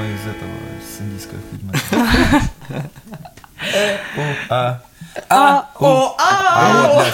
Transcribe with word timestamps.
прямо 0.00 0.14
из 0.14 0.26
этого, 0.26 0.52
с 0.80 1.00
индийского 1.00 1.40
фильма. 1.50 2.90
А. 4.48 4.82
А, 5.28 5.70
о, 5.78 6.16
А 6.18 7.02
а, 7.02 7.04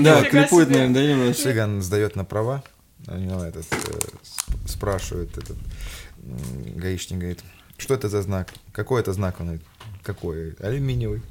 да. 0.00 0.24
Клипует, 0.24 0.70
наверное, 0.70 1.28
да. 1.28 1.34
Цыган 1.34 1.82
сдает 1.82 2.16
на 2.16 2.24
права, 2.24 2.64
этот, 3.06 3.66
э, 3.70 3.76
спрашивает 4.66 5.36
этот 5.36 5.58
гаишник, 6.76 7.18
говорит, 7.18 7.40
что 7.76 7.94
это 7.94 8.08
за 8.08 8.22
знак? 8.22 8.48
Какой 8.72 9.00
это 9.00 9.12
знак? 9.12 9.40
Он 9.40 9.46
говорит, 9.46 9.66
какой? 10.02 10.52
Алюминиевый. 10.60 11.22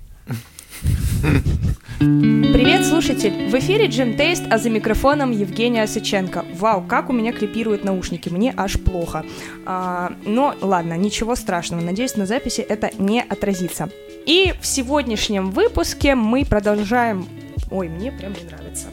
Привет, 1.99 2.85
слушатель! 2.85 3.49
В 3.49 3.55
эфире 3.55 3.87
Джим 3.87 4.17
Тейст, 4.17 4.43
а 4.49 4.57
за 4.57 4.69
микрофоном 4.69 5.31
Евгения 5.31 5.85
Сыченко. 5.85 6.45
Вау, 6.55 6.81
как 6.81 7.09
у 7.09 7.13
меня 7.13 7.31
клипируют 7.31 7.83
наушники, 7.83 8.29
мне 8.29 8.53
аж 8.57 8.79
плохо. 8.79 9.23
А, 9.65 10.13
но 10.25 10.55
ладно, 10.61 10.97
ничего 10.97 11.35
страшного, 11.35 11.81
надеюсь, 11.81 12.15
на 12.15 12.25
записи 12.25 12.61
это 12.61 12.91
не 12.97 13.21
отразится. 13.21 13.89
И 14.25 14.53
в 14.59 14.65
сегодняшнем 14.65 15.51
выпуске 15.51 16.15
мы 16.15 16.45
продолжаем... 16.45 17.27
Ой, 17.69 17.87
мне 17.89 18.11
прям 18.11 18.33
не 18.33 18.43
нравится. 18.43 18.87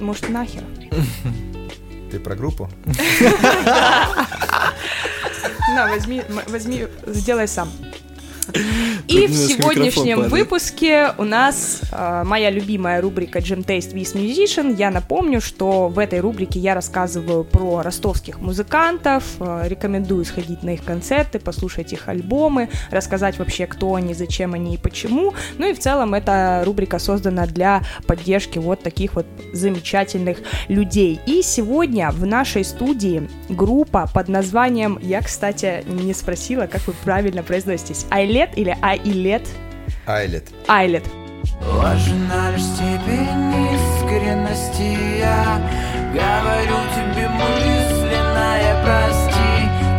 Может, 0.00 0.28
нахер? 0.28 0.64
Ты 2.10 2.18
про 2.18 2.34
группу? 2.34 2.68
На, 5.74 5.86
возьми, 5.90 6.22
возьми, 6.48 6.86
сделай 7.06 7.48
сам. 7.48 7.68
И 9.08 9.26
в 9.26 9.34
сегодняшнем 9.34 10.28
выпуске 10.28 11.12
у 11.18 11.24
нас 11.24 11.80
э, 11.92 12.22
моя 12.24 12.50
любимая 12.50 13.00
рубрика 13.00 13.38
Gym 13.38 13.64
Taste 13.64 13.92
with 13.92 14.14
Musician. 14.14 14.74
Я 14.76 14.90
напомню, 14.90 15.40
что 15.40 15.88
в 15.88 15.98
этой 15.98 16.20
рубрике 16.20 16.58
я 16.58 16.74
рассказываю 16.74 17.44
про 17.44 17.82
ростовских 17.82 18.40
музыкантов, 18.40 19.24
э, 19.40 19.64
рекомендую 19.66 20.24
сходить 20.24 20.62
на 20.62 20.70
их 20.70 20.84
концерты, 20.84 21.38
послушать 21.38 21.92
их 21.92 22.08
альбомы, 22.08 22.68
рассказать 22.90 23.38
вообще, 23.38 23.66
кто 23.66 23.94
они, 23.94 24.14
зачем 24.14 24.54
они 24.54 24.74
и 24.74 24.78
почему. 24.78 25.34
Ну 25.58 25.68
и 25.68 25.74
в 25.74 25.78
целом 25.78 26.14
эта 26.14 26.62
рубрика 26.64 26.98
создана 26.98 27.46
для 27.46 27.82
поддержки 28.06 28.58
вот 28.58 28.82
таких 28.82 29.14
вот 29.14 29.26
замечательных 29.52 30.38
людей. 30.68 31.20
И 31.26 31.42
сегодня 31.42 32.10
в 32.10 32.24
нашей 32.26 32.64
студии 32.64 33.28
группа 33.48 34.08
под 34.12 34.28
названием, 34.28 34.98
я, 35.02 35.20
кстати, 35.20 35.84
не 35.86 36.14
спросила, 36.14 36.66
как 36.66 36.86
вы 36.86 36.94
правильно 37.04 37.42
произноситесь, 37.42 38.06
Айлет 38.34 38.58
или 38.58 38.76
Айлет? 38.82 39.46
Айлет. 40.06 40.48
Айлет. 40.66 41.04
Важна 41.60 42.50
лишь 42.50 42.62
степень 42.62 43.54
искренности 43.76 45.18
Я 45.20 45.60
говорю 46.12 46.78
тебе 46.96 47.28
мысленное 47.28 48.82
прости 48.82 49.52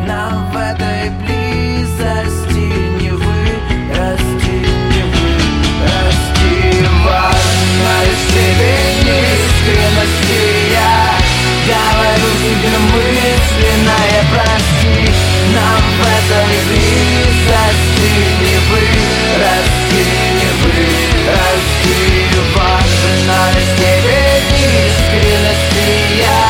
Нам 0.05 0.51
в 0.51 0.57
этой 0.57 1.11
близости 1.21 2.67
не 3.01 3.11
вырасти, 3.11 4.55
не 4.91 5.03
вырасти 5.79 6.53
Важна 7.05 7.95
лишь 8.03 8.23
степень 8.27 9.15
искренности 9.31 10.43
Я 10.73 10.93
говорю 11.71 12.29
тебе 12.43 12.75
мысленное 12.91 14.19
прости 14.29 15.24
Нам 15.53 15.83
в 15.97 16.01
этой 16.01 16.57
близости 16.67 18.09
не 18.41 18.57
вырасти, 18.69 20.01
не 20.33 20.49
вырасти 20.61 21.65
Важна 22.55 23.41
степень 23.53 24.65
искренности 24.87 25.87
Я 26.17 26.41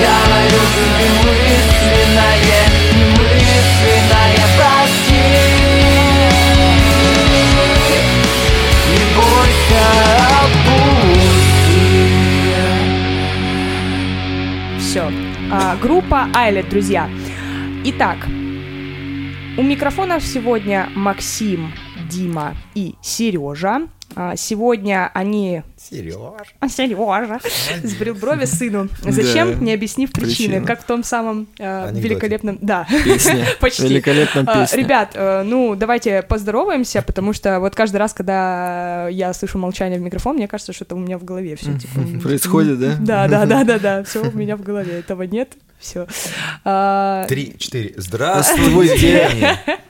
говорю 0.00 0.62
тебе 0.74 1.08
мысленное, 1.22 2.62
немысленное 2.94 4.44
прости 4.56 5.24
Не 8.90 9.02
бойся, 9.16 9.84
опусти 10.42 11.84
Все. 14.78 15.04
группа 15.80 16.28
Айлет, 16.34 16.68
друзья. 16.68 17.08
Итак, 17.82 18.18
у 19.56 19.62
микрофонов 19.62 20.22
сегодня 20.22 20.90
Максим, 20.94 21.72
Дима 22.10 22.54
и 22.74 22.94
Сережа. 23.00 23.88
Сегодня 24.36 25.10
они 25.14 25.62
Сереж. 25.90 26.14
А, 26.60 26.68
Сережа 26.68 27.40
сбрил 27.82 28.14
брови 28.14 28.44
сыну. 28.44 28.88
Зачем? 29.02 29.58
Да. 29.58 29.64
Не 29.64 29.72
объяснив 29.72 30.12
причины. 30.12 30.48
Причину. 30.48 30.66
Как 30.66 30.82
в 30.82 30.84
том 30.84 31.02
самом 31.02 31.48
э, 31.58 31.90
великолепном... 31.92 32.58
Да, 32.60 32.86
Песня. 33.04 33.46
почти. 33.60 33.84
Великолепная 33.84 34.44
А, 34.46 34.60
песня. 34.60 34.78
Ребят, 34.78 35.12
э, 35.14 35.42
ну 35.42 35.74
давайте 35.74 36.22
поздороваемся, 36.22 37.02
потому 37.02 37.32
что 37.32 37.60
вот 37.60 37.74
каждый 37.74 37.96
раз, 37.96 38.12
когда 38.12 39.08
я 39.08 39.32
слышу 39.32 39.58
молчание 39.58 39.98
в 39.98 40.02
микрофон, 40.02 40.36
мне 40.36 40.48
кажется, 40.48 40.72
что 40.72 40.84
это 40.84 40.94
у 40.94 40.98
меня 40.98 41.18
в 41.18 41.24
голове 41.24 41.56
все 41.56 41.72
типа. 41.78 42.00
Происходит, 42.22 42.78
да? 42.78 42.96
Да, 43.00 43.28
да, 43.28 43.46
да, 43.46 43.64
да, 43.64 43.78
да, 43.78 44.04
все 44.04 44.22
у 44.22 44.36
меня 44.36 44.56
в 44.56 44.62
голове. 44.62 44.98
Этого 44.98 45.22
нет. 45.22 45.52
Все. 45.78 46.06
Три, 47.28 47.56
четыре. 47.58 47.94
Здравствуйте. 47.96 49.58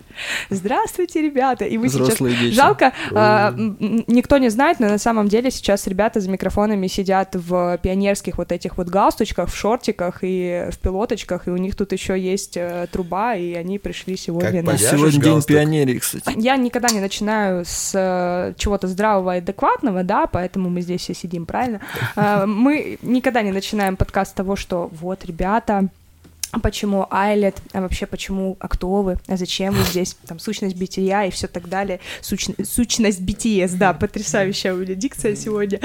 Здравствуйте. 0.51 1.23
Ребята! 1.23 1.65
И 1.65 1.77
вы 1.79 1.89
сейчас 1.89 2.01
Взрослые 2.01 2.37
дети. 2.37 2.55
Жалко, 2.55 2.93
а, 3.13 3.55
никто 3.57 4.39
не 4.39 4.49
знает, 4.49 4.81
но 4.81 4.89
на 4.89 4.99
самом 4.99 5.29
деле 5.29 5.51
сейчас 5.51 5.87
ребята 5.87 6.21
за 6.21 6.31
микрофонами 6.31 6.87
сидят 6.87 7.35
в 7.35 7.79
пионерских 7.83 8.39
вот 8.39 8.53
этих 8.53 8.79
вот 8.79 8.89
галстучках, 8.89 9.51
в 9.51 9.57
шортиках 9.57 10.19
и 10.23 10.69
в 10.71 10.79
пилоточках, 10.79 11.49
и 11.49 11.51
у 11.51 11.57
них 11.57 11.77
тут 11.77 11.93
еще 11.93 12.19
есть 12.19 12.57
э, 12.57 12.87
труба, 12.91 13.35
и 13.35 13.55
они 13.55 13.79
пришли 13.79 14.17
сегодня 14.17 14.63
Как 14.63 14.73
на... 14.73 14.79
Сегодня 14.79 15.21
день 15.21 15.43
пионерии, 15.43 15.99
кстати. 15.99 16.33
Я 16.37 16.57
никогда 16.57 16.89
не 16.89 17.01
начинаю 17.01 17.65
с 17.65 17.93
э, 17.95 18.55
чего-то 18.57 18.87
здравого 18.87 19.37
и 19.37 19.39
адекватного, 19.39 20.03
да, 20.05 20.27
поэтому 20.27 20.71
мы 20.71 20.81
здесь 20.81 21.03
все 21.03 21.15
сидим, 21.15 21.47
правильно? 21.47 21.81
А, 22.17 22.45
Мы 22.45 22.99
никогда 23.03 23.43
не 23.43 23.53
начинаем 23.53 23.97
подкаст 23.97 24.33
с 24.33 24.35
того, 24.35 24.57
что 24.57 24.91
вот, 24.93 25.25
ребята, 25.25 25.71
а 25.71 25.89
почему 26.59 27.07
Айлет, 27.11 27.63
а 27.73 27.81
вообще 27.81 28.07
почему, 28.07 28.57
а 28.59 28.67
кто 28.67 29.03
вы, 29.03 29.19
а 29.29 29.37
зачем 29.37 29.73
вы 29.75 29.85
здесь, 29.85 30.17
там, 30.27 30.39
сущность 30.41 30.77
бытия 30.77 31.25
и 31.27 31.31
все 31.31 31.47
так 31.47 31.69
далее, 31.69 32.01
Сущ- 32.23 32.65
сущность 32.65 33.21
BTS, 33.21 33.77
да, 33.77 33.93
потрясающая 33.95 34.75
у 34.75 34.79
меня 34.79 34.95
дикция 34.97 35.37
сегодня. 35.37 35.79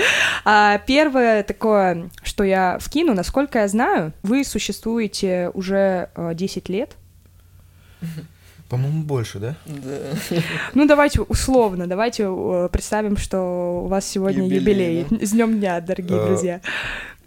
А 0.44 0.80
первое 0.80 1.44
такое, 1.44 2.10
что 2.24 2.44
я 2.44 2.78
вкину, 2.80 3.14
насколько 3.14 3.60
я 3.60 3.68
знаю, 3.68 4.14
вы 4.24 4.44
существуете 4.44 5.52
уже 5.54 6.10
э, 6.16 6.32
10 6.34 6.70
лет, 6.70 6.96
По-моему, 8.70 9.04
больше, 9.04 9.38
да? 9.40 9.56
Ну, 10.74 10.88
давайте 10.88 11.22
условно, 11.22 11.86
давайте 11.86 12.24
э, 12.28 12.70
представим, 12.72 13.16
что 13.18 13.84
у 13.84 13.88
вас 13.88 14.06
сегодня 14.08 14.44
юбилей. 14.48 15.02
Юбилей, 15.02 15.26
С 15.26 15.32
днем 15.32 15.60
дня, 15.60 15.80
дорогие 15.82 16.18
Э, 16.20 16.26
друзья. 16.26 16.62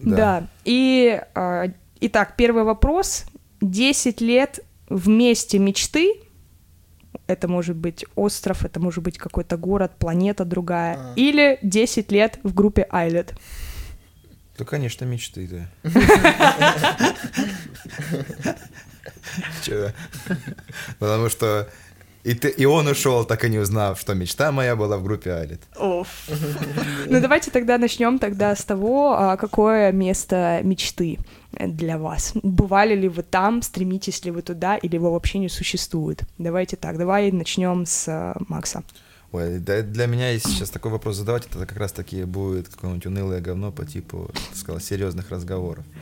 да. 0.00 0.16
Да. 0.16 0.46
И, 0.64 1.20
э, 1.34 1.66
итак, 2.00 2.34
первый 2.36 2.64
вопрос. 2.64 3.24
10 3.60 4.20
лет 4.20 4.60
вместе 4.88 5.58
мечты. 5.58 6.14
Это 7.26 7.48
может 7.48 7.76
быть 7.76 8.04
остров, 8.14 8.64
это 8.64 8.80
может 8.80 9.02
быть 9.02 9.18
какой-то 9.18 9.56
город, 9.56 9.92
планета 9.98 10.44
другая. 10.44 10.96
А. 10.98 11.12
Или 11.16 11.58
10 11.62 12.10
лет 12.12 12.38
в 12.42 12.54
группе 12.54 12.86
Айлет. 12.90 13.34
Ну, 14.58 14.64
конечно, 14.64 15.04
мечты, 15.04 15.48
да. 15.48 15.68
Потому 20.98 21.28
что 21.28 21.68
и, 22.24 22.34
ты, 22.34 22.48
и 22.48 22.66
он 22.66 22.86
ушел, 22.88 23.24
так 23.24 23.44
и 23.44 23.48
не 23.48 23.58
узнав, 23.58 24.00
что 24.00 24.14
мечта 24.14 24.52
моя 24.52 24.76
была 24.76 24.98
в 24.98 25.02
группе 25.02 25.32
Алит. 25.32 25.62
Ну, 25.78 26.04
давайте 27.20 27.50
тогда 27.50 27.78
начнем 27.78 28.18
тогда 28.18 28.54
с 28.54 28.64
того, 28.64 29.14
а, 29.16 29.36
какое 29.36 29.92
место 29.92 30.60
мечты 30.62 31.18
для 31.52 31.98
вас. 31.98 32.32
Бывали 32.42 32.94
ли 32.94 33.08
вы 33.08 33.22
там, 33.22 33.62
стремитесь 33.62 34.24
ли 34.24 34.30
вы 34.30 34.42
туда, 34.42 34.76
или 34.76 34.94
его 34.94 35.12
вообще 35.12 35.38
не 35.38 35.48
существует? 35.48 36.22
Давайте 36.38 36.76
так, 36.76 36.98
давай 36.98 37.32
начнем 37.32 37.86
с 37.86 38.06
а, 38.08 38.36
Макса. 38.48 38.82
Ой, 39.30 39.58
да, 39.58 39.82
для 39.82 40.06
меня, 40.06 40.30
если 40.30 40.48
сейчас 40.48 40.70
такой 40.70 40.90
вопрос 40.90 41.16
задавать, 41.16 41.46
это 41.46 41.66
как 41.66 41.76
раз 41.76 41.92
таки 41.92 42.24
будет 42.24 42.68
какое-нибудь 42.68 43.04
унылое 43.06 43.40
говно 43.40 43.70
по 43.70 43.84
типу, 43.84 44.30
так 44.32 44.56
сказал, 44.56 44.80
серьезных 44.80 45.30
разговоров. 45.30 45.84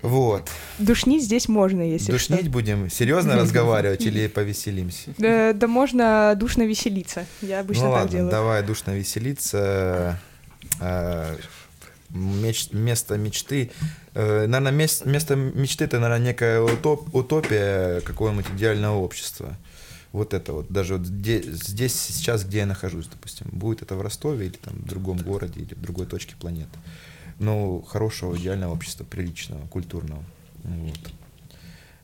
Вот. 0.00 0.48
Душнить 0.78 1.24
здесь 1.24 1.48
можно, 1.48 1.82
если 1.82 2.12
Душнить 2.12 2.42
что. 2.42 2.50
будем? 2.50 2.88
Серьезно 2.88 3.34
разговаривать 3.40 4.02
или 4.02 4.28
повеселимся? 4.28 5.12
Да, 5.18 5.52
да 5.52 5.66
можно 5.66 6.34
душно 6.36 6.62
веселиться. 6.62 7.26
Я 7.42 7.60
обычно 7.60 7.86
ну 7.86 7.90
так 7.90 8.00
ладно, 8.02 8.12
делаю. 8.12 8.30
давай 8.30 8.62
душно 8.62 8.92
веселиться. 8.92 10.20
Меч- 12.48 12.72
место 12.72 13.16
мечты. 13.16 13.70
Э, 14.14 14.46
Наверное, 14.46 14.72
мес- 14.72 15.04
место 15.04 15.36
мечты 15.36 15.84
это, 15.84 15.98
наверное, 16.00 16.26
некая 16.26 16.60
утоп- 16.62 17.08
утопия 17.12 18.00
какого-нибудь 18.00 18.46
идеального 18.56 18.96
общества. 18.98 19.56
Вот 20.12 20.32
это 20.32 20.52
вот, 20.54 20.68
даже 20.70 20.96
вот 20.96 21.06
где- 21.06 21.42
здесь, 21.42 21.94
сейчас, 21.94 22.44
где 22.44 22.58
я 22.58 22.66
нахожусь, 22.66 23.06
допустим, 23.08 23.46
будет 23.52 23.82
это 23.82 23.94
в 23.94 24.00
Ростове 24.00 24.46
или 24.46 24.56
там 24.56 24.74
в 24.74 24.86
другом 24.88 25.18
городе 25.18 25.60
или 25.60 25.74
в 25.74 25.80
другой 25.82 26.06
точке 26.06 26.34
планеты. 26.40 26.78
Ну, 27.38 27.82
хорошего, 27.82 28.34
идеального 28.36 28.72
общества, 28.72 29.04
приличного, 29.04 29.66
культурного. 29.68 30.24
Вот. 30.64 30.98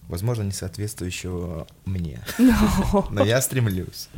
Возможно, 0.09 0.43
не 0.43 0.53
соответствующего 0.53 1.67
мне. 1.85 2.21
Ну, 2.39 3.07
Но 3.11 3.25
я 3.25 3.41
стремлюсь. 3.41 4.09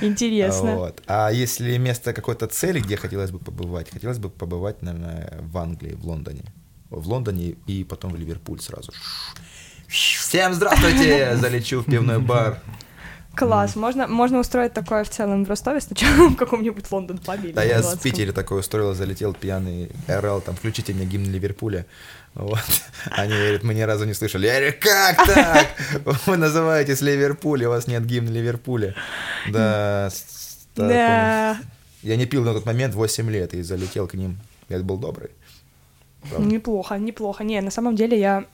Интересно. 0.00 0.76
Вот. 0.76 1.02
А 1.06 1.30
если 1.30 1.76
место 1.78 2.12
какой-то 2.12 2.46
цели, 2.46 2.80
где 2.80 2.96
хотелось 2.96 3.30
бы 3.30 3.38
побывать, 3.38 3.90
хотелось 3.90 4.18
бы 4.18 4.30
побывать, 4.30 4.82
наверное, 4.82 5.38
в 5.42 5.58
Англии, 5.58 5.94
в 5.94 6.06
Лондоне. 6.06 6.44
В 6.90 7.08
Лондоне 7.08 7.56
и 7.66 7.84
потом 7.84 8.12
в 8.12 8.16
Ливерпуль 8.16 8.60
сразу. 8.60 8.92
Всем 9.88 10.54
здравствуйте! 10.54 11.36
Залечу 11.40 11.80
в 11.80 11.86
пивной 11.86 12.18
бар. 12.18 12.60
Класс. 13.36 13.76
Можно, 13.76 14.06
можно 14.06 14.40
устроить 14.40 14.72
такое 14.72 15.04
в 15.04 15.10
целом 15.10 15.44
в 15.44 15.48
Ростове 15.48 15.80
сначала 15.80 16.28
в 16.30 16.36
каком-нибудь 16.36 16.90
Лондон 16.90 17.18
пабе. 17.18 17.52
Да 17.52 17.62
я 17.62 17.82
в 17.82 18.00
Питере 18.00 18.32
такое 18.32 18.60
устроил, 18.60 18.94
залетел 18.94 19.34
пьяный 19.34 19.90
РЛ, 20.08 20.40
там, 20.40 20.54
включите 20.56 20.94
мне 20.94 21.04
гимн 21.04 21.30
Ливерпуля. 21.30 21.86
Вот. 22.34 22.58
Они 23.10 23.32
говорят, 23.32 23.62
мы 23.62 23.74
ни 23.74 23.82
разу 23.82 24.04
не 24.04 24.14
слышали. 24.14 24.46
Я 24.46 24.58
говорю, 24.58 24.74
как 24.80 25.26
так? 25.26 25.66
Вы 26.26 26.36
называетесь 26.36 27.00
Ливерпуль, 27.00 27.64
у 27.64 27.70
вас 27.70 27.86
нет 27.86 28.04
гимна 28.04 28.30
Ливерпуля. 28.30 28.94
Да. 29.50 30.10
да. 30.76 31.58
Я 32.02 32.16
не 32.16 32.26
пил 32.26 32.44
на 32.44 32.54
тот 32.54 32.66
момент 32.66 32.94
8 32.94 33.30
лет 33.30 33.54
и 33.54 33.62
залетел 33.62 34.06
к 34.06 34.14
ним. 34.14 34.38
Я 34.68 34.78
был 34.80 34.96
добрый. 34.96 35.30
Правда. 36.30 36.46
Неплохо, 36.46 36.94
неплохо. 36.96 37.44
Не, 37.44 37.60
на 37.60 37.70
самом 37.70 37.96
деле 37.96 38.18
я 38.18 38.44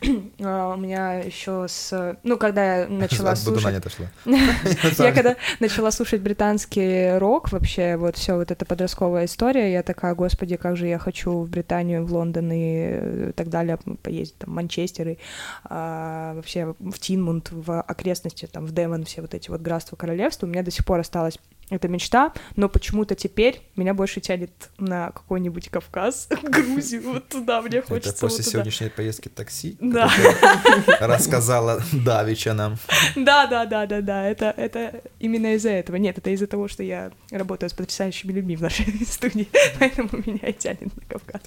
а, 0.42 0.74
у 0.74 0.76
меня 0.76 1.14
еще 1.14 1.66
с. 1.69 2.16
Ну, 2.22 2.36
когда 2.36 2.82
я 2.82 2.88
начала 2.88 3.34
слушать. 3.36 3.82
Я 4.98 5.12
когда 5.12 5.36
начала 5.60 5.90
слушать 5.90 6.20
британский 6.20 7.19
рок, 7.19 7.52
вообще, 7.52 7.96
вот 7.96 8.16
все 8.16 8.36
вот 8.36 8.50
эта 8.50 8.64
подростковая 8.64 9.24
история, 9.24 9.72
я 9.72 9.82
такая, 9.82 10.14
господи, 10.14 10.56
как 10.56 10.76
же 10.76 10.86
я 10.86 10.98
хочу 10.98 11.40
в 11.40 11.48
Британию, 11.48 12.04
в 12.04 12.12
Лондон 12.12 12.50
и 12.52 12.58
э, 12.58 13.32
так 13.34 13.48
далее, 13.48 13.78
поездить 14.02 14.38
там 14.38 14.54
Манчестер 14.54 15.08
и 15.10 15.18
а, 15.64 16.34
вообще 16.34 16.75
в 16.78 16.98
Тинмунд, 16.98 17.50
в 17.50 17.80
окрестности, 17.80 18.46
там, 18.46 18.66
в 18.66 18.72
Девон, 18.72 19.04
все 19.04 19.22
вот 19.22 19.34
эти 19.34 19.50
вот 19.50 19.60
графства 19.60 19.96
королевства. 19.96 20.46
У 20.46 20.50
меня 20.50 20.62
до 20.62 20.70
сих 20.70 20.84
пор 20.84 21.00
осталась 21.00 21.38
эта 21.74 21.88
мечта, 21.88 22.32
но 22.56 22.69
почему-то 22.69 23.14
теперь 23.14 23.60
меня 23.76 23.94
больше 23.94 24.20
тянет 24.20 24.50
на 24.78 25.10
какой-нибудь 25.10 25.69
Кавказ, 25.69 26.28
Грузию, 26.42 27.02
вот 27.12 27.28
туда 27.28 27.60
мне 27.62 27.78
Это 27.78 27.88
хочется. 27.88 28.12
после 28.20 28.38
вот 28.38 28.44
туда. 28.44 28.50
сегодняшней 28.50 28.88
поездки 28.90 29.28
такси, 29.28 29.76
Да. 29.80 30.10
рассказала 31.00 31.82
Давича 31.92 32.54
нам. 32.54 32.76
Да, 33.16 33.46
да, 33.46 33.64
да, 33.66 33.86
да, 33.86 34.00
да. 34.00 34.24
Это, 34.28 34.54
это 34.56 35.02
именно 35.20 35.54
из-за 35.54 35.70
этого. 35.70 35.96
Нет, 35.96 36.19
это 36.19 36.30
из-за 36.30 36.46
того, 36.46 36.69
что 36.69 36.82
я 36.82 37.10
работаю 37.30 37.70
с 37.70 37.72
потрясающими 37.72 38.32
людьми 38.32 38.56
в 38.56 38.62
нашей 38.62 38.86
студии, 39.06 39.48
поэтому 39.78 40.08
меня 40.25 40.48
и 40.48 40.52
тянет 40.52 40.90
на 40.96 41.02
Кавказ. 41.08 41.42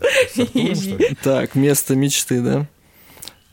Так, 1.24 1.56
место 1.56 1.96
мечты, 1.96 2.42
да? 2.42 2.68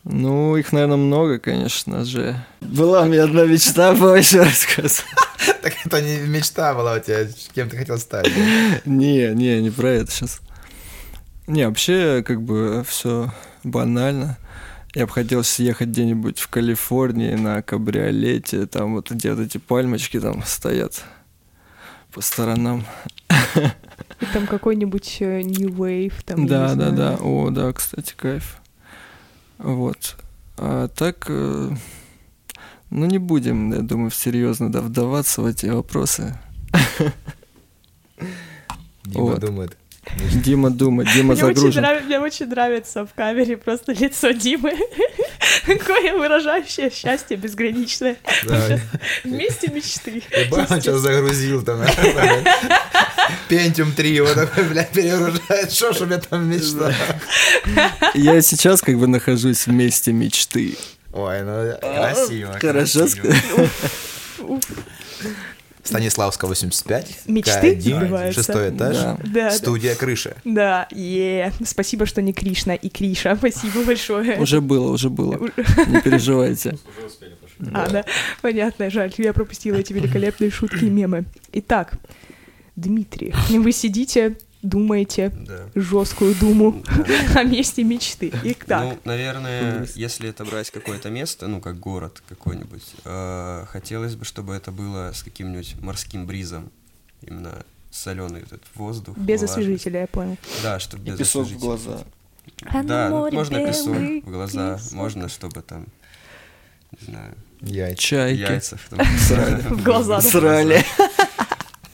Ну, 0.05 0.57
их, 0.57 0.73
наверное, 0.73 0.97
много, 0.97 1.39
конечно 1.39 2.05
же. 2.05 2.37
Была 2.61 3.03
у 3.03 3.07
меня 3.07 3.25
одна 3.25 3.45
мечта, 3.45 3.95
по 3.95 4.17
еще 4.17 4.43
рассказывать. 4.43 5.05
Так 5.63 5.75
это 5.85 6.01
не 6.01 6.19
мечта 6.19 6.75
была 6.75 6.95
у 6.95 6.99
тебя, 7.01 7.27
кем 7.55 7.69
ты 7.69 7.77
хотел 7.77 7.99
стать. 7.99 8.29
Не, 8.85 9.33
не, 9.35 9.61
не 9.61 9.71
про 9.71 9.91
это 9.91 10.11
сейчас. 10.11 10.41
Не, 11.47 11.69
вообще, 11.69 12.25
как 12.27 12.43
бы, 12.43 12.85
все 12.87 13.33
банально. 13.63 14.39
Я 14.95 15.07
бы 15.07 15.13
хотел 15.13 15.43
съехать 15.43 15.89
где-нибудь 15.89 16.39
в 16.39 16.49
Калифорнии 16.49 17.35
на 17.35 17.63
кабриолете, 17.63 18.67
там 18.67 18.95
вот 18.95 19.11
где 19.11 19.33
вот 19.33 19.41
эти 19.41 19.59
пальмочки 19.59 20.21
там 20.21 20.43
стоят 20.45 21.03
по 22.13 22.21
сторонам. 22.21 22.85
И 24.21 24.27
там 24.33 24.47
какой-нибудь 24.47 25.17
э, 25.21 25.41
New 25.43 25.71
Wave, 25.71 26.13
там, 26.25 26.47
да, 26.47 26.75
да, 26.75 26.91
знаю. 26.91 26.93
да. 26.93 27.17
О, 27.21 27.51
да, 27.51 27.73
кстати, 27.73 28.15
кайф. 28.17 28.62
Вот. 29.63 30.17
А 30.59 30.89
так, 30.89 31.27
э, 31.29 31.71
ну 32.91 33.07
не 33.07 33.19
будем, 33.19 33.73
я 33.73 33.81
думаю, 33.81 34.11
серьезно 34.11 34.71
да, 34.71 34.81
вдаваться 34.81 35.43
в 35.43 35.47
эти 35.47 35.67
вопросы. 35.67 36.37
Дима 39.05 39.25
Вот. 39.25 39.41
думает. 39.41 39.77
Дима 40.45 40.71
думает, 40.71 41.09
Дима 41.15 41.35
Мне 41.35 41.45
очень, 41.45 41.55
загружен. 41.57 41.83
нрав- 41.83 42.05
мне 42.05 42.19
очень 42.19 42.47
нравится 42.47 43.07
в 43.07 43.15
камере 43.15 43.57
просто 43.57 43.93
лицо 43.93 44.33
Димы. 44.33 44.75
Такое 45.67 46.15
выражающее 46.15 46.91
счастье 46.91 47.37
безграничное. 47.37 48.17
Вместе 49.25 49.69
мечты. 49.69 50.23
Он 50.51 50.67
сейчас 50.67 51.01
загрузил 51.01 51.63
там. 51.63 51.81
Пентиум 53.49 53.93
3, 53.93 54.21
вот 54.21 54.35
такой, 54.35 54.65
бля, 54.65 54.85
перегружает. 54.85 55.73
Что 55.73 55.93
ж 55.93 56.01
у 56.03 56.07
меня 56.07 56.19
там 56.19 56.49
мечта? 56.49 56.93
Я 58.15 58.41
сейчас 58.43 58.83
как 58.83 58.99
бы 58.99 59.07
нахожусь 59.07 59.67
в 59.67 59.73
месте 59.73 60.13
мечты. 60.13 60.77
Ой, 61.13 61.43
ну 61.43 61.77
красиво. 61.81 62.59
Хорошо 62.61 63.07
Станиславская 65.83 66.49
85. 66.49 67.23
Мечты 67.27 67.75
К1, 67.75 67.81
сбываются. 67.81 68.41
Шестой 68.41 68.71
этаж. 68.71 68.97
Да. 68.97 69.19
Да, 69.25 69.31
да. 69.33 69.51
Студия 69.51 69.95
крыша. 69.95 70.37
Да, 70.45 70.87
е 70.91 71.53
Спасибо, 71.65 72.07
что 72.07 72.23
не 72.23 72.33
Кришна 72.33 72.75
и 72.75 72.89
Криша. 72.89 73.37
Спасибо 73.39 73.85
большое. 73.85 74.39
Уже 74.39 74.61
было, 74.61 74.93
уже 74.93 75.11
было. 75.11 75.39
Не 75.89 76.01
переживайте. 76.01 76.79
А, 77.73 77.89
да. 77.89 78.05
Понятно, 78.41 78.91
жаль. 78.91 79.13
Я 79.19 79.33
пропустила 79.33 79.77
эти 79.77 79.93
великолепные 79.93 80.51
шутки 80.51 80.85
и 80.85 80.91
мемы. 80.91 81.25
Итак, 81.53 81.95
Дмитрий, 82.77 83.35
вы 83.51 83.73
сидите, 83.73 84.37
думаете 84.63 85.31
Да. 85.31 85.69
жесткую 85.75 86.35
думу 86.37 86.83
о 87.35 87.43
месте 87.43 87.83
мечты. 87.85 88.33
Итак, 88.45 88.83
Ну, 88.85 88.99
наверное, 89.05 89.87
если 89.95 90.29
это 90.29 90.45
брать 90.45 90.71
какое-то 90.71 91.11
место, 91.11 91.49
ну, 91.49 91.61
как 91.61 91.79
город 91.81 92.23
какой-нибудь, 92.29 92.85
э, 93.05 93.65
хотелось 93.69 94.15
бы, 94.15 94.25
чтобы 94.25 94.55
это 94.55 94.71
было 94.71 95.13
с 95.13 95.23
каким-нибудь 95.23 95.77
морским 95.81 96.27
бризом. 96.27 96.71
Именно 97.23 97.65
соленый 97.91 98.41
этот 98.43 98.63
воздух. 98.75 99.17
без 99.19 99.41
влажность. 99.41 99.53
освежителя, 99.53 100.01
я 100.03 100.07
понял. 100.07 100.37
Да, 100.63 100.79
чтобы 100.81 101.05
И 101.05 101.11
без 101.11 101.19
песок 101.19 101.43
в 101.43 101.47
освежителя. 101.47 101.67
глаза. 101.69 102.05
А 102.67 102.83
Да, 102.83 103.09
ну, 103.09 103.19
море 103.19 103.37
можно 103.39 103.67
песок 103.67 103.97
в 103.97 104.31
глаза, 104.31 104.75
песок. 104.77 104.93
можно, 104.93 105.29
чтобы 105.29 105.63
там, 105.63 105.87
не 107.01 107.07
знаю, 107.07 107.35
Яйца. 107.61 107.97
Чайки. 108.03 108.41
яйца 108.41 108.77
в 108.77 108.89
том- 108.89 108.99
В 109.77 109.83
глаза, 109.85 110.17
да. 110.21 110.29
Срали. 110.29 110.85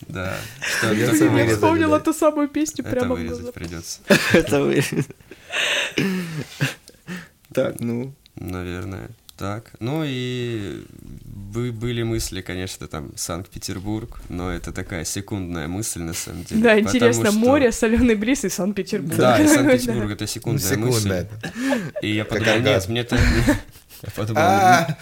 Да. 0.09 0.37
Что? 0.61 0.93
Я 0.93 1.07
вырезали, 1.11 1.55
вспомнила 1.55 1.99
да. 1.99 2.05
ту 2.05 2.13
самую 2.13 2.49
песню 2.49 2.85
Это 2.85 2.97
прямо 2.97 3.15
в 3.15 3.19
глаза. 3.25 3.35
вырезать 3.35 3.55
придется. 3.55 4.01
Это 4.33 4.63
вы. 4.63 4.83
Так, 7.53 7.81
ну. 7.81 8.13
Наверное. 8.37 9.11
Так. 9.37 9.71
Ну 9.79 10.03
и 10.05 10.85
бы- 11.25 11.71
были 11.73 12.03
мысли, 12.03 12.41
конечно, 12.41 12.89
там 12.89 13.13
Санкт-Петербург, 13.17 14.21
но 14.29 14.51
это 14.53 14.73
такая 14.73 15.05
секундная 15.05 15.69
мысль 15.69 16.01
на 16.01 16.13
самом 16.15 16.43
деле. 16.45 16.61
Да, 16.61 16.79
интересно, 16.79 17.31
что- 17.31 17.39
море, 17.39 17.71
соленый 17.71 18.17
бриз 18.17 18.45
и 18.45 18.49
Санкт-Петербург. 18.49 19.17
Да, 19.17 19.39
и 19.39 19.47
Санкт-Петербург 19.55 20.11
это 20.11 20.27
секундная 20.27 20.77
мысль. 20.79 21.27
И 22.03 22.15
я 22.15 22.25
подумал, 22.25 22.59
нет, 22.61 22.89
мне 22.89 23.01
это... 23.01 23.17
Я 23.17 24.11
подумал, 24.15 24.43
А, 24.43 24.97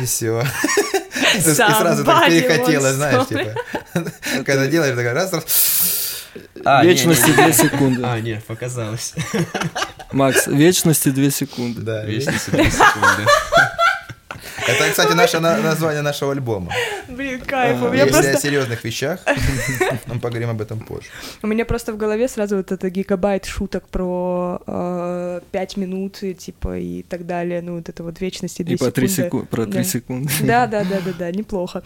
И 0.00 0.04
все. 0.04 0.44
И 1.34 1.40
сразу 1.40 2.04
так 2.04 2.28
wants 2.28 2.92
знаешь, 2.92 3.26
типа. 3.26 3.54
Когда 4.44 4.66
делаешь, 4.66 4.96
такая 4.96 5.14
раз, 5.14 5.32
раз. 5.32 5.44
а, 6.64 6.84
Вечности 6.84 7.30
две 7.30 7.52
секунды. 7.52 8.02
А, 8.04 8.20
нет, 8.20 8.44
показалось. 8.44 9.14
Макс, 10.12 10.46
вечности 10.46 11.08
две 11.10 11.30
секунды. 11.30 11.80
Да. 11.82 12.04
Вечность 12.04 12.50
две 12.50 12.70
секунды. 12.70 13.26
Это, 14.68 14.90
кстати, 14.90 15.12
наше 15.14 15.40
на- 15.40 15.58
название 15.62 16.02
нашего 16.02 16.32
альбома. 16.32 16.72
Блин, 17.08 17.40
кайф. 17.40 17.82
А, 17.82 17.94
Если 17.94 18.08
о 18.08 18.12
просто... 18.12 18.38
серьезных 18.40 18.84
вещах, 18.84 19.20
мы 20.06 20.18
поговорим 20.18 20.50
об 20.50 20.60
этом 20.60 20.80
позже. 20.80 21.08
У 21.42 21.46
меня 21.46 21.64
просто 21.64 21.92
в 21.92 21.96
голове 21.96 22.28
сразу 22.28 22.56
вот 22.56 22.72
это 22.72 22.90
гигабайт 22.90 23.44
шуток 23.44 23.88
про 23.88 24.60
э, 24.66 25.40
пять 25.52 25.76
минут, 25.76 26.20
типа, 26.38 26.78
и 26.78 27.02
так 27.02 27.26
далее. 27.26 27.62
Ну, 27.62 27.76
вот 27.76 27.88
это 27.88 28.02
вот 28.02 28.20
вечности 28.20 28.62
две 28.62 28.74
И 28.74 28.78
по 28.78 28.90
три 28.90 29.08
секунды. 29.08 29.46
Про 29.46 29.66
Да. 29.66 29.72
три 29.72 29.84
секунды. 29.84 30.30
Да, 30.42 30.66
да, 30.66 30.84
да, 30.84 31.00
да, 31.04 31.12
да, 31.18 31.30
неплохо. 31.30 31.82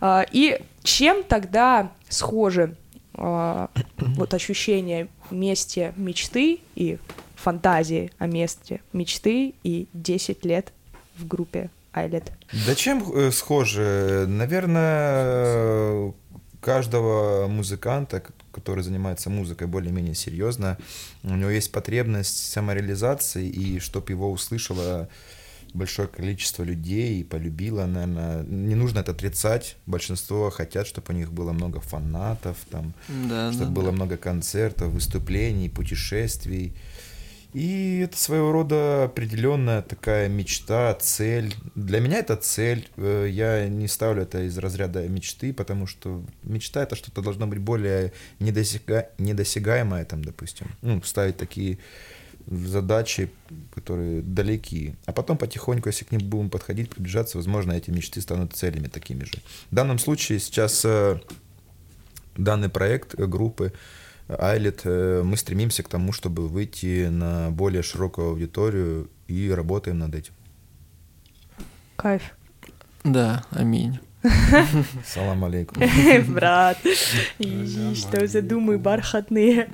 А, 0.00 0.24
И 0.30 0.60
чем 0.82 1.22
тогда 1.24 1.90
схожи 2.08 2.74
а, 3.14 3.68
вот 3.98 4.34
ощущения 4.34 5.08
месте 5.30 5.92
мечты 5.96 6.60
и 6.74 6.98
фантазии 7.36 8.12
о 8.18 8.26
месте 8.26 8.80
мечты 8.92 9.54
и 9.62 9.86
10 9.94 10.44
лет 10.44 10.72
в 11.16 11.26
группе 11.26 11.70
Айлет? 11.92 12.32
Да 12.66 12.74
чем 12.74 13.02
э, 13.12 13.30
схожи? 13.32 14.26
Наверное, 14.28 16.12
каждого 16.60 17.48
музыканта, 17.48 18.22
который 18.52 18.84
занимается 18.84 19.30
музыкой 19.30 19.66
более-менее 19.66 20.14
серьезно, 20.14 20.78
у 21.22 21.34
него 21.34 21.50
есть 21.50 21.72
потребность 21.72 22.52
самореализации, 22.52 23.48
и 23.48 23.80
чтобы 23.80 24.12
его 24.12 24.30
услышало 24.30 25.08
большое 25.74 26.08
количество 26.08 26.62
людей 26.64 27.20
и 27.20 27.24
полюбило, 27.24 27.86
наверное, 27.86 28.42
не 28.42 28.74
нужно 28.74 29.00
это 29.00 29.12
отрицать. 29.12 29.76
Большинство 29.86 30.50
хотят, 30.50 30.86
чтобы 30.86 31.06
у 31.10 31.16
них 31.16 31.32
было 31.32 31.52
много 31.52 31.80
фанатов, 31.80 32.56
там, 32.70 32.92
Да, 33.28 33.52
чтобы 33.52 33.66
да, 33.66 33.72
было 33.72 33.86
да. 33.86 33.92
много 33.92 34.16
концертов, 34.16 34.88
выступлений, 34.92 35.68
путешествий. 35.68 36.74
И 37.52 37.98
это 38.04 38.16
своего 38.16 38.52
рода 38.52 39.04
определенная 39.04 39.82
такая 39.82 40.28
мечта, 40.28 40.94
цель. 40.94 41.54
Для 41.74 42.00
меня 42.00 42.18
это 42.18 42.36
цель. 42.36 42.88
Э, 42.96 43.26
Я 43.28 43.68
не 43.68 43.88
ставлю 43.88 44.22
это 44.22 44.46
из 44.46 44.56
разряда 44.58 45.06
мечты, 45.08 45.52
потому 45.52 45.86
что 45.86 46.22
мечта 46.44 46.82
это 46.82 46.94
что-то 46.94 47.22
должно 47.22 47.46
быть 47.46 47.58
более 47.58 48.12
недосяга... 48.38 49.08
недосягаемое, 49.18 50.04
там, 50.04 50.24
допустим. 50.24 50.68
Ну, 50.82 51.02
ставить 51.02 51.36
такие 51.38 51.78
задачи, 52.46 53.30
которые 53.74 54.22
далеки. 54.22 54.94
А 55.06 55.12
потом 55.12 55.36
потихоньку, 55.36 55.88
если 55.88 56.04
к 56.04 56.12
ним 56.12 56.28
будем 56.28 56.50
подходить, 56.50 56.90
приближаться, 56.90 57.36
возможно, 57.36 57.72
эти 57.72 57.90
мечты 57.90 58.20
станут 58.20 58.54
целями 58.54 58.86
такими 58.86 59.24
же. 59.24 59.38
В 59.70 59.74
данном 59.74 59.98
случае 59.98 60.38
сейчас 60.38 60.84
э, 60.84 61.18
данный 62.36 62.68
проект 62.68 63.18
э, 63.18 63.26
группы 63.26 63.72
Айлет, 64.38 64.82
э, 64.84 65.22
мы 65.24 65.36
стремимся 65.36 65.82
к 65.82 65.88
тому, 65.88 66.12
чтобы 66.12 66.48
выйти 66.48 67.08
на 67.08 67.50
более 67.50 67.82
широкую 67.82 68.28
аудиторию 68.30 69.10
и 69.26 69.50
работаем 69.50 69.98
над 69.98 70.14
этим. 70.14 70.32
Кайф. 71.96 72.22
Да, 73.04 73.44
аминь. 73.50 73.98
Салам 75.06 75.44
алейкум. 75.44 75.82
Брат, 76.34 76.78
что 77.94 78.26
за 78.26 78.42
думы 78.42 78.78
бархатные. 78.78 79.68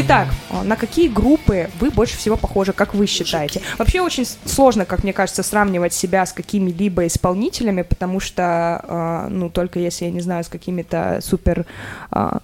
Итак, 0.00 0.28
а, 0.50 0.64
на 0.64 0.76
какие 0.76 1.08
группы 1.08 1.70
вы 1.80 1.90
больше 1.90 2.16
всего 2.16 2.36
похожи, 2.36 2.72
как 2.72 2.94
вы 2.94 3.06
считаете? 3.06 3.62
Вообще 3.78 4.00
очень 4.00 4.26
сложно, 4.44 4.84
как 4.84 5.02
мне 5.02 5.12
кажется, 5.12 5.42
сравнивать 5.42 5.92
себя 5.92 6.26
с 6.26 6.32
какими-либо 6.32 7.06
исполнителями, 7.06 7.82
потому 7.82 8.20
что, 8.20 8.42
а, 8.42 9.28
ну, 9.28 9.48
только 9.50 9.78
если 9.78 10.04
я 10.06 10.10
не 10.10 10.20
знаю, 10.20 10.44
с 10.44 10.48
какими-то 10.48 11.20
супер, 11.22 11.66
а, 12.10 12.40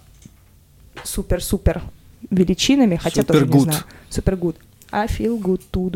супер-супер 1.05 1.83
величинами, 2.31 2.97
хотя 2.97 3.23
тоже 3.23 3.41
не 3.41 3.47
Super 3.47 3.56
good. 3.56 3.65
знаю. 3.65 3.85
Super 4.09 4.35
good. 4.35 4.57
I 4.91 5.07
feel 5.07 5.39
good. 5.41 5.63
ту 5.71 5.91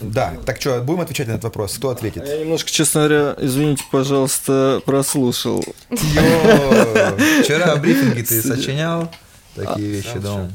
Да, 0.00 0.32
так 0.44 0.60
что, 0.60 0.80
будем 0.80 1.00
отвечать 1.00 1.28
на 1.28 1.32
этот 1.32 1.44
вопрос? 1.44 1.76
Кто 1.76 1.90
ответит? 1.90 2.26
Я 2.26 2.38
немножко, 2.38 2.70
честно 2.70 3.00
говоря, 3.08 3.36
извините, 3.38 3.84
пожалуйста, 3.90 4.80
прослушал. 4.84 5.64
Вчера 5.90 7.76
брифинги 7.80 8.22
ты 8.22 8.42
сочинял 8.42 9.10
такие 9.54 9.88
вещи, 9.88 10.18
да? 10.18 10.50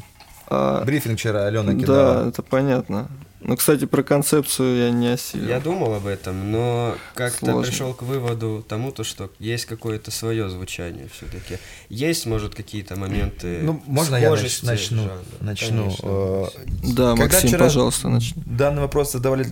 А, 0.51 0.83
Брифинг 0.83 1.19
вчера 1.19 1.45
Алена 1.45 1.73
да, 1.73 1.79
кидала. 1.79 2.29
это 2.29 2.41
понятно. 2.41 3.07
Ну, 3.41 3.55
кстати, 3.55 3.85
про 3.85 4.03
концепцию 4.03 4.77
я 4.77 4.91
не 4.91 5.07
осилил. 5.13 5.47
Я 5.47 5.59
думал 5.61 5.93
об 5.93 6.05
этом, 6.07 6.51
но 6.51 6.95
как-то 7.15 7.61
пришел 7.61 7.93
к 7.93 8.01
выводу 8.01 8.65
тому, 8.67 8.91
то, 8.91 9.03
что 9.03 9.31
есть 9.39 9.65
какое-то 9.65 10.11
свое 10.11 10.49
звучание 10.49 11.07
все-таки. 11.13 11.57
Есть, 11.89 12.25
может, 12.25 12.53
какие-то 12.53 12.97
моменты. 12.97 13.59
Ну, 13.61 13.81
можно 13.85 14.17
я 14.17 14.29
нач- 14.29 14.35
схожести 14.35 14.65
начну? 14.65 14.97
жанра? 15.03 15.19
Начну. 15.39 15.83
Конечно. 15.83 16.05
Э, 16.07 16.45
Да, 16.83 17.09
Когда 17.11 17.15
Максим, 17.15 17.47
вчера 17.49 17.59
пожалуйста, 17.65 18.09
начни. 18.09 18.43
Данный 18.45 18.81
вопрос 18.81 19.13
задавали 19.13 19.47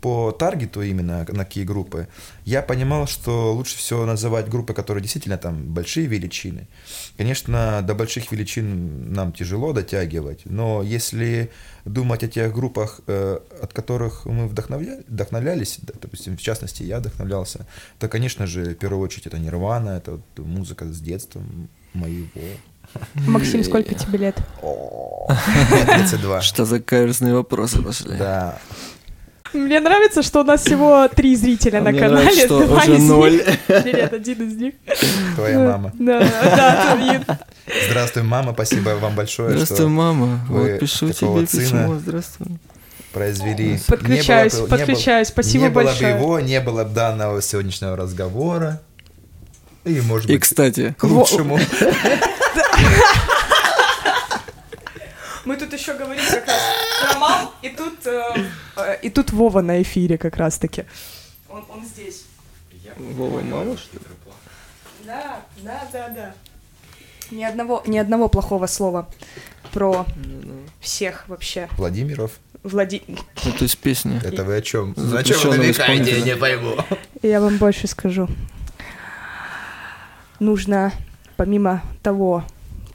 по 0.00 0.32
таргету 0.32 0.82
именно, 0.82 1.26
на 1.28 1.44
какие 1.44 1.64
группы. 1.64 2.06
Я 2.44 2.62
понимал, 2.62 3.06
что 3.06 3.52
лучше 3.52 3.76
всего 3.76 4.06
называть 4.06 4.48
группы, 4.48 4.72
которые 4.74 5.02
действительно 5.02 5.36
там 5.38 5.62
большие 5.64 6.06
величины. 6.06 6.68
Конечно, 7.16 7.82
до 7.82 7.94
больших 7.94 8.32
величин 8.32 9.12
нам 9.12 9.32
тяжело 9.32 9.72
дотягивать, 9.72 10.42
но 10.44 10.82
если 10.82 11.50
думать 11.84 12.22
о 12.22 12.28
тех 12.28 12.52
группах, 12.54 13.00
э, 13.06 13.38
от 13.62 13.72
которых 13.72 14.26
мы 14.26 14.46
вдохновля- 14.46 15.04
вдохновлялись, 15.08 15.78
да, 15.82 15.94
допустим, 16.00 16.36
в 16.36 16.40
частности, 16.40 16.82
я 16.84 16.98
вдохновлялся, 16.98 17.66
то, 17.98 18.08
конечно 18.08 18.46
же, 18.46 18.64
в 18.64 18.74
первую 18.74 19.04
очередь 19.04 19.26
это 19.26 19.38
Нирвана, 19.38 19.90
это 19.90 20.12
вот 20.12 20.46
музыка 20.46 20.84
с 20.84 21.00
детства 21.00 21.42
моего. 21.94 22.28
Максим, 23.14 23.64
сколько 23.64 23.94
тебе 23.94 24.18
лет? 24.18 24.36
Мне 24.62 25.84
32. 25.84 26.40
Что 26.40 26.64
за 26.64 26.80
каверзные 26.80 27.34
вопросы 27.34 27.82
пошли? 27.82 28.16
Да. 28.16 28.58
Мне 29.52 29.80
нравится, 29.80 30.22
что 30.22 30.40
у 30.40 30.44
нас 30.44 30.62
всего 30.64 31.08
три 31.08 31.34
зрителя 31.36 31.78
А 31.78 31.82
на 31.82 31.90
мне 31.90 32.00
канале. 32.00 32.22
нравится, 32.24 32.44
что 32.46 32.66
Два 32.66 32.76
уже 32.82 32.94
из 32.96 33.00
них- 33.00 33.10
ноль. 33.10 33.42
Нет, 33.68 34.12
один 34.12 34.48
из 34.48 34.56
них. 34.56 34.74
Твоя 35.36 35.58
мама. 35.58 35.92
Да, 35.98 36.20
да. 36.20 37.38
Здравствуй, 37.90 38.22
мама, 38.22 38.52
спасибо 38.52 38.90
вам 39.00 39.14
большое, 39.14 39.50
Здравствуй, 39.50 39.76
что 39.76 39.88
мама. 39.88 40.40
вы 40.48 40.72
Вот 40.72 40.80
пишу 40.80 41.10
тебе 41.12 41.46
письмо. 41.46 41.96
Здравствуй. 41.96 42.46
произвели. 43.12 43.78
Подключаюсь, 43.86 44.52
Не 44.54 44.58
было 44.60 44.66
бы- 44.68 44.72
не 44.76 44.78
подключаюсь. 44.86 45.28
было- 45.28 45.32
Спасибо 45.32 45.64
не 45.64 45.70
большое. 45.70 46.14
было 46.14 46.18
бы 46.18 46.24
его, 46.24 46.40
не 46.40 46.60
было 46.60 46.84
бы 46.84 46.90
данного 46.94 47.42
сегодняшнего 47.42 47.96
разговора. 47.96 48.80
И, 49.84 50.00
может 50.02 50.28
И, 50.28 50.34
быть, 50.34 50.42
кстати, 50.42 50.94
к 50.98 51.04
лучшему. 51.04 51.58
Мы 55.48 55.56
тут 55.56 55.72
еще 55.72 55.94
говорим 55.94 56.22
как 56.30 56.46
раз 56.46 56.60
про 57.00 57.18
мам, 57.18 57.50
и 57.62 57.70
тут, 57.70 58.06
э, 58.06 58.22
э, 58.76 58.98
и 59.00 59.08
тут 59.08 59.32
Вова 59.32 59.62
на 59.62 59.80
эфире 59.80 60.18
как 60.18 60.36
раз-таки. 60.36 60.84
Он, 61.48 61.64
он 61.70 61.86
здесь. 61.86 62.26
Вова, 62.98 63.40
мама, 63.40 63.74
что 63.78 63.96
ли? 63.96 64.02
Да, 65.06 65.40
да, 65.62 65.88
да, 65.90 66.08
да. 66.10 66.34
Ни 67.30 67.42
одного, 67.44 67.82
ни 67.86 67.96
одного 67.96 68.28
плохого 68.28 68.66
слова 68.66 69.08
про 69.72 70.04
всех 70.80 71.26
вообще. 71.28 71.70
Владимиров, 71.78 72.32
Влади... 72.62 73.02
Это 73.46 73.64
из 73.64 73.74
песни. 73.74 74.20
это 74.22 74.44
вы 74.44 74.54
о 74.54 74.60
чем? 74.60 74.92
Запрещенного 74.96 75.40
чем 75.40 75.50
вы 75.50 75.56
намекаете, 75.56 76.02
исполнителя. 76.02 76.34
не 76.34 76.36
пойму. 76.36 76.76
Я 77.22 77.40
вам 77.40 77.56
больше 77.56 77.86
скажу. 77.86 78.28
Нужно, 80.40 80.92
помимо 81.38 81.82
того, 82.02 82.44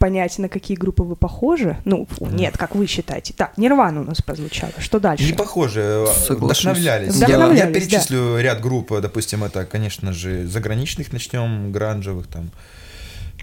понять, 0.03 0.37
на 0.37 0.49
какие 0.49 0.75
группы 0.75 1.01
вы 1.03 1.15
похожи. 1.15 1.77
Ну, 1.85 2.05
фу, 2.11 2.25
нет, 2.27 2.57
как 2.57 2.75
вы 2.75 2.87
считаете. 2.87 3.33
Так, 3.33 3.57
Нирвана 3.57 4.01
у 4.01 4.03
нас 4.03 4.21
прозвучала. 4.21 4.73
Что 4.79 4.99
дальше? 4.99 5.23
Не 5.23 5.31
похоже, 5.31 6.05
Соглашусь. 6.27 6.65
вдохновлялись. 6.65 7.15
Да. 7.19 7.25
Я- 7.27 7.31
Я, 7.31 7.37
Вдохновлялись, 7.45 7.87
перечислю 7.87 8.37
ряд 8.41 8.59
групп, 8.59 8.91
допустим, 9.01 9.45
это, 9.45 9.63
конечно 9.65 10.11
же, 10.11 10.45
заграничных 10.45 11.13
начнем, 11.13 11.71
гранжевых, 11.71 12.27
там, 12.27 12.51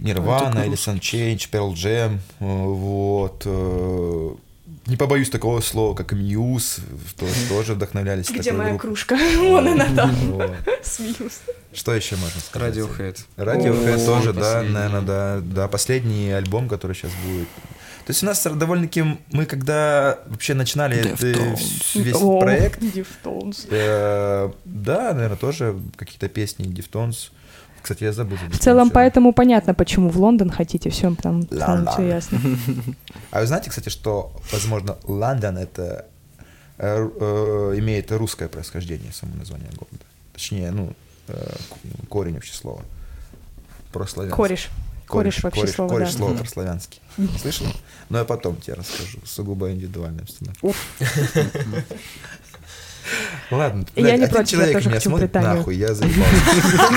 Нирвана, 0.01 0.61
или 0.67 0.75
Sunchange, 0.75 1.49
Pearl 1.51 1.73
Jam, 1.73 2.19
э, 2.41 2.45
вот. 2.45 3.47
Э, 4.87 4.91
Не 4.91 4.97
побоюсь 4.97 5.31
такого 5.31 5.61
слова, 5.61 5.95
как 5.95 6.13
Muse, 6.13 6.81
то- 7.19 7.27
тоже 7.49 7.75
вдохновлялись. 7.75 8.31
Где 8.31 8.53
моя 8.53 8.71
группой. 8.71 8.89
кружка? 8.89 9.17
Вон 9.39 9.69
она 9.69 9.87
там. 9.95 10.15
Вот. 10.33 10.53
Смеюсь. 10.83 11.41
Что 11.73 11.95
еще 11.95 12.17
можно 12.17 12.41
сказать? 12.41 12.77
Radiohead. 12.77 13.19
Radiohead 13.37 14.05
тоже, 14.05 14.33
да, 14.33 14.63
наверное, 14.63 15.03
да, 15.03 15.41
да, 15.43 15.69
последний 15.69 16.31
альбом, 16.31 16.69
который 16.69 16.95
сейчас 16.95 17.13
будет. 17.27 17.49
То 18.07 18.13
есть 18.13 18.23
у 18.25 18.27
нас 18.27 18.43
довольно-таки, 18.45 19.05
мы 19.31 19.47
когда 19.47 20.19
вообще 20.27 20.55
начинали 20.55 21.01
Deftones. 21.15 22.03
весь 22.03 22.41
проект, 22.41 22.83
Deftones. 22.83 23.67
э, 23.71 24.51
да, 24.65 25.13
наверное, 25.13 25.37
тоже 25.37 25.77
какие-то 25.97 26.29
песни 26.29 26.67
Deftones. 26.67 27.31
Кстати, 27.83 28.05
я 28.05 28.13
забыл. 28.13 28.37
В 28.51 28.59
целом, 28.59 28.91
поэтому 28.91 29.33
понятно, 29.33 29.75
почему 29.75 30.09
в 30.11 30.19
Лондон 30.19 30.51
хотите, 30.51 30.91
все 30.91 31.15
там, 31.15 31.47
Лондон. 31.51 31.89
все 31.93 32.09
ясно. 32.09 32.39
А 33.31 33.41
вы 33.41 33.47
знаете, 33.47 33.71
кстати, 33.71 33.89
что, 33.89 34.33
возможно, 34.53 34.97
Лондон 35.05 35.57
это 35.57 36.07
э, 36.79 37.09
э, 37.21 37.75
имеет 37.79 38.11
русское 38.13 38.49
происхождение, 38.49 39.13
само 39.13 39.35
название 39.37 39.69
города. 39.71 40.05
Точнее, 40.33 40.71
ну, 40.73 40.93
э, 41.29 41.57
корень 42.09 42.35
вообще 42.35 42.53
слова. 42.53 42.83
Прославянский. 43.93 44.37
Кореш. 44.37 44.69
Кореш 45.07 45.43
вообще 45.43 45.61
кореш, 45.61 45.75
слово, 45.75 45.89
кореш 45.89 46.13
да. 46.13 46.17
слово 46.19 46.37
прославянский. 46.37 47.01
Слышал? 47.41 47.67
Но 48.09 48.19
я 48.19 48.25
потом 48.25 48.57
тебе 48.57 48.75
расскажу. 48.75 49.19
Сугубо 49.25 49.71
индивидуальная 49.71 50.23
обстановка. 50.23 50.69
Ладно, 53.51 53.85
Я 53.97 54.03
блядь, 54.03 54.19
не 54.19 54.25
один 54.25 54.29
против, 54.35 54.53
я 54.53 54.57
человек 54.59 54.73
тоже 54.75 54.89
меня 54.89 54.97
хочу 54.99 55.09
смотрит, 55.11 55.31
Британию. 55.33 55.55
нахуй, 55.57 55.77
я 55.77 55.95
заебался. 55.95 56.35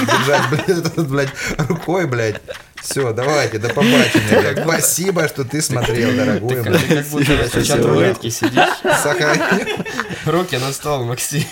Держать, 0.05 1.07
блядь, 1.09 1.29
рукой, 1.69 2.07
блядь. 2.07 2.41
Все, 2.81 3.13
давайте, 3.13 3.59
до 3.59 3.69
побачення. 3.69 4.41
блядь. 4.41 4.59
Спасибо, 4.63 5.27
что 5.27 5.45
ты 5.45 5.61
смотрел, 5.61 6.13
дорогой. 6.15 6.55
Ты 6.55 6.63
блядь. 6.63 6.87
как 6.87 7.05
будто 7.07 7.25
в 7.37 7.47
Спасибо. 7.47 7.65
чат-рулетке 7.65 8.29
сидишь. 8.29 8.69
Сохрани. 9.01 9.41
Руки 10.25 10.57
на 10.57 10.71
стол, 10.73 11.05
Максим. 11.05 11.43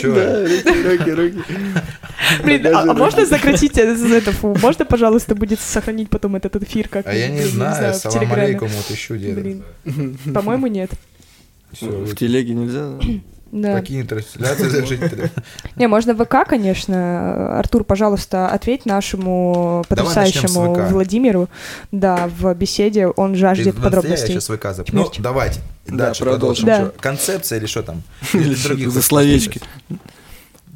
Чё? 0.00 0.42
Руки, 0.44 1.10
руки. 1.12 1.38
Блин, 2.42 2.66
а, 2.66 2.82
а 2.82 2.94
можно 2.94 3.24
сократить 3.26 3.78
это, 3.78 3.92
это, 4.14 4.32
фу, 4.32 4.56
можно, 4.60 4.84
пожалуйста, 4.84 5.34
будет 5.34 5.60
сохранить 5.60 6.10
потом 6.10 6.34
этот 6.36 6.56
эфир 6.62 6.88
как 6.88 7.06
А 7.06 7.14
я 7.14 7.28
не 7.28 7.44
знаю, 7.44 7.94
салам 7.94 8.32
алейкум, 8.32 8.68
вот 8.68 8.90
еще 8.90 9.16
деда. 9.16 9.40
Блин, 9.40 9.64
по-моему, 10.34 10.66
нет. 10.66 10.90
Все, 11.72 11.86
В 11.86 12.14
телеге 12.16 12.54
нельзя? 12.54 12.90
да? 13.00 13.04
Да. 13.52 13.74
Какие 13.74 14.02
трансляции 14.02 14.68
зажить? 14.68 15.00
Не, 15.76 15.86
можно 15.86 16.14
ВК, 16.14 16.46
конечно. 16.48 17.58
Артур, 17.58 17.84
пожалуйста, 17.84 18.48
ответь 18.48 18.86
нашему 18.86 19.84
потрясающему. 19.88 20.74
Владимиру. 20.88 21.48
Да, 21.92 22.28
в 22.38 22.52
беседе 22.54 23.06
он 23.06 23.36
жаждет 23.36 23.76
Я 23.76 23.82
подробностей. 23.82 24.28
сейчас 24.40 24.48
ВК 24.48 24.66
Ну, 24.92 25.10
давайте. 25.18 25.60
Да, 25.86 26.06
Дальше 26.06 26.24
продолжим. 26.24 26.92
Концепция 26.98 27.58
или 27.58 27.66
что 27.66 27.82
там? 27.82 28.02
Или 28.34 28.54
других 28.54 28.90
за 28.90 29.02
словечки? 29.02 29.60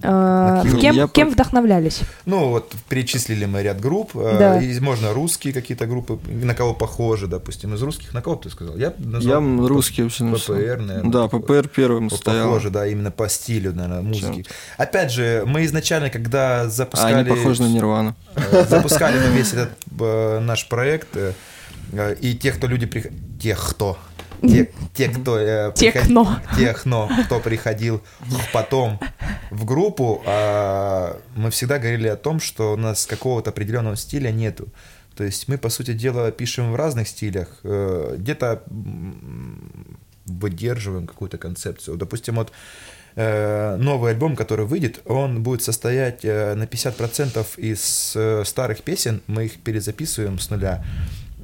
А, 0.03 0.63
кем, 0.81 0.95
Я 0.95 1.09
кем 1.09 1.31
вдохновлялись? 1.31 2.01
Ну, 2.25 2.49
вот 2.49 2.73
перечислили 2.89 3.45
мы 3.45 3.63
ряд 3.63 3.81
групп. 3.81 4.13
э, 4.15 4.37
Да. 4.39 4.61
И 4.63 4.79
можно 4.81 5.13
русские 5.13 5.53
какие-то 5.53 5.87
группы, 5.87 6.19
на 6.29 6.55
кого 6.55 6.75
похожи, 6.75 7.27
допустим, 7.27 7.75
из 7.75 7.83
русских. 7.83 8.15
На 8.15 8.23
кого 8.23 8.37
ты 8.37 8.51
сказал? 8.51 8.77
Я 8.77 8.95
Я 8.99 9.07
назвал 9.07 9.39
м, 9.39 9.67
русский 9.67 10.03
вообще 10.03 10.25
написал. 10.25 10.57
ППР, 10.57 10.79
наверное. 10.81 11.11
Да, 11.13 11.29
ППР 11.29 11.69
первым 11.69 12.09
По- 12.09 12.17
стоял. 12.17 12.47
Похоже, 12.49 12.71
да, 12.71 12.87
именно 12.87 13.11
по 13.11 13.29
стилю, 13.29 13.73
наверное, 13.75 14.03
музыки. 14.03 14.45
Опять 14.79 15.13
же, 15.13 15.45
мы 15.47 15.65
изначально, 15.67 16.11
когда 16.11 16.63
А 16.63 16.69
запускали... 16.69 17.15
они 17.15 17.29
похожи 17.29 17.63
на 17.63 17.67
Нирвану. 17.69 18.15
Э, 18.37 18.65
запускали 18.69 19.19
мы 19.19 19.37
весь 19.37 19.53
этот 19.53 19.71
э, 20.01 20.41
наш 20.41 20.69
проект, 20.69 21.09
и 22.21 22.35
те, 22.35 22.53
кто 22.53 22.67
люди 22.69 22.87
тех, 23.41 23.71
кто 23.71 23.99
те, 24.41 24.71
те, 24.95 25.09
кто 25.09 25.39
э, 25.39 25.73
приход- 25.73 26.03
Техно. 26.03 26.43
техно, 26.57 27.09
кто 27.27 27.41
приходил 27.41 28.03
потом 28.53 28.99
в 29.51 29.65
группу, 29.65 30.23
а, 30.27 31.19
мы 31.37 31.51
всегда 31.51 31.79
говорили 31.79 32.09
о 32.09 32.17
том, 32.17 32.41
что 32.41 32.73
у 32.73 32.77
нас 32.77 33.07
какого-то 33.07 33.51
определенного 33.51 33.97
стиля 33.97 34.31
нету. 34.31 34.69
То 35.17 35.25
есть 35.25 35.49
мы, 35.49 35.59
по 35.59 35.69
сути 35.69 35.93
дела, 35.93 36.31
пишем 36.31 36.73
в 36.73 36.77
разных 36.77 37.09
стилях, 37.09 37.49
э, 37.65 38.15
где-то 38.19 38.63
выдерживаем 40.27 41.07
какую-то 41.07 41.39
концепцию. 41.39 41.97
Допустим, 41.97 42.37
вот 42.37 42.53
э, 43.17 43.77
новый 43.77 44.13
альбом, 44.13 44.37
который 44.37 44.65
выйдет, 44.67 45.01
он 45.07 45.43
будет 45.43 45.63
состоять 45.63 46.25
э, 46.25 46.55
на 46.55 46.65
50% 46.65 47.47
из 47.59 48.13
э, 48.15 48.45
старых 48.47 48.83
песен, 48.83 49.21
мы 49.27 49.47
их 49.47 49.59
перезаписываем 49.61 50.39
с 50.39 50.51
нуля. 50.51 50.85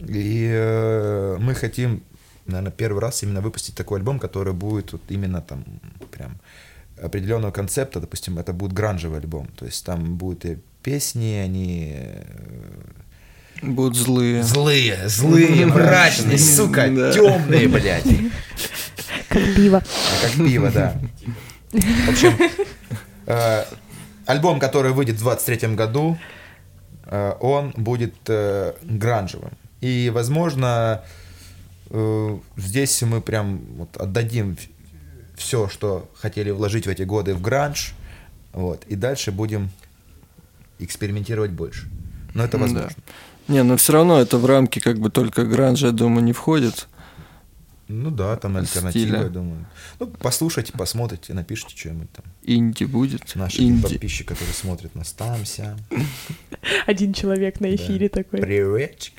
И 0.09 0.49
э, 0.53 1.37
мы 1.41 1.55
хотим, 1.55 2.03
наверное, 2.47 2.73
первый 2.73 3.01
раз 3.01 3.23
именно 3.23 3.41
выпустить 3.41 3.75
такой 3.75 3.99
альбом, 3.99 4.19
который 4.19 4.53
будет 4.53 4.93
вот 4.93 5.03
именно 5.09 5.41
там 5.41 5.65
прям 6.11 6.39
определенного 7.03 7.51
концепта, 7.51 8.01
допустим, 8.01 8.39
это 8.39 8.53
будет 8.53 8.73
гранжевый 8.73 9.21
альбом, 9.21 9.49
то 9.57 9.65
есть 9.67 9.85
там 9.85 10.17
будут 10.17 10.45
и 10.45 10.59
песни, 10.83 11.41
они 11.45 11.93
э, 11.95 12.23
Будут 13.63 13.97
злые. 13.97 14.43
злые, 14.43 15.09
злые, 15.09 15.67
мрачные, 15.75 16.39
сука, 16.39 16.89
Да. 16.89 17.13
темные, 17.13 17.69
блядь. 17.69 18.05
Как 19.29 19.43
пиво. 19.57 19.79
А 19.79 20.23
как 20.27 20.33
пиво, 20.47 20.71
да. 20.71 20.95
В 21.73 22.09
общем, 22.11 22.39
э, 23.27 23.65
альбом, 24.27 24.61
который 24.61 24.93
выйдет 24.93 25.17
в 25.17 25.21
23 25.21 25.75
году, 25.75 26.17
э, 27.07 27.33
он 27.41 27.73
будет 27.77 28.15
э, 28.29 28.75
гранжевым. 28.83 29.53
И, 29.81 30.11
возможно, 30.15 31.03
э, 31.05 31.26
здесь 32.57 33.03
мы 33.03 33.21
прям 33.21 33.61
вот 33.77 33.97
отдадим 33.97 34.57
все, 35.37 35.69
что 35.69 36.11
хотели 36.15 36.51
вложить 36.51 36.87
в 36.87 36.91
эти 36.91 37.03
годы 37.03 37.35
в 37.35 37.41
гранж, 37.43 37.95
вот, 38.53 38.85
и 38.89 38.95
дальше 38.97 39.33
будем 39.33 39.71
экспериментировать 40.79 41.51
больше. 41.51 41.89
Но 42.35 42.45
это 42.45 42.57
Да. 42.59 42.63
возможно. 42.65 42.91
Не, 43.49 43.63
но 43.63 43.77
все 43.77 43.93
равно 43.93 44.21
это 44.21 44.39
в 44.39 44.47
рамки 44.47 44.79
как 44.81 44.99
бы 44.99 45.09
только 45.11 45.45
гранжа, 45.45 45.87
я 45.89 45.93
думаю, 45.93 46.25
не 46.25 46.33
входит. 46.33 46.89
Ну 47.89 48.11
да, 48.11 48.35
там 48.37 48.57
альтернатива, 48.57 49.07
Стиля. 49.09 49.23
я 49.23 49.29
думаю. 49.29 49.65
Ну, 50.01 50.09
послушайте, 50.09 50.73
посмотрите, 50.73 51.33
напишите 51.35 51.77
что-нибудь 51.77 52.11
там. 52.11 52.25
Инди 52.43 52.83
будет. 52.83 53.37
Наши 53.37 53.63
Инди. 53.63 53.83
подписчики, 53.83 54.27
которые 54.27 54.55
смотрят 54.55 54.97
нас 54.97 55.13
там, 55.13 55.45
сям. 55.47 55.79
Один 56.87 57.13
человек 57.13 57.61
на 57.61 57.73
эфире 57.77 58.09
такой. 58.09 58.41
Приветик. 58.41 59.13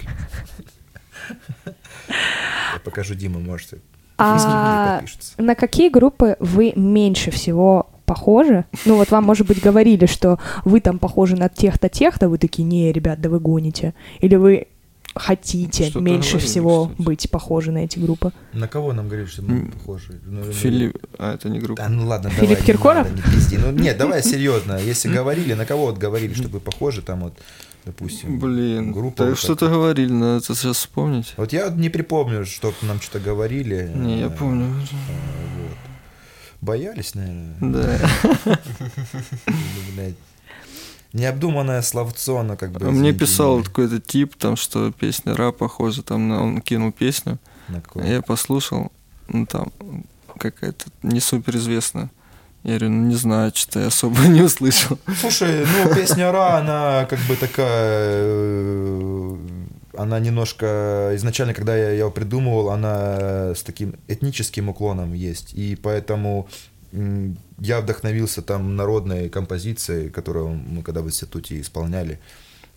Я 2.07 2.79
покажу 2.83 3.15
Диму, 3.15 3.39
может, 3.39 3.73
А 4.17 4.97
подпишется. 4.99 5.33
на 5.41 5.55
какие 5.55 5.89
группы 5.89 6.37
вы 6.39 6.73
меньше 6.75 7.31
всего 7.31 7.89
похожи? 8.05 8.65
Ну 8.85 8.95
вот 8.95 9.11
вам, 9.11 9.23
может 9.25 9.47
быть, 9.47 9.61
говорили, 9.61 10.05
что 10.05 10.39
вы 10.65 10.79
там 10.79 10.97
похожи 10.99 11.35
на 11.35 11.49
тех-то, 11.49 11.89
тех-то, 11.89 12.29
вы 12.29 12.37
такие, 12.37 12.63
не, 12.63 12.91
ребят, 12.91 13.19
да 13.21 13.29
вы 13.29 13.39
гоните. 13.39 13.93
Или 14.19 14.35
вы 14.35 14.67
хотите 15.15 15.85
Что-то 15.85 15.99
меньше 16.01 16.31
говорили, 16.33 16.47
всего 16.49 16.85
кстати. 16.85 17.01
быть 17.01 17.31
похожи 17.31 17.71
на 17.71 17.79
эти 17.79 17.97
группы? 17.99 18.31
На 18.53 18.67
кого 18.67 18.93
нам 18.93 19.07
говорили, 19.07 19.27
что 19.27 19.41
мы 19.41 19.71
похожи? 19.71 20.19
Ну, 20.25 20.43
ну, 20.45 20.51
Филипп, 20.51 20.97
а 21.17 21.33
это 21.33 21.49
не 21.49 21.59
группа. 21.59 21.81
Да, 21.81 21.89
ну 21.89 22.05
ладно, 22.07 22.29
Филипп 22.29 22.49
давай, 22.49 22.61
не 22.61 22.65
Киркоров? 22.67 23.09
надо, 23.09 23.15
не 23.15 23.21
пизди. 23.33 23.55
Ну, 23.57 23.71
нет, 23.71 23.97
давай 23.97 24.21
серьезно. 24.23 24.77
Если 24.77 25.09
говорили, 25.09 25.53
на 25.53 25.65
кого 25.65 25.87
вот 25.87 25.97
говорили, 25.97 26.33
что 26.33 26.47
вы 26.49 26.59
похожи, 26.59 27.01
там 27.01 27.21
вот, 27.21 27.33
допустим, 27.87 28.39
Блин, 28.39 28.91
группа. 28.91 29.25
вот 29.25 29.37
что-то 29.37 29.69
говорили, 29.69 30.11
надо 30.11 30.43
это 30.43 30.55
сейчас 30.55 30.77
вспомнить. 30.77 31.33
Вот 31.37 31.53
я 31.53 31.69
не 31.69 31.89
припомню, 31.89 32.45
что 32.45 32.73
нам 32.81 32.99
что-то 32.99 33.19
говорили. 33.19 33.89
Не, 33.95 34.19
я 34.19 34.29
помню. 34.29 34.65
э, 34.65 35.61
вот. 35.61 35.77
Боялись, 36.59 37.15
наверное. 37.15 37.55
Да. 37.61 38.57
Необдуманное 41.13 41.81
словцо, 41.81 42.39
оно 42.39 42.57
как 42.57 42.71
бы... 42.71 42.85
А 42.85 42.91
Мне 42.91 43.13
писал 43.13 43.63
какой-то 43.63 43.99
тип, 44.01 44.35
там, 44.35 44.57
что 44.57 44.91
песня 44.91 45.33
ра 45.35 45.51
похожа, 45.51 46.03
там 46.03 46.29
он 46.31 46.61
кинул 46.61 46.91
песню, 46.91 47.39
а 47.95 48.05
я 48.05 48.21
послушал, 48.21 48.91
ну 49.29 49.45
там 49.45 49.71
какая-то 50.37 50.85
не 51.03 51.21
супер 51.21 51.55
известная. 51.55 52.09
Я 52.67 52.73
говорю, 52.73 52.89
ну 52.89 53.05
не 53.07 53.15
знаю, 53.15 53.51
что-то 53.55 53.79
я 53.79 53.87
особо 53.87 54.21
не 54.27 54.41
услышал. 54.41 54.99
Слушай, 55.21 55.65
ну 55.65 55.95
песня 55.95 56.31
Ра, 56.33 56.57
она 56.57 57.05
как 57.09 57.19
бы 57.19 57.37
такая, 57.37 58.11
э, 58.25 59.37
она 59.97 60.19
немножко 60.19 61.11
изначально, 61.15 61.53
когда 61.53 61.77
я 61.77 61.91
ее 61.91 62.11
придумывал, 62.11 62.69
она 62.71 63.53
с 63.55 63.63
таким 63.63 63.95
этническим 64.09 64.67
уклоном 64.67 65.13
есть, 65.13 65.53
и 65.53 65.77
поэтому 65.81 66.49
я 67.59 67.79
вдохновился 67.79 68.41
там 68.41 68.75
народной 68.75 69.29
композицией, 69.29 70.09
которую 70.09 70.49
мы 70.49 70.83
когда 70.83 71.01
в 71.01 71.07
институте 71.07 71.61
исполняли, 71.61 72.19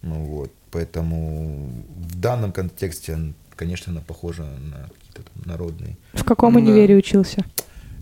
ну 0.02 0.24
вот, 0.24 0.52
поэтому 0.70 1.68
в 1.96 2.14
данном 2.20 2.52
контексте, 2.52 3.18
конечно, 3.56 3.90
она 3.92 4.02
похожа 4.02 4.44
на 4.44 4.88
какие-то 4.94 5.22
там 5.34 5.42
народные. 5.46 5.96
В 6.12 6.22
каком 6.24 6.54
Да. 6.54 6.60
универе 6.60 6.94
учился? 6.96 7.44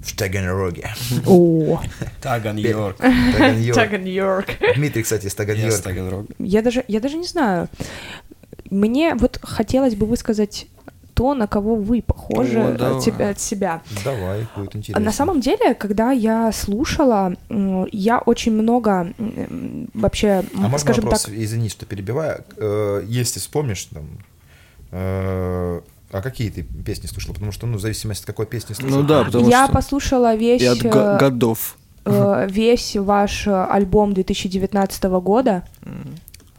В 0.02 0.16
Таганроге. 0.16 0.88
О, 1.26 1.80
Таганьорк. 2.20 2.96
Таганьорк. 2.98 3.74
Таганьорк. 3.74 4.46
Дмитрий, 4.76 5.02
кстати, 5.02 5.26
из 5.26 5.34
Таганьорка. 5.34 5.82
Таганрога. 5.82 6.26
Я 6.38 6.62
даже, 6.62 6.84
я 6.88 7.00
даже 7.00 7.16
не 7.16 7.26
знаю. 7.26 7.68
Мне 8.70 9.14
вот 9.14 9.38
хотелось 9.42 9.94
бы 9.94 10.06
высказать 10.06 10.66
то, 11.14 11.34
на 11.34 11.48
кого 11.48 11.74
вы 11.74 12.00
похожи 12.00 12.60
О, 12.60 12.96
от, 12.96 13.02
себя, 13.02 13.30
от 13.30 13.40
себя. 13.40 13.82
Давай, 14.04 14.46
будет 14.56 14.74
А 14.74 14.78
интересно. 14.78 15.04
На 15.04 15.10
самом 15.10 15.40
деле, 15.40 15.74
когда 15.74 16.12
я 16.12 16.52
слушала, 16.52 17.34
я 17.90 18.18
очень 18.20 18.52
много 18.52 19.12
вообще, 19.94 20.44
А 20.54 20.58
можно 20.58 20.78
скажем 20.78 21.04
вопрос, 21.04 21.24
так, 21.24 21.34
извини, 21.34 21.70
что 21.70 21.86
перебиваю. 21.86 22.44
Э, 22.56 23.02
Если 23.04 23.40
вспомнишь, 23.40 23.86
там, 23.86 24.04
э, 24.92 25.80
а 26.10 26.22
какие 26.22 26.50
ты 26.50 26.62
песни 26.62 27.06
слушала? 27.06 27.34
Потому 27.34 27.52
что, 27.52 27.66
ну, 27.66 27.76
в 27.78 27.80
зависимости 27.80 28.22
от 28.22 28.26
какой 28.26 28.46
песни 28.46 28.74
слушала. 28.74 29.00
Ну 29.02 29.06
да, 29.06 29.24
потому 29.24 29.48
я 29.48 29.64
что 29.64 29.74
послушала 29.74 30.34
весь, 30.34 30.62
и 30.62 30.66
от 30.66 30.84
э, 30.84 30.88
го- 30.90 31.18
годов. 31.18 31.76
э, 32.04 32.46
весь 32.50 32.96
ваш 32.96 33.46
э, 33.46 33.64
альбом 33.70 34.14
2019 34.14 35.04
года. 35.04 35.64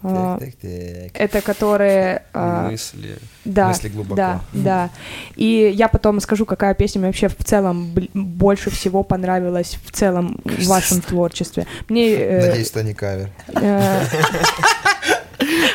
А, 0.01 0.37
Так, 0.39 0.51
так, 0.55 0.61
так. 0.61 1.11
Это 1.21 1.41
которые... 1.41 2.23
Мысли. 2.33 3.17
Да, 3.43 3.67
Мысли 3.67 3.89
глубоко. 3.89 4.15
да, 4.15 4.41
да. 4.53 4.89
И 5.35 5.73
я 5.75 5.89
потом 5.89 6.21
скажу, 6.21 6.45
какая 6.45 6.73
песня 6.73 6.99
мне 6.99 7.07
вообще 7.09 7.27
в 7.27 7.43
целом 7.43 7.91
больше 8.13 8.69
всего 8.69 9.03
понравилась 9.03 9.77
в 9.83 9.91
целом 9.91 10.39
в 10.45 10.67
вашем 10.67 11.01
творчестве. 11.01 11.67
Мне... 11.89 12.13
э, 12.13 12.47
Надеюсь, 12.47 12.69
это 12.69 12.83
не 12.83 12.93
кавер. 12.93 13.29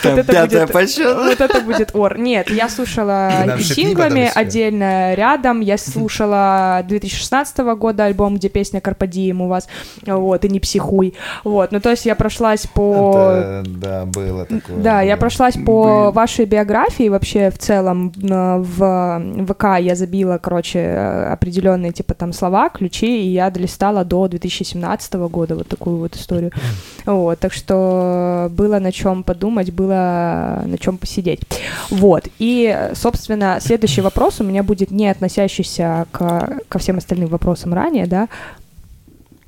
Там 0.03 0.19
это 0.19 0.33
пятая 0.33 0.63
будет- 0.63 0.73
по 0.73 0.87
счету. 0.87 1.15
Вот 1.25 1.41
это 1.41 1.61
будет 1.61 1.95
ор. 1.95 2.19
Нет, 2.19 2.51
я 2.51 2.69
слушала 2.69 3.31
синглами 3.61 4.31
отдельно 4.35 5.15
рядом. 5.15 5.61
Я 5.61 5.79
слушала 5.79 6.83
2016 6.87 7.75
года 7.77 8.05
альбом, 8.05 8.37
где 8.37 8.49
песня 8.49 8.81
Карпадием 8.81 9.41
у 9.41 9.49
вас. 9.49 9.69
Вот, 10.07 10.45
и 10.45 10.49
не 10.49 10.61
психуй. 10.61 11.15
Вот, 11.45 11.73
ну 11.73 11.81
то 11.81 11.91
есть 11.91 12.07
я 12.07 12.15
прошлась 12.15 12.67
по... 12.67 13.63
Да, 13.65 14.05
было 14.07 14.45
такое. 14.45 14.77
Да, 14.77 15.03
я 15.03 15.17
прошлась 15.17 15.55
по 15.65 16.11
вашей 16.11 16.45
биографии 16.45 17.09
вообще 17.09 17.51
в 17.51 17.59
целом 17.59 18.13
в 18.17 19.23
ВК 19.49 19.65
я 19.81 19.95
забила, 19.95 20.39
короче, 20.39 21.29
определенные 21.31 21.93
типа 21.93 22.15
там 22.15 22.33
слова, 22.33 22.69
ключи, 22.69 23.25
и 23.25 23.29
я 23.29 23.51
долистала 23.51 24.05
до 24.05 24.29
2017 24.29 25.15
года 25.15 25.57
вот 25.57 25.69
такую 25.69 25.99
вот 25.99 26.17
историю. 26.17 26.53
Вот, 27.07 27.39
так 27.39 27.53
что 27.53 28.49
было 28.51 28.79
на 28.79 28.91
чем 28.91 29.25
подумать, 29.25 29.64
было 29.71 30.63
на 30.65 30.79
чем 30.79 30.99
посидеть. 30.99 31.41
Вот, 31.91 32.29
и, 32.39 32.91
собственно, 32.95 33.59
следующий 33.61 34.01
вопрос 34.01 34.41
у 34.41 34.45
меня 34.45 34.63
будет 34.63 34.91
не 34.91 35.09
относящийся 35.09 36.07
к, 36.11 36.61
ко 36.69 36.79
всем 36.79 36.99
остальным 36.99 37.29
вопросам 37.29 37.75
ранее, 37.75 38.07
да, 38.07 38.29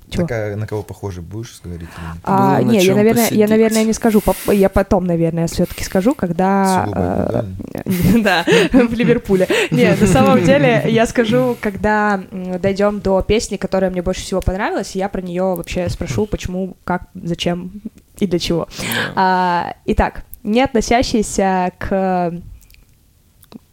Чего? 0.09 0.23
Такая, 0.23 0.57
на 0.57 0.67
кого 0.67 0.83
похоже 0.83 1.21
будешь 1.21 1.61
говорить? 1.63 1.89
или 1.89 1.91
нет? 1.91 2.21
А, 2.23 2.59
Было 2.59 2.67
на 2.67 2.71
не, 2.73 2.85
я, 2.85 2.95
наверное, 2.95 3.23
я, 3.25 3.29
посидеть. 3.29 3.51
наверное, 3.51 3.85
не 3.85 3.93
скажу. 3.93 4.23
Я 4.47 4.69
потом, 4.69 5.05
наверное, 5.07 5.47
все-таки 5.49 5.83
скажу, 5.85 6.15
когда... 6.15 6.87
Э, 6.95 7.43
Да, 8.23 8.45
в 8.73 8.93
Ливерпуле. 8.93 9.49
Нет, 9.71 10.01
на 10.01 10.07
самом 10.07 10.45
деле 10.45 10.85
я 10.89 11.07
скажу, 11.07 11.57
когда 11.61 12.21
дойдем 12.61 13.01
до 13.01 13.23
песни, 13.23 13.57
которая 13.57 13.91
мне 13.91 14.03
больше 14.03 14.23
всего 14.23 14.41
понравилась, 14.41 14.95
и 14.95 14.99
я 14.99 15.09
про 15.09 15.23
нее 15.23 15.43
вообще 15.43 15.89
спрошу, 15.89 16.27
почему, 16.27 16.77
как, 16.85 17.09
зачем 17.15 17.73
и 18.19 18.27
для 18.27 18.39
чего. 18.39 18.69
А, 19.15 19.75
Итак, 19.87 20.23
не 20.43 20.63
относящийся 20.63 21.73
к 21.79 22.33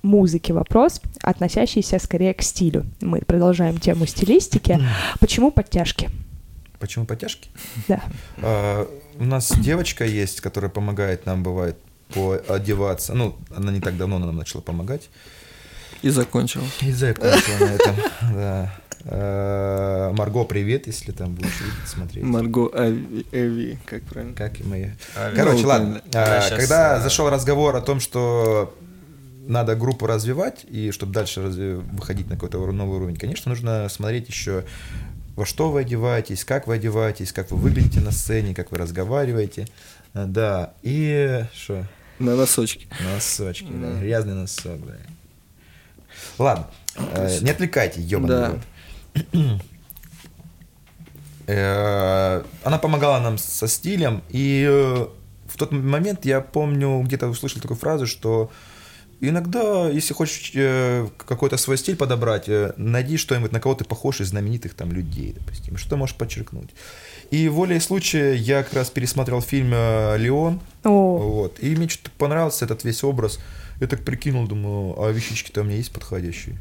музыке 0.04 0.54
вопрос, 0.54 1.02
относящийся 1.22 1.98
скорее 1.98 2.34
к 2.34 2.42
стилю. 2.42 2.86
Мы 3.02 3.20
продолжаем 3.20 3.80
тему 3.80 4.06
стилистики. 4.06 4.80
Почему 5.20 5.52
подтяжки? 5.52 6.10
Почему 6.80 7.06
подтяжки? 7.06 7.50
Да. 7.88 8.04
А, 8.42 8.88
у 9.18 9.24
нас 9.24 9.54
девочка 9.58 10.06
есть, 10.06 10.42
которая 10.42 10.70
помогает 10.70 11.26
нам, 11.26 11.42
бывает, 11.42 11.78
одеваться. 12.48 13.14
Ну, 13.14 13.38
она 13.56 13.72
не 13.72 13.80
так 13.80 13.98
давно 13.98 14.20
нам 14.20 14.36
начала 14.36 14.62
помогать. 14.62 15.10
И 16.02 16.10
закончил. 16.10 16.62
И 16.82 16.92
закончила 16.92 17.58
на 17.60 17.74
этом. 17.74 17.96
Да. 18.34 18.80
А, 19.06 20.14
Марго, 20.14 20.44
привет, 20.44 20.88
если 20.88 21.12
там 21.14 21.34
будешь 21.34 21.60
видеть, 21.62 21.88
смотреть. 21.88 22.24
Марго 22.26 22.70
Ави, 22.74 23.26
Эви, 23.32 23.80
как 23.86 24.04
правильно? 24.04 24.36
Как 24.36 24.60
и 24.60 24.64
мои. 24.64 24.88
Короче, 25.36 25.64
ну, 25.64 25.68
ладно. 25.70 26.02
А, 26.14 26.50
Когда 26.50 27.00
зашел 27.00 27.30
разговор 27.30 27.76
о 27.78 27.82
том, 27.82 28.00
что 28.00 28.76
надо 29.48 29.76
группу 29.76 30.06
развивать, 30.08 30.66
и 30.70 30.92
чтобы 30.92 31.14
дальше 31.14 31.42
разве- 31.42 31.76
выходить 31.76 32.28
на 32.30 32.36
какой-то 32.36 32.60
новый 32.72 32.98
уровень, 32.98 33.16
конечно, 33.18 33.50
нужно 33.50 33.88
смотреть 33.90 34.28
еще, 34.30 34.64
во 35.36 35.46
что 35.46 35.72
вы 35.72 35.82
одеваетесь, 35.82 36.46
как 36.46 36.68
вы 36.68 36.76
одеваетесь, 36.76 37.32
как 37.34 37.52
вы 37.52 37.58
выглядите 37.58 38.00
на 38.02 38.12
сцене, 38.12 38.54
как 38.56 38.72
вы 38.72 38.78
разговариваете. 38.78 39.68
А, 40.14 40.26
Да, 40.26 40.74
и 40.84 41.46
что? 41.54 41.86
На 42.20 42.36
носочки. 42.36 42.88
Носочки, 43.04 43.68
да, 43.72 43.92
Да. 43.94 44.00
грязный 44.00 44.34
носок, 44.36 44.80
да. 44.86 44.94
Ладно, 46.38 46.68
э, 47.16 47.40
не 47.42 47.50
отвлекайте, 47.50 48.02
ёбаный 48.02 48.60
Да. 49.14 49.22
Э, 51.48 52.42
Она 52.64 52.78
помогала 52.78 53.20
нам 53.20 53.38
со 53.38 53.68
стилем, 53.68 54.24
и 54.30 54.66
э, 54.70 55.08
в 55.48 55.58
тот 55.58 55.72
момент 55.72 56.26
я 56.26 56.40
помню, 56.40 57.02
где-то 57.02 57.28
услышал 57.28 57.62
такую 57.62 57.78
фразу, 57.78 58.08
что 58.08 58.50
иногда, 59.30 59.90
если 59.90 60.14
хочешь 60.14 60.52
э, 60.56 61.08
какой-то 61.18 61.58
свой 61.58 61.78
стиль 61.78 61.96
подобрать, 61.96 62.50
э, 62.50 62.74
найди 62.78 63.18
что-нибудь, 63.18 63.52
на 63.52 63.60
кого 63.60 63.76
ты 63.76 63.86
похож 63.86 64.22
из 64.22 64.30
знаменитых 64.30 64.74
там 64.74 64.92
людей, 64.92 65.34
допустим, 65.38 65.78
что 65.78 65.98
можешь 65.98 66.16
подчеркнуть. 66.16 66.70
И 67.32 67.48
волей 67.48 67.80
случая 67.80 68.36
я 68.36 68.64
как 68.64 68.74
раз 68.74 68.90
пересмотрел 68.90 69.42
фильм 69.42 69.72
э, 69.74 70.18
«Леон», 70.18 70.62
О, 70.84 71.18
вот. 71.18 71.58
И 71.62 71.76
мне 71.76 71.88
что-то 71.88 72.12
понравился 72.18 72.66
этот 72.66 72.84
весь 72.84 73.04
образ. 73.04 73.40
Я 73.80 73.88
так 73.88 74.04
прикинул, 74.04 74.48
думаю, 74.48 75.02
а 75.02 75.12
вещички-то 75.12 75.62
у 75.62 75.64
меня 75.64 75.78
есть 75.78 75.92
подходящие. 75.92 76.58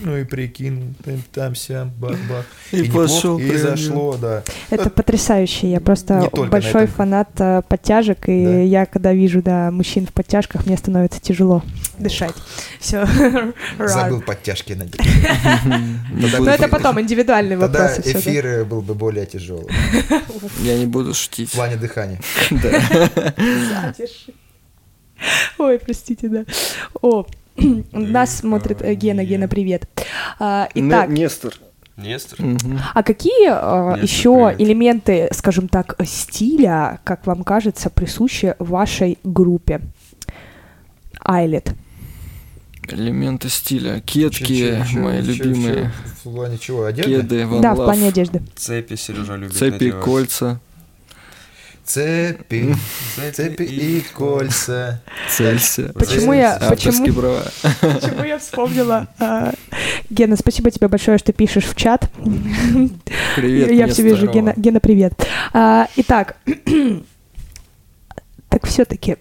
Ну 0.00 0.16
и 0.16 0.24
прикинул, 0.24 0.94
там, 1.04 1.22
там 1.32 1.54
сям, 1.56 1.90
бах-бах. 1.98 2.44
И 2.70 2.82
неплохо, 2.82 3.08
пошел 3.08 3.38
И 3.38 3.48
приобрел. 3.48 3.70
зашло, 3.76 4.16
да. 4.16 4.42
Это 4.70 4.90
потрясающе. 4.90 5.70
Я 5.72 5.80
просто 5.80 6.30
большой 6.32 6.86
фанат 6.86 7.28
э, 7.40 7.62
подтяжек, 7.68 8.28
и 8.28 8.44
Да. 8.44 8.50
я 8.60 8.86
когда 8.86 9.12
вижу, 9.12 9.42
да, 9.42 9.70
мужчин 9.72 10.06
в 10.06 10.12
подтяжках, 10.12 10.66
мне 10.66 10.76
становится 10.76 11.20
тяжело 11.20 11.62
дышать. 11.98 12.34
Все. 12.78 13.04
Забыл 13.78 14.20
подтяжки 14.22 14.74
надеть. 14.74 15.00
Но 16.12 16.28
буду- 16.38 16.50
это 16.50 16.68
потом 16.68 17.00
индивидуальные 17.00 17.58
Тогда 17.58 17.80
вопросы. 17.88 18.02
всё, 18.02 18.12
да. 18.12 18.18
эфир 18.20 18.46
э, 18.46 18.64
был 18.64 18.82
бы 18.82 18.94
более 18.94 19.26
тяжелый. 19.26 19.68
Я 20.62 20.78
не 20.78 20.86
буду 20.86 21.12
В 21.12 21.16
шутить. 21.16 21.50
плане 21.50 21.74
дыхания. 21.76 22.20
Ой, 25.58 25.78
простите, 25.80 26.28
да. 26.28 26.44
О, 27.02 27.26
нас 27.92 28.36
смотрит 28.36 28.82
э, 28.82 28.94
Гена. 28.94 29.24
Гена, 29.24 29.48
привет. 29.48 29.88
А, 30.38 30.68
Итак, 30.74 31.08
Не- 31.08 31.22
Нестор. 31.22 31.54
Нестор? 31.96 32.38
А 32.94 33.02
какие 33.02 33.48
э, 33.50 34.00
еще 34.02 34.32
привет. 34.54 34.60
элементы, 34.60 35.28
скажем 35.32 35.68
так, 35.68 35.96
стиля, 36.06 37.00
как 37.04 37.26
вам 37.26 37.42
кажется, 37.42 37.90
присущи 37.90 38.54
вашей 38.60 39.18
группе? 39.24 39.80
Айлет. 41.24 41.72
Элементы 42.90 43.48
стиля. 43.50 44.00
Кетки, 44.00 44.44
Чё- 44.44 44.84
чё- 44.92 44.98
мои 45.00 45.22
чё- 45.22 45.32
любимые. 45.44 45.74
чё? 45.74 46.30
В 46.30 46.34
плане 46.34 46.58
чего? 46.58 46.84
Одежда? 46.84 47.10
Кеды, 47.22 47.42
One 47.42 47.60
Да, 47.60 47.74
в 47.74 47.76
плане 47.76 48.08
одежды. 48.08 48.42
Цепи 48.56 48.94
Сережа 48.94 49.36
любит 49.36 49.56
Цепи, 49.56 49.72
надевать. 49.72 50.04
кольца. 50.04 50.60
Цепи, 51.88 52.74
цепи 53.32 53.62
и 53.62 54.00
кольца. 54.12 55.00
Целься. 55.30 55.90
Почему 55.94 56.34
я- 56.34 56.58
почему-. 56.68 57.06
Почему 57.80 58.24
я 58.24 58.38
вспомнила? 58.38 59.06
а, 59.18 59.54
Гена, 60.10 60.36
спасибо 60.36 60.70
тебе 60.70 60.88
большое, 60.88 61.16
что 61.16 61.32
пишешь 61.32 61.64
в 61.64 61.74
чат. 61.74 62.10
Привет, 63.36 63.70
Я 63.72 63.86
все 63.86 64.02
вижу. 64.02 64.30
Гена, 64.30 64.52
Гена, 64.54 64.80
привет. 64.80 65.14
А, 65.54 65.88
Итак, 65.96 66.36
так 68.50 68.66
все-таки... 68.66 69.16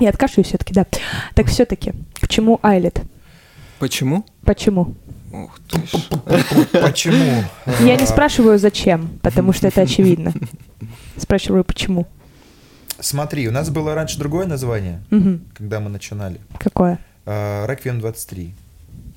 Я 0.00 0.08
откашляю 0.08 0.46
все-таки, 0.46 0.72
да. 0.72 0.86
Так 1.34 1.48
все-таки, 1.48 1.92
почему 2.18 2.60
Айлет? 2.62 3.02
Почему? 3.78 4.24
Почему? 4.42 4.94
Ух 5.32 5.58
ты 5.68 5.78
ж. 5.86 5.90
Почему? 6.82 7.42
Я 7.80 7.96
не 7.96 8.06
спрашиваю, 8.06 8.58
зачем, 8.58 9.18
потому 9.22 9.52
что 9.52 9.68
это 9.68 9.80
очевидно. 9.82 10.32
Спрашиваю, 11.16 11.64
почему. 11.64 12.06
Смотри, 13.00 13.48
у 13.48 13.50
нас 13.50 13.70
было 13.70 13.94
раньше 13.94 14.18
другое 14.18 14.46
название, 14.46 15.02
когда 15.54 15.80
мы 15.80 15.88
начинали. 15.90 16.40
Какое? 16.58 16.98
Реквием 17.26 18.00
23. 18.00 18.54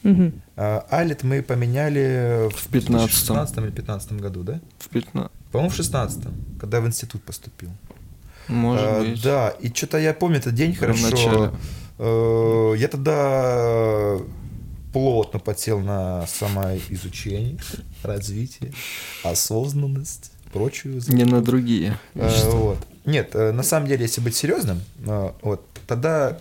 Мгм. 0.03 0.33
А, 0.55 0.85
Алит 0.91 1.23
мы 1.23 1.41
поменяли 1.41 2.47
в, 2.49 2.55
В 2.55 2.69
15-м. 2.71 3.09
16 3.09 3.57
или 3.57 3.71
15 3.71 4.11
году, 4.21 4.43
да? 4.43 4.59
В 4.77 4.87
пятна. 4.89 5.31
По-моему, 5.51 5.71
в 5.71 5.75
16 5.75 6.27
когда 6.59 6.79
в 6.79 6.85
институт 6.87 7.23
поступил. 7.23 7.69
Может 8.47 8.85
А, 8.85 8.99
быть. 9.01 9.23
Да, 9.23 9.49
и 9.59 9.73
что-то 9.73 9.97
я 9.97 10.13
помню 10.13 10.37
этот 10.37 10.53
день 10.53 10.73
в 10.73 10.79
хорошо. 10.79 11.09
начале. 11.09 11.51
Э, 11.97 12.75
Я 12.77 12.87
тогда 12.87 14.17
плотно 14.95 15.39
подсел 15.39 15.81
на 15.81 16.25
самоизучение, 16.25 17.57
развитие, 18.01 18.71
осознанность, 19.23 20.31
прочую. 20.53 21.01
Не 21.09 21.25
на 21.25 21.41
другие. 21.41 21.99
Э, 22.13 22.29
вот. 22.51 22.77
Нет, 23.03 23.35
э, 23.35 23.51
на 23.51 23.61
самом 23.61 23.89
деле, 23.89 24.03
если 24.03 24.21
быть 24.21 24.37
серьезным, 24.37 24.81
э, 25.05 25.31
вот, 25.41 25.67
тогда 25.85 26.39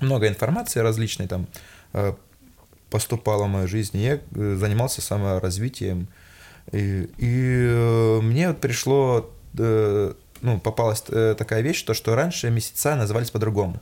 много 0.00 0.26
информации 0.26 0.80
различной 0.80 1.28
там 1.28 1.46
э, 1.92 2.12
поступало 2.90 3.44
в 3.44 3.48
мою 3.50 3.68
жизнь, 3.68 3.98
я 3.98 4.18
занимался 4.32 5.00
саморазвитием. 5.00 6.08
И, 6.72 7.08
и, 7.18 8.18
мне 8.20 8.48
вот 8.48 8.60
пришло, 8.60 9.30
ну, 9.52 10.60
попалась 10.60 11.02
такая 11.02 11.60
вещь, 11.60 11.84
то, 11.84 11.94
что 11.94 12.16
раньше 12.16 12.50
месяца 12.50 12.96
назывались 12.96 13.30
по-другому. 13.30 13.80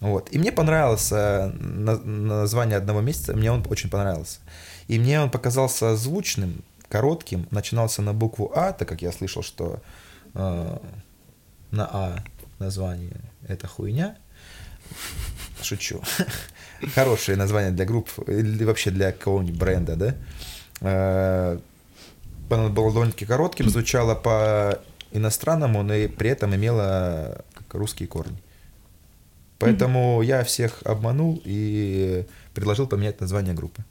Вот. 0.00 0.28
И 0.32 0.38
мне 0.38 0.52
понравилось 0.52 1.10
э, 1.12 1.46
на- 1.48 1.98
название 1.98 2.76
одного 2.78 3.00
месяца, 3.00 3.34
мне 3.34 3.50
он 3.50 3.64
очень 3.68 3.90
понравился. 3.90 4.38
И 4.86 4.98
мне 4.98 5.20
он 5.20 5.30
показался 5.30 5.96
звучным, 5.96 6.62
коротким, 6.88 7.46
начинался 7.50 8.00
на 8.02 8.14
букву 8.14 8.52
А, 8.54 8.72
так 8.72 8.88
как 8.88 9.02
я 9.02 9.12
слышал, 9.12 9.42
что 9.42 9.80
э, 10.34 10.78
на 11.70 11.84
А 11.92 12.24
название 12.58 13.20
это 13.46 13.66
хуйня. 13.66 14.16
Шучу. 15.62 16.00
Хорошее 16.94 17.36
название 17.36 17.72
для 17.72 17.84
групп 17.84 18.08
или 18.28 18.64
вообще 18.64 18.90
для 18.90 19.12
какого-нибудь 19.12 19.58
бренда, 19.58 19.96
да? 19.96 20.14
Э, 20.80 21.58
Оно 22.50 22.68
было 22.70 22.92
довольно-таки 22.92 23.26
коротким, 23.26 23.68
звучало 23.68 24.14
по 24.14 24.78
иностранному, 25.10 25.82
но 25.82 25.94
и 25.94 26.06
при 26.06 26.30
этом 26.30 26.54
имело 26.54 27.44
как 27.54 27.74
русские 27.74 28.08
корни. 28.08 28.38
Поэтому 29.58 30.22
я 30.22 30.44
всех 30.44 30.82
обманул 30.84 31.40
и 31.44 32.24
предложил 32.54 32.86
поменять 32.86 33.20
название 33.20 33.54
группы. 33.54 33.82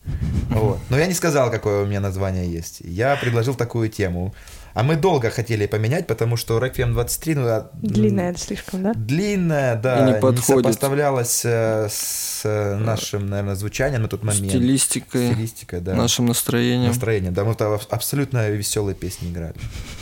Вот. 0.50 0.80
Но 0.90 0.98
я 0.98 1.08
не 1.08 1.14
сказал, 1.14 1.52
какое 1.52 1.84
у 1.84 1.86
меня 1.86 2.00
название 2.00 2.50
есть. 2.52 2.80
Я 2.82 3.16
предложил 3.18 3.54
такую 3.56 3.90
тему. 3.90 4.34
А 4.74 4.84
мы 4.84 4.96
долго 4.96 5.32
хотели 5.32 5.66
поменять, 5.66 6.06
потому 6.06 6.38
что 6.38 6.60
Requiem 6.60 6.92
23, 6.94 7.36
ну, 7.36 7.48
а, 7.48 7.70
Длинная 7.74 8.36
слишком, 8.36 8.84
да? 8.84 8.94
длинная, 8.94 9.76
да, 9.76 10.02
И 10.02 10.06
не 10.06 10.12
не, 10.14 10.20
подходит. 10.20 10.46
сопоставлялась 10.46 11.42
э, 11.46 11.88
с 11.90 12.42
э, 12.46 12.76
нашим, 12.76 13.28
наверное, 13.28 13.56
звучанием 13.56 14.04
на 14.04 14.08
тот 14.08 14.24
момент. 14.24 14.50
Стилистикой, 14.50 15.32
Стилистикой, 15.34 15.80
да. 15.82 15.96
нашим 15.96 16.28
настроением. 16.28 16.90
Настроение, 16.90 17.32
да, 17.32 17.44
мы 17.44 17.56
там 17.56 17.74
аб- 17.74 17.88
абсолютно 17.90 18.50
веселые 18.50 18.94
песни 18.96 19.32
играли. 19.32 19.56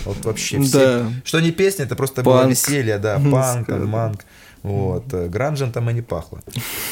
Вот 0.03 0.25
вообще 0.25 0.59
все. 0.61 0.77
Да. 0.77 1.11
Что 1.23 1.39
не 1.39 1.51
песня, 1.51 1.85
это 1.85 1.95
просто 1.95 2.21
было 2.21 2.39
Панк. 2.39 2.51
веселье, 2.51 2.97
да, 2.97 3.17
панк, 3.31 3.69
манк. 3.69 4.25
Вот. 4.65 5.07
Гранжем 5.29 5.71
там 5.71 5.89
и 5.89 5.93
не 5.93 6.01
пахло. 6.01 6.41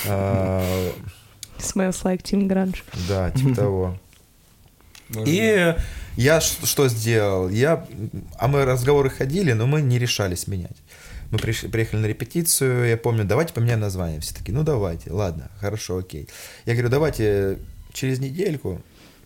А, 0.07 0.91
Smells 1.57 2.03
like 2.03 2.21
Teen 2.23 2.47
Grunge. 2.47 2.83
Да, 3.07 3.31
типа 3.31 3.55
того. 3.55 3.97
И 5.25 5.75
я 6.15 6.41
что 6.41 6.87
сделал? 6.87 7.49
Я, 7.49 7.85
а 8.37 8.47
мы 8.47 8.65
разговоры 8.65 9.09
ходили, 9.09 9.53
но 9.53 9.67
мы 9.67 9.81
не 9.81 9.99
решались 9.99 10.47
менять. 10.47 10.77
Мы 11.31 11.37
приш- 11.39 11.67
приехали 11.69 12.01
на 12.01 12.05
репетицию, 12.05 12.87
я 12.87 12.97
помню, 12.97 13.23
давайте 13.23 13.53
поменяем 13.53 13.79
название. 13.79 14.19
Все 14.19 14.35
таки 14.35 14.51
ну 14.51 14.63
давайте, 14.63 15.11
ладно, 15.11 15.49
хорошо, 15.59 15.97
окей. 15.97 16.27
Я 16.65 16.73
говорю, 16.73 16.89
давайте 16.89 17.57
через 17.91 18.19
недельку 18.19 18.81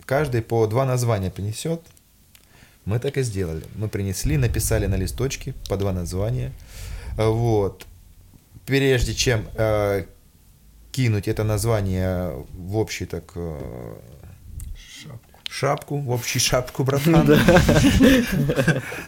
каждый 0.05 0.41
по 0.41 0.67
два 0.67 0.85
названия 0.85 1.31
принесет. 1.31 1.81
Мы 2.85 2.99
так 2.99 3.17
и 3.17 3.23
сделали. 3.23 3.63
Мы 3.75 3.89
принесли, 3.89 4.37
написали 4.37 4.85
на 4.87 4.95
листочке 4.95 5.53
по 5.69 5.75
два 5.75 5.91
названия. 5.91 6.53
Вот. 7.17 7.85
Прежде 8.67 9.15
чем 9.15 9.47
э, 9.55 10.05
кинуть 10.91 11.27
это 11.27 11.43
название 11.43 12.45
в 12.51 12.75
общий 12.75 13.05
так 13.05 13.31
э, 13.35 13.95
шапку, 15.49 16.01
в 16.01 16.11
общую 16.11 16.41
шапку, 16.41 16.83
братан. 16.83 17.25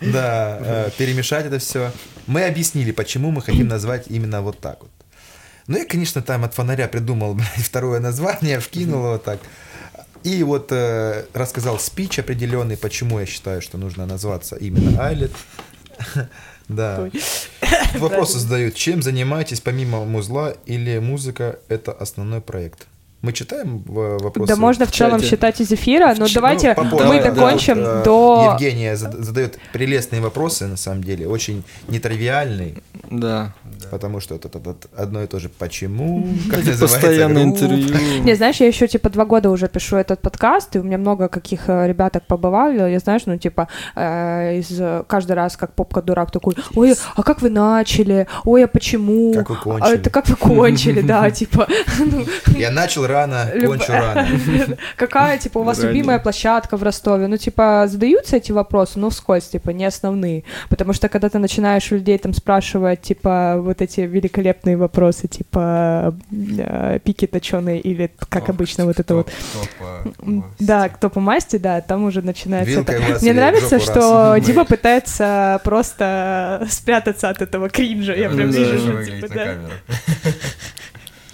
Да, 0.01 0.59
э, 0.61 0.89
перемешать 0.97 1.45
это 1.45 1.59
все. 1.59 1.91
Мы 2.25 2.45
объяснили, 2.45 2.91
почему 2.91 3.31
мы 3.31 3.41
хотим 3.41 3.67
назвать 3.67 4.05
именно 4.07 4.41
вот 4.41 4.59
так 4.59 4.79
вот. 4.81 4.91
Ну, 5.67 5.77
я, 5.77 5.85
конечно, 5.85 6.21
там 6.21 6.45
от 6.45 6.53
фонаря 6.53 6.87
придумал 6.87 7.33
блядь, 7.35 7.49
второе 7.57 7.99
название, 7.99 8.61
вкинул 8.61 9.05
его 9.05 9.17
так. 9.17 9.39
И 10.23 10.41
вот 10.43 10.71
э, 10.71 11.25
рассказал 11.33 11.79
спич 11.79 12.17
определенный, 12.17 12.77
почему 12.77 13.19
я 13.19 13.25
считаю, 13.25 13.61
что 13.61 13.77
нужно 13.77 14.05
назваться 14.05 14.55
именно 14.55 15.05
Айлет. 15.05 15.31
Да. 16.69 17.09
Вопросы 17.95 18.39
задают. 18.39 18.75
Чем 18.75 19.01
занимаетесь 19.01 19.59
помимо 19.59 20.05
музла 20.05 20.53
или 20.65 20.99
музыка 20.99 21.59
это 21.67 21.91
основной 21.91 22.41
проект? 22.41 22.87
Мы 23.21 23.33
читаем 23.33 23.79
в- 23.85 24.17
вопросы? 24.23 24.47
Да 24.47 24.55
можно 24.55 24.85
в 24.85 24.91
целом 24.91 25.19
чате. 25.19 25.29
считать 25.31 25.59
из 25.59 25.71
эфира, 25.73 26.15
но 26.17 26.27
Ч- 26.27 26.35
давайте 26.35 26.69
ну, 26.77 26.83
попозже, 26.89 27.07
мы 27.07 27.21
да. 27.21 27.31
докончим 27.31 27.77
э, 27.79 28.03
до... 28.05 28.51
Евгения 28.53 28.95
зад- 28.95 29.13
задает 29.19 29.59
прелестные 29.73 30.21
вопросы, 30.21 30.67
на 30.67 30.77
самом 30.77 31.03
деле, 31.03 31.27
очень 31.27 31.63
нетривиальные, 31.89 32.75
Да. 33.11 33.51
потому 33.91 34.21
что 34.21 34.35
это, 34.35 34.47
это- 34.47 34.59
это 34.69 34.87
одно 34.95 35.21
и 35.21 35.27
то 35.27 35.37
же 35.39 35.49
«почему?», 35.49 36.27
как 36.49 36.63
постоянные 36.79 37.43
группа. 37.45 37.63
интервью. 37.65 38.23
Не, 38.23 38.35
знаешь, 38.35 38.55
я 38.61 38.67
еще 38.67 38.87
типа 38.87 39.09
два 39.09 39.25
года 39.25 39.49
уже 39.49 39.67
пишу 39.67 39.97
этот 39.97 40.21
подкаст, 40.21 40.75
и 40.75 40.79
у 40.79 40.83
меня 40.83 40.97
много 40.97 41.27
каких 41.27 41.67
э, 41.67 41.87
ребяток 41.87 42.23
побывали, 42.25 42.89
я 42.89 42.99
знаешь, 42.99 43.23
ну 43.25 43.37
типа 43.37 43.67
э, 43.95 44.59
из 44.59 44.79
э, 44.79 45.03
каждый 45.07 45.33
раз 45.33 45.57
как 45.57 45.73
попка 45.73 46.01
дурак 46.01 46.31
такой, 46.31 46.55
ой, 46.75 46.95
а 47.17 47.23
как 47.23 47.41
вы 47.41 47.49
начали, 47.49 48.27
ой, 48.45 48.63
а 48.63 48.67
почему, 48.67 49.33
Как 49.33 49.49
вы 49.49 49.55
а 49.55 49.59
кончили?» 49.59 49.95
это 49.95 50.09
как 50.09 50.29
вы 50.29 50.35
кончили, 50.37 51.01
да, 51.13 51.29
типа, 51.31 51.67
ну, 51.99 52.25
Я 52.57 52.71
начал 52.71 53.07
рано, 53.09 53.51
Люб- 53.53 53.71
кончу 53.71 53.91
рано. 53.91 54.27
какая 54.95 55.37
типа 55.37 55.59
у 55.59 55.63
вас 55.63 55.83
любимая 55.83 56.19
площадка 56.19 56.77
в 56.77 56.83
Ростове, 56.83 57.27
ну 57.27 57.37
типа 57.37 57.85
задаются 57.87 58.37
эти 58.37 58.51
вопросы, 58.51 58.99
но 58.99 59.09
вскользь, 59.09 59.49
типа 59.49 59.71
не 59.71 59.85
основные, 59.85 60.43
потому 60.69 60.93
что 60.93 61.09
когда 61.09 61.29
ты 61.29 61.39
начинаешь 61.39 61.91
у 61.91 61.95
людей 61.95 62.17
там 62.17 62.33
спрашивать 62.33 63.01
типа 63.01 63.55
вот 63.59 63.81
эти 63.81 64.01
великолепные 64.01 64.77
вопросы, 64.77 65.27
типа 65.27 66.15
э, 66.31 66.99
пики 67.03 67.27
точеные 67.27 67.79
или 67.79 68.11
как 68.29 68.49
обычно 68.49 68.85
вот 68.85 68.99
это 68.99 69.15
вот. 69.15 69.31
Да, 70.59 70.89
кто 70.89 71.09
по 71.09 71.19
масти, 71.19 71.57
да, 71.57 71.81
там 71.81 72.03
уже 72.05 72.21
начинается 72.21 72.85
Мне 73.21 73.33
нравится, 73.33 73.79
что. 73.79 74.37
Дима 74.39 74.65
пытается 74.65 75.59
просто 75.63 76.67
спрятаться 76.69 77.29
от 77.29 77.41
этого 77.41 77.69
кринжа. 77.69 78.13
Я 78.13 78.29
прям 78.29 78.49
вижу, 78.49 79.03
типа, 79.05 79.27
да. 79.33 79.55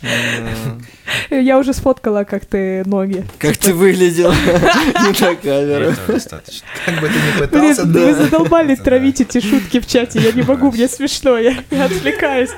Да. 0.06 1.36
Я 1.36 1.58
уже 1.58 1.74
сфоткала, 1.74 2.24
как 2.24 2.46
ты 2.46 2.84
ноги. 2.86 3.26
Как 3.40 3.58
ты 3.58 3.74
выглядел 3.74 4.32
не 5.04 5.22
на 5.22 5.36
камеру. 5.36 5.94
Достаточно. 6.08 6.68
Как 6.86 7.00
бы 7.02 7.08
ты 7.08 7.14
ни 7.14 7.38
Блин, 7.38 7.50
пытался, 7.50 7.84
вы 7.86 7.94
да. 7.94 8.14
задолбали 8.14 8.76
травить 8.76 9.22
эти 9.22 9.40
шутки 9.42 9.80
в 9.80 9.88
чате. 9.88 10.20
Я 10.20 10.32
не 10.32 10.44
могу, 10.44 10.72
мне 10.72 10.88
смешно, 10.88 11.38
я 11.38 11.56
я 11.72 11.86
отвлекаюсь. 11.86 12.52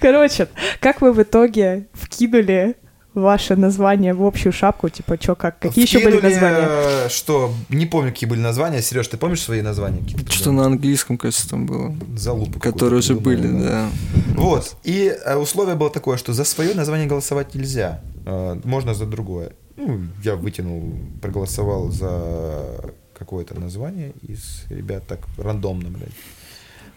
Короче, 0.00 0.48
как 0.80 1.00
вы 1.00 1.12
в 1.12 1.22
итоге 1.22 1.86
вкинули 1.92 2.76
ваше 3.18 3.56
название 3.56 4.14
в 4.14 4.22
общую 4.24 4.52
шапку? 4.52 4.88
Типа, 4.88 5.16
что, 5.20 5.34
как? 5.34 5.58
Какие 5.58 5.84
еще 5.84 5.98
были 5.98 6.18
Вкинули, 6.18 6.32
названия? 6.34 6.66
э, 6.68 7.08
Что, 7.08 7.52
не 7.68 7.86
помню, 7.86 8.10
какие 8.12 8.28
были 8.28 8.40
названия. 8.40 8.82
Сереж, 8.82 9.08
ты 9.08 9.16
помнишь 9.16 9.42
свои 9.42 9.62
названия? 9.62 9.98
какие-то? 9.98 10.32
Что 10.32 10.52
на 10.52 10.64
английском, 10.66 11.18
кажется, 11.18 11.48
там 11.48 11.66
было. 11.66 11.94
Залупу 12.16 12.58
Которые 12.60 12.98
уже 13.00 13.14
были, 13.14 13.42
придумал, 13.42 13.64
да. 13.64 13.88
Вот. 14.36 14.76
И 14.84 15.12
э, 15.24 15.36
условие 15.36 15.74
было 15.76 15.90
такое, 15.90 16.16
что 16.16 16.32
за 16.32 16.44
свое 16.44 16.74
название 16.74 17.06
голосовать 17.06 17.54
нельзя. 17.54 18.00
Э, 18.26 18.58
Можно 18.64 18.94
за 18.94 19.06
другое. 19.06 19.52
Ну, 19.76 20.00
я 20.24 20.34
вытянул, 20.34 20.92
проголосовал 21.22 21.90
за 21.90 22.92
какое-то 23.18 23.54
название 23.58 24.12
из 24.22 24.64
ребят 24.70 25.06
так 25.06 25.20
рандомно, 25.36 25.88
блядь. 25.88 26.08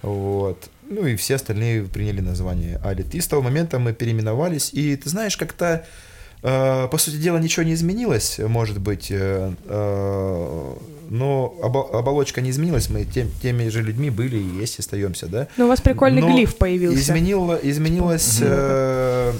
Вот. 0.01 0.69
Ну 0.89 1.05
и 1.05 1.15
все 1.15 1.35
остальные 1.35 1.83
приняли 1.83 2.21
название 2.21 2.79
Алит. 2.83 3.13
И 3.15 3.21
с 3.21 3.27
того 3.27 3.41
момента 3.41 3.79
мы 3.79 3.93
переименовались. 3.93 4.71
И 4.73 4.95
ты 4.95 5.09
знаешь, 5.09 5.37
как-то 5.37 5.85
по 6.41 6.97
сути 6.97 7.15
дела 7.17 7.37
ничего 7.37 7.63
не 7.63 7.73
изменилось, 7.73 8.39
может 8.39 8.79
быть, 8.79 9.07
э, 9.11 9.53
э, 9.65 10.73
но 11.09 11.53
обо- 11.61 11.91
оболочка 11.99 12.41
не 12.41 12.49
изменилась, 12.49 12.89
мы 12.89 13.05
тем- 13.05 13.29
теми 13.41 13.69
же 13.69 13.81
людьми 13.83 14.09
были 14.09 14.37
и 14.37 14.61
есть, 14.61 14.79
остаемся, 14.79 15.27
да? 15.27 15.47
Ну, 15.57 15.65
у 15.65 15.67
вас 15.67 15.81
прикольный 15.81 16.21
Но 16.21 16.33
глиф 16.33 16.55
появился. 16.57 16.99
Изменила, 16.99 17.59
изменилась 17.61 18.39
э, 18.41 19.33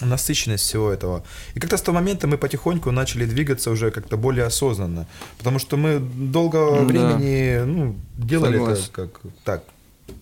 насыщенность 0.00 0.64
всего 0.64 0.90
этого. 0.90 1.22
И 1.54 1.60
как-то 1.60 1.76
с 1.76 1.82
того 1.82 1.94
момента 1.98 2.26
мы 2.26 2.36
потихоньку 2.36 2.90
начали 2.90 3.24
двигаться 3.24 3.70
уже 3.70 3.90
как-то 3.90 4.16
более 4.16 4.44
осознанно. 4.44 5.06
Потому 5.38 5.58
что 5.60 5.76
мы 5.76 5.98
долго 6.00 6.58
Да. 6.58 6.80
времени 6.84 7.64
ну, 7.64 7.94
делали 8.18 8.58
Согласен. 8.58 8.82
это 8.82 8.92
как 8.92 9.20
так, 9.44 9.62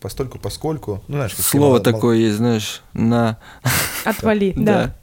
постольку, 0.00 0.38
поскольку. 0.38 1.02
Ну, 1.08 1.16
знаешь, 1.16 1.34
как 1.34 1.44
Слово 1.44 1.64
мало- 1.72 1.80
такое 1.80 2.16
есть, 2.18 2.36
знаешь, 2.36 2.82
на... 2.92 3.38
Отвали, 4.04 4.52
да. 4.56 4.94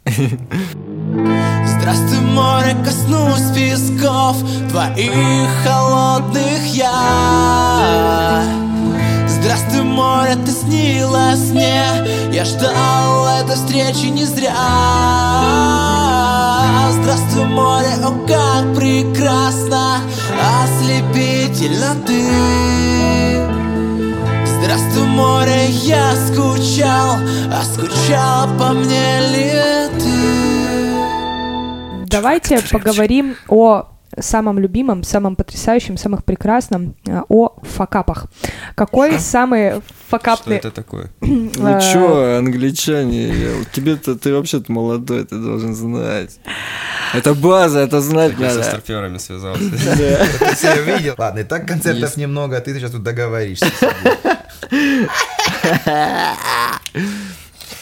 Здравствуй, 1.66 2.20
море, 2.22 2.76
коснусь 2.84 3.52
песков 3.56 4.38
Твоих 4.70 5.50
холодных 5.64 6.66
я. 6.76 8.44
Здравствуй, 9.28 9.84
море, 9.84 10.36
ты 10.46 10.52
снилась 10.52 11.52
мне 11.52 11.86
Я 12.34 12.44
ждал 12.44 13.28
этой 13.40 13.56
встречи 13.56 14.08
не 14.08 14.26
зря. 14.26 14.54
Здравствуй, 16.92 17.46
море, 17.46 17.94
о, 18.04 18.12
как 18.28 18.76
прекрасно 18.76 20.00
Ослепительно 20.64 21.96
ты 22.06 23.57
Здравствуй, 24.78 25.08
море, 25.08 25.66
я 25.70 26.16
скучал 26.16 27.18
А 27.52 27.64
скучал 27.64 28.48
по 28.60 28.74
мне 28.74 29.20
ли 29.32 29.52
ты? 30.00 30.06
Давайте 32.06 32.62
поговорим 32.72 33.36
о 33.48 33.88
самом 34.20 34.60
любимом, 34.60 35.04
самом 35.04 35.36
потрясающем, 35.36 35.98
самом 35.98 36.22
прекрасном, 36.22 36.96
э, 37.08 37.22
о 37.28 37.56
факапах. 37.64 38.28
Какой 38.76 39.20
самый 39.20 39.72
Что 39.72 39.84
факапный... 40.10 40.58
это 40.58 40.72
такое? 40.72 41.10
Ну 41.22 41.78
э, 41.78 41.82
чё, 41.94 42.38
англичане, 42.38 43.66
тебе-то, 43.74 44.16
ты 44.16 44.34
вообще-то 44.34 44.72
молодой, 44.72 45.26
ты 45.26 45.36
должен 45.38 45.74
знать. 45.76 46.40
Это 47.14 47.34
база, 47.34 47.80
это 47.80 48.00
знать 48.02 48.34
Я 48.38 48.50
со 48.50 48.58
надо. 48.58 48.70
старперами 48.70 49.18
связался. 49.18 49.64
Ты 50.62 50.82
видел? 50.82 51.16
Ладно, 51.18 51.40
и 51.40 51.44
так 51.44 51.66
концертов 51.66 52.18
немного, 52.18 52.58
а 52.58 52.62
ты 52.62 52.74
сейчас 52.74 52.92
тут 52.92 53.04
договоришься. 53.04 53.66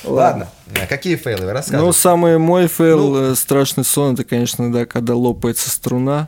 Ладно, 0.04 0.48
а 0.82 0.86
какие 0.88 1.16
фейлы? 1.16 1.46
Ну, 1.46 1.52
Рассказывай. 1.52 1.94
самый 1.94 2.38
мой 2.38 2.68
фейл, 2.68 3.32
э, 3.32 3.36
страшный 3.36 3.84
сон, 3.84 4.14
это, 4.14 4.24
конечно, 4.24 4.72
да, 4.72 4.86
когда 4.86 5.16
лопается 5.16 5.70
струна. 5.70 6.28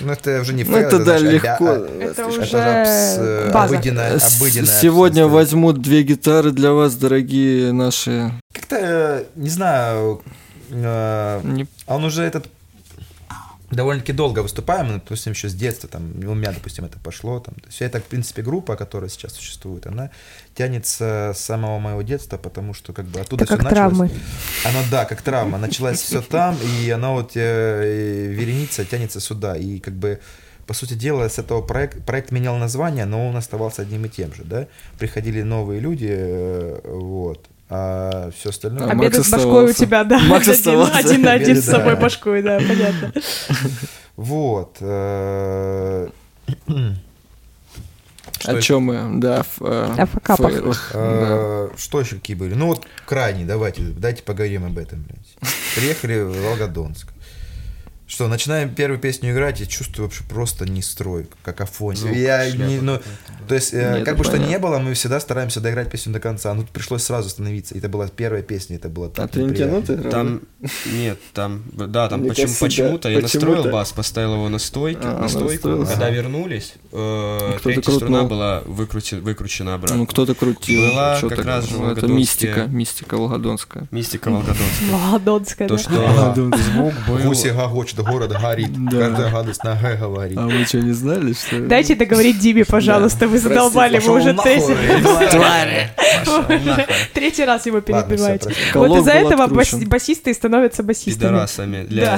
Ну, 0.00 0.12
это 0.12 0.40
уже 0.40 0.54
не 0.54 0.64
Ну, 0.64 0.72
фейл, 0.76 0.86
это, 0.88 0.98
да, 1.04 1.18
значит, 1.18 1.42
легко. 1.42 1.66
а- 1.68 1.88
Это 2.00 2.04
это 2.22 2.26
уже 2.26 2.44
же 2.44 2.56
абс- 2.58 3.16
э, 3.18 3.50
база. 3.52 3.74
обыденная, 3.76 4.18
обыденная 4.38 4.80
Сегодня 4.80 5.26
возьмут 5.26 5.82
две 5.82 6.02
гитары 6.04 6.52
для 6.52 6.72
вас, 6.72 6.94
дорогие 6.94 7.72
наши. 7.72 8.30
Как-то, 8.54 8.76
э, 8.78 9.24
не 9.34 9.48
знаю, 9.50 10.22
э, 10.70 11.40
Не- 11.44 11.66
а 11.86 11.96
он 11.96 12.04
уже 12.04 12.22
этот 12.22 12.46
довольно-таки 13.70 14.12
долго 14.12 14.40
выступаем, 14.40 14.88
ну, 14.88 14.94
допустим, 14.94 15.32
еще 15.32 15.48
с 15.48 15.54
детства, 15.54 15.88
там, 15.88 16.12
у 16.16 16.34
меня, 16.34 16.52
допустим, 16.52 16.84
это 16.84 16.98
пошло, 16.98 17.40
там, 17.40 17.54
то 17.54 17.66
есть 17.66 17.82
это, 17.82 18.00
в 18.00 18.04
принципе, 18.04 18.42
группа, 18.42 18.76
которая 18.76 19.08
сейчас 19.10 19.34
существует, 19.34 19.86
она 19.86 20.10
тянется 20.54 21.32
с 21.34 21.40
самого 21.40 21.78
моего 21.78 22.02
детства, 22.02 22.36
потому 22.36 22.74
что, 22.74 22.92
как 22.92 23.06
бы, 23.06 23.20
оттуда 23.20 23.44
Это 23.44 23.54
всё 23.54 23.62
как 23.62 23.70
началось. 23.72 24.10
травмы. 24.10 24.10
Оно, 24.64 24.78
да, 24.90 25.04
как 25.04 25.22
травма, 25.22 25.58
началась 25.58 26.00
все 26.00 26.20
там, 26.20 26.56
и 26.62 26.90
она 26.90 27.12
вот, 27.12 27.32
э, 27.36 28.26
вереница 28.28 28.84
тянется 28.84 29.20
сюда, 29.20 29.56
и, 29.56 29.78
как 29.78 29.94
бы, 29.94 30.20
по 30.66 30.74
сути 30.74 30.94
дела, 30.94 31.28
с 31.28 31.38
этого 31.38 31.62
проект, 31.62 32.04
проект 32.04 32.30
менял 32.30 32.56
название, 32.56 33.04
но 33.04 33.28
он 33.28 33.36
оставался 33.36 33.82
одним 33.82 34.04
и 34.04 34.08
тем 34.08 34.32
же, 34.34 34.44
да, 34.44 34.66
приходили 34.98 35.42
новые 35.42 35.80
люди, 35.80 36.08
э, 36.10 36.80
вот, 36.84 37.46
а 37.72 38.30
все 38.36 38.50
остальное... 38.50 38.88
А 38.88 38.90
Обеды 38.90 39.18
Макс 39.18 39.28
с 39.28 39.30
башкой 39.30 39.64
у 39.70 39.72
тебя, 39.72 40.02
да. 40.02 40.18
Макс 40.18 40.42
один, 40.42 40.58
оставался. 40.58 40.98
один 40.98 41.22
на 41.22 41.32
один 41.32 41.56
с 41.56 41.64
собой 41.64 41.94
да. 41.94 42.00
башкой, 42.00 42.42
да, 42.42 42.58
понятно. 42.58 43.12
Вот. 44.16 44.76
э, 44.80 46.08
Что 46.66 48.50
О 48.50 48.52
это? 48.52 48.60
чем 48.60 48.82
мы? 48.82 49.20
Да, 49.20 49.44
в, 49.44 49.62
э, 49.62 49.94
О 49.96 50.06
факапах. 50.06 50.50
фейлах, 50.52 50.90
да. 50.92 50.98
э, 51.00 51.68
Что 51.78 52.00
еще 52.00 52.16
какие 52.16 52.36
были? 52.36 52.54
Ну 52.54 52.66
вот 52.66 52.84
крайний, 53.06 53.44
давайте, 53.44 53.82
дайте 53.82 54.22
поговорим 54.22 54.66
об 54.66 54.76
этом, 54.76 55.02
блядь. 55.02 55.52
Приехали 55.74 56.20
в 56.20 56.36
Волгодонск. 56.42 57.08
Что, 58.10 58.26
начинаем 58.26 58.74
первую 58.74 58.98
песню 58.98 59.30
играть, 59.30 59.60
и 59.60 59.68
чувствую 59.68 60.06
вообще 60.08 60.24
просто 60.24 60.66
не 60.68 60.82
строй, 60.82 61.28
какофонию. 61.44 61.96
Звук, 62.02 62.16
Я 62.16 62.50
не, 62.50 62.80
ну, 62.80 62.98
то 63.46 63.54
есть, 63.54 63.72
э, 63.72 63.76
Нет, 63.98 63.98
как 64.04 64.14
это 64.14 64.16
бы 64.18 64.24
что 64.24 64.36
ни 64.36 64.46
понятно. 64.46 64.66
было, 64.68 64.78
мы 64.80 64.94
всегда 64.94 65.20
стараемся 65.20 65.60
доиграть 65.60 65.90
песню 65.92 66.12
до 66.12 66.18
конца. 66.18 66.52
Ну, 66.52 66.64
пришлось 66.72 67.04
сразу 67.04 67.28
остановиться. 67.28 67.78
Это 67.78 67.88
была 67.88 68.08
первая 68.08 68.42
песня, 68.42 68.76
это 68.76 68.88
было 68.88 69.06
А 69.06 69.10
так 69.10 69.30
ты 69.30 69.44
не 69.44 69.54
тянутый? 69.54 69.96
Там, 69.98 70.42
нет, 70.92 71.20
там, 71.34 71.62
да, 71.72 72.08
там 72.08 72.22
почему, 72.26 72.46
кажется, 72.48 72.64
почему-то 72.64 73.02
да, 73.04 73.10
я 73.10 73.20
настроил 73.20 73.46
почему-то. 73.58 73.70
бас, 73.70 73.92
поставил 73.92 74.34
его 74.34 74.48
на 74.48 74.58
стойке, 74.58 75.00
А, 75.04 75.20
на 75.20 75.28
стойку, 75.28 75.68
настроил. 75.68 75.86
когда 75.86 76.06
Ага. 76.06 76.14
вернулись, 76.16 76.74
э, 76.90 77.38
Кто-то 77.58 77.62
третья 77.62 77.82
струна 77.92 78.18
крутнул. 78.18 78.28
была 78.28 78.62
выкрути- 78.66 79.20
выкручена 79.20 79.74
обратно. 79.74 79.98
Ну, 79.98 80.06
кто-то 80.06 80.34
крутил. 80.34 80.90
Была 80.90 81.16
чё 81.20 81.28
как 81.28 81.44
раз 81.44 81.64
же 81.68 81.76
ну, 81.78 81.92
Это 81.92 82.06
волгодонские- 82.08 82.16
мистика, 82.16 82.64
мистика 82.66 83.16
волгодонская. 83.16 83.86
Мистика 83.92 84.30
Волгодонская. 84.30 84.90
Волгодонская, 84.90 85.68
То, 85.68 85.76
да. 85.76 85.80
что 85.80 86.34
звук 86.58 86.94
был... 87.06 87.18
Гуси 87.18 87.48
гогочут, 88.02 88.10
город 88.30 88.40
горит, 88.40 88.68
Да. 88.90 88.98
каждая 88.98 89.30
гадость 89.30 89.64
на 89.64 89.74
Г 89.76 89.96
говорит. 89.96 90.38
А 90.38 90.42
вы 90.46 90.64
что, 90.64 90.78
не 90.78 90.92
знали, 90.92 91.32
что 91.32 91.56
ли? 91.56 91.66
Дайте 91.66 91.94
договорить 91.94 92.38
Диме, 92.38 92.64
пожалуйста, 92.64 93.26
вы 93.28 93.38
задолбали, 93.38 93.98
вы 93.98 94.12
уже 94.20 94.34
тезис. 94.34 94.66
Твари! 95.30 95.90
Третий 97.14 97.44
раз 97.44 97.66
его 97.66 97.80
перебиваете. 97.80 98.52
Вот 98.74 98.98
из-за 98.98 99.12
этого 99.12 99.46
басисты 99.46 100.34
становятся 100.34 100.82
басистами. 100.82 101.14
Пидорасами. 101.28 101.86
Них, 101.90 102.08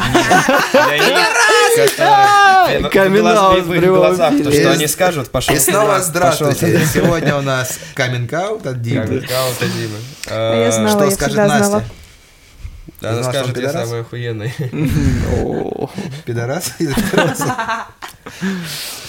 которые- 1.77 2.91
Каминг-аут 2.91 3.65
в 3.65 3.73
их 3.75 3.85
глазах, 3.85 4.33
то, 4.43 4.53
что 4.53 4.71
они 4.73 4.87
скажут, 4.87 5.31
пошел 5.31 5.55
И 5.55 5.59
снова 5.59 6.01
здравствуйте. 6.01 6.81
Сегодня 6.93 7.37
у 7.37 7.41
нас 7.43 7.79
каминг-аут 7.95 8.67
от 8.67 8.83
Димы. 8.83 9.05
Каминг-аут 9.07 9.63
от 9.63 9.73
Димы. 9.73 9.97
Я 10.29 10.69
Э, 10.69 10.73
знала, 10.73 10.89
Что 10.91 11.05
я 11.05 11.11
скажет 11.11 11.33
всегда 11.35 11.47
знала. 11.49 11.75
Настя? 11.81 11.89
Да, 13.03 13.11
Она 13.11 13.23
знала, 13.23 13.35
скажет, 13.45 13.59
я 13.59 13.73
самый 13.73 14.01
охуенный. 14.01 14.53
Пидорас? 16.25 16.73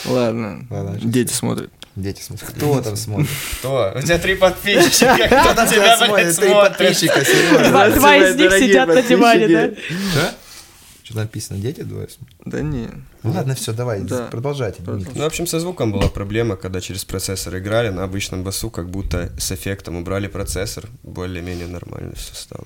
Ладно, 0.05 0.65
дети 1.01 1.31
смотрят. 1.33 1.71
Дети 1.95 2.21
смотрят. 2.23 2.49
Кто 2.49 2.81
там 2.81 2.95
смотрит? 2.95 3.29
Кто? 3.59 3.93
У 3.95 4.01
тебя 4.01 4.17
три 4.17 4.35
подписчика, 4.35 5.15
кто 5.27 5.53
на 5.53 5.67
тебя, 5.67 5.97
блядь, 5.99 6.35
Три 6.35 6.47
смотрит? 6.47 6.77
подписчика. 6.77 7.69
Два, 7.69 7.89
два 7.91 8.15
из 8.17 8.35
них 8.35 8.51
сидят 8.53 8.87
на 8.87 9.01
диване, 9.03 9.47
да? 9.47 10.33
Что? 11.03 11.17
Написано? 11.19 11.59
Дети 11.59 11.81
двое? 11.81 12.07
смотрят? 12.09 12.37
Да 12.45 12.61
не. 12.61 12.87
Ну 13.21 13.31
ладно, 13.31 13.53
все, 13.53 13.73
давай, 13.73 13.99
Да. 14.01 14.25
продолжайте. 14.31 14.81
Ну, 14.87 14.99
в 14.99 15.21
общем, 15.21 15.45
со 15.45 15.59
звуком 15.59 15.91
была 15.91 16.07
проблема, 16.07 16.55
когда 16.55 16.81
через 16.81 17.05
процессор 17.05 17.55
играли, 17.59 17.89
на 17.89 18.03
обычном 18.05 18.41
басу 18.43 18.71
как 18.71 18.89
будто 18.89 19.31
с 19.37 19.51
эффектом 19.51 19.95
убрали 19.97 20.25
процессор, 20.27 20.85
более-менее 21.03 21.67
нормально 21.67 22.13
все 22.15 22.33
стало. 22.33 22.65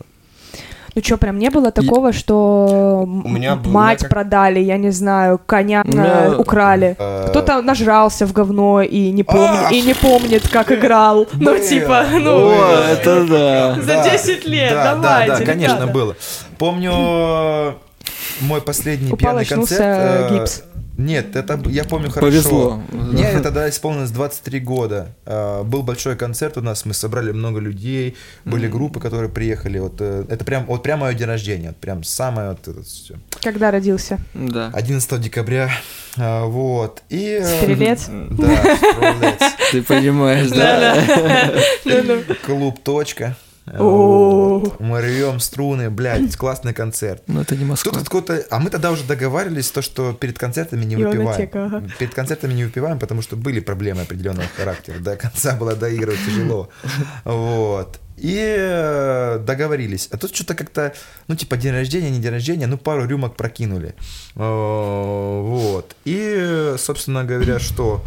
Ну 0.97 1.03
что, 1.03 1.17
прям 1.17 1.37
не 1.37 1.51
было 1.51 1.69
такого, 1.71 2.11
что 2.11 3.03
У 3.05 3.29
меня 3.29 3.53
мать 3.55 3.65
у 3.65 3.69
меня 3.69 3.95
как- 3.99 4.09
продали, 4.09 4.59
я 4.59 4.77
не 4.77 4.89
знаю, 4.89 5.39
коня 5.45 5.83
меня- 5.85 6.25
э, 6.29 6.35
украли. 6.37 6.95
Э, 6.97 7.27
Кто-то 7.29 7.61
нажрался 7.61 8.25
в 8.25 8.33
говно 8.33 8.81
и 8.81 9.11
не 9.11 9.21
помнит, 9.21 9.65
Ах! 9.65 9.71
и 9.71 9.81
не 9.81 9.93
помнит, 9.93 10.47
как 10.47 10.71
играл. 10.71 11.27
Ну, 11.33 11.55
типа, 11.59 11.99
О, 11.99 12.19
ну, 12.19 12.51
это 12.51 13.25
да. 13.27 13.75
за 13.79 13.87
Да, 13.87 14.09
10 14.09 14.45
лет, 14.47 14.71
да, 14.73 14.95
давайте, 14.95 15.31
Да, 15.33 15.37
да, 15.39 15.45
конечно, 15.45 15.85
было. 15.85 16.15
Помню 16.57 17.75
мой 18.41 18.61
последний 18.61 19.09
Упал, 19.11 19.17
пьяный 19.19 19.45
концерт. 19.45 19.81
э, 19.81 20.29
гипс. 20.33 20.63
Нет, 20.97 21.35
это 21.35 21.61
я 21.69 21.83
помню 21.83 22.09
хорошо. 22.09 22.27
Повезло. 22.31 22.83
Мне 22.91 23.39
тогда 23.39 23.69
исполнилось 23.69 24.09
23 24.09 24.59
года. 24.59 25.09
Э, 25.25 25.63
Был 25.63 25.83
большой 25.83 26.15
концерт 26.15 26.57
у 26.57 26.61
нас, 26.61 26.85
мы 26.85 26.93
собрали 26.95 27.31
много 27.31 27.59
людей, 27.59 28.15
были 28.45 28.67
группы, 28.67 28.99
которые 28.99 29.29
приехали. 29.29 29.77
Вот 29.77 29.97
э, 29.99 30.25
это 30.27 30.43
прям, 30.43 30.65
вот 30.65 30.81
прям 30.81 30.99
мое 31.01 31.13
день 31.13 31.27
рождения, 31.27 31.67
вот 31.67 31.77
прям 31.77 32.03
самое 32.03 32.49
вот 32.49 32.67
это 32.67 32.81
все. 32.83 33.15
Когда 33.41 33.69
родился? 33.69 34.17
Да. 34.33 34.71
11 34.73 35.21
декабря, 35.21 35.69
э, 36.17 36.43
вот. 36.45 37.03
И... 37.09 37.39
э, 37.41 37.57
Стрелец? 37.61 38.07
Да, 38.31 38.75
стрелец. 38.77 39.53
Ты 39.71 39.83
понимаешь, 39.83 40.49
да? 40.49 41.53
Ну-ну. 41.85 42.23
Клуб 42.45 42.79
«Точка». 42.83 43.35
Э, 43.67 43.77
вот. 43.79 44.79
Мы 44.79 45.01
рвем 45.01 45.39
струны, 45.39 45.89
блядь, 45.89 46.35
классный 46.37 46.73
концерт. 46.73 47.23
Но 47.27 47.41
это 47.41 47.55
не 47.55 47.65
Москва. 47.65 47.91
Тут 47.91 48.03
какой-то... 48.03 48.45
А 48.49 48.59
мы 48.59 48.69
тогда 48.69 48.91
уже 48.91 49.03
договорились, 49.03 49.69
то, 49.71 49.81
что 49.81 50.13
перед 50.13 50.39
концертами 50.39 50.85
не 50.85 50.95
выпиваем. 50.95 51.49
ага. 51.53 51.83
Перед 51.99 52.13
концертами 52.13 52.53
не 52.53 52.63
выпиваем, 52.63 52.97
потому 52.97 53.21
что 53.21 53.35
были 53.35 53.59
проблемы 53.59 54.01
определенного 54.03 54.47
характера. 54.55 54.99
До 54.99 55.15
конца 55.15 55.55
было 55.55 55.75
доигрывать 55.75 56.19
тяжело. 56.25 56.69
Вот. 57.25 57.99
И 58.15 58.35
э, 58.57 59.39
договорились. 59.45 60.07
А 60.11 60.17
тут 60.17 60.33
что-то 60.33 60.55
как-то, 60.55 60.93
ну, 61.27 61.35
типа, 61.35 61.57
день 61.57 61.73
рождения, 61.73 62.09
не 62.09 62.19
день 62.19 62.31
рождения, 62.31 62.67
ну, 62.67 62.77
пару 62.77 63.05
рюмок 63.05 63.35
прокинули. 63.35 63.93
Э, 64.35 65.41
Вот. 65.41 65.95
И, 66.05 66.73
собственно 66.77 67.23
говоря, 67.23 67.59
что 67.59 68.03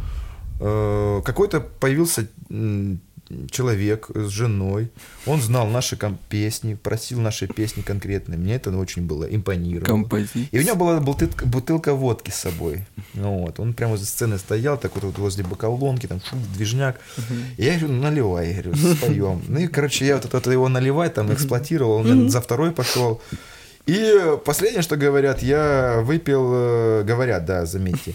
какой-то 1.25 1.61
появился 1.61 2.27
человек 3.51 4.11
с 4.15 4.29
женой, 4.29 4.91
он 5.27 5.41
знал 5.41 5.67
наши 5.69 5.99
песни, 6.29 6.75
просил 6.75 7.21
наши 7.21 7.47
песни 7.47 7.83
конкретные. 7.83 8.39
Мне 8.39 8.57
это 8.57 8.77
очень 8.77 9.03
было 9.07 9.25
импонировало. 9.25 9.87
Композиция. 9.87 10.49
И 10.51 10.59
у 10.59 10.63
него 10.63 10.77
была 10.77 11.01
бутылка, 11.01 11.47
бутылка 11.47 11.95
водки 11.95 12.31
с 12.31 12.37
собой. 12.37 12.85
Ну, 13.15 13.41
вот. 13.41 13.61
Он 13.61 13.73
прямо 13.73 13.97
за 13.97 14.07
сценой 14.07 14.39
стоял, 14.39 14.79
так 14.79 14.95
вот, 14.95 15.05
вот 15.05 15.19
возле 15.19 15.45
бокалонки, 15.45 16.07
там 16.07 16.21
шум, 16.29 16.43
движняк. 16.55 17.01
И 17.57 17.65
я 17.65 17.79
говорю, 17.79 17.95
наливай, 17.95 18.49
я 18.49 18.63
говорю, 18.63 18.75
споем. 18.97 19.43
Ну 19.49 19.61
и, 19.61 19.67
короче, 19.67 20.07
я 20.07 20.17
вот 20.17 20.33
это, 20.33 20.51
его 20.51 20.69
наливать 20.69 21.15
там 21.15 21.33
эксплуатировал, 21.33 21.97
он 21.97 22.31
за 22.31 22.41
второй 22.41 22.73
пошел. 22.73 23.21
И 23.91 24.39
последнее, 24.45 24.83
что 24.83 24.97
говорят, 24.97 25.43
я 25.43 26.01
выпил, 26.05 26.51
э, 26.53 27.03
говорят, 27.03 27.45
да, 27.45 27.67
заметьте, 27.67 28.15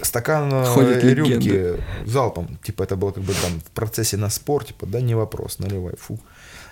стакан 0.00 0.48
э, 0.50 0.64
Ходят 0.64 1.04
рюмки 1.04 1.32
легенды. 1.32 1.84
залпом. 2.06 2.58
Типа 2.64 2.84
это 2.84 2.96
было 2.96 3.10
как 3.10 3.22
бы 3.22 3.34
там 3.34 3.60
в 3.60 3.70
процессе 3.72 4.16
на 4.16 4.30
спор, 4.30 4.64
типа, 4.64 4.86
да, 4.86 5.02
не 5.02 5.14
вопрос, 5.14 5.58
наливай, 5.58 5.96
фу. 5.98 6.18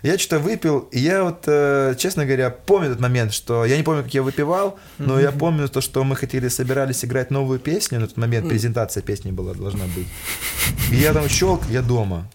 Я 0.02 0.16
что-то 0.16 0.38
выпил, 0.38 0.88
и 0.90 1.00
я 1.00 1.22
вот, 1.22 1.44
э, 1.46 1.96
честно 1.98 2.24
говоря, 2.24 2.48
помню 2.48 2.88
этот 2.88 3.00
момент, 3.00 3.34
что 3.34 3.66
я 3.66 3.76
не 3.76 3.82
помню, 3.82 4.02
как 4.02 4.14
я 4.14 4.22
выпивал, 4.22 4.78
но 4.96 5.20
я 5.20 5.30
помню 5.30 5.68
то, 5.68 5.82
что 5.82 6.02
мы 6.02 6.16
хотели, 6.16 6.48
собирались 6.48 7.04
играть 7.04 7.30
новую 7.30 7.58
песню, 7.58 8.00
на 8.00 8.06
тот 8.06 8.16
момент 8.16 8.48
презентация 8.48 9.02
песни 9.02 9.32
была, 9.32 9.52
должна 9.52 9.84
быть. 9.94 10.08
И 10.90 10.96
я 10.96 11.12
там 11.12 11.28
щелк, 11.28 11.60
я 11.68 11.82
дома. 11.82 12.26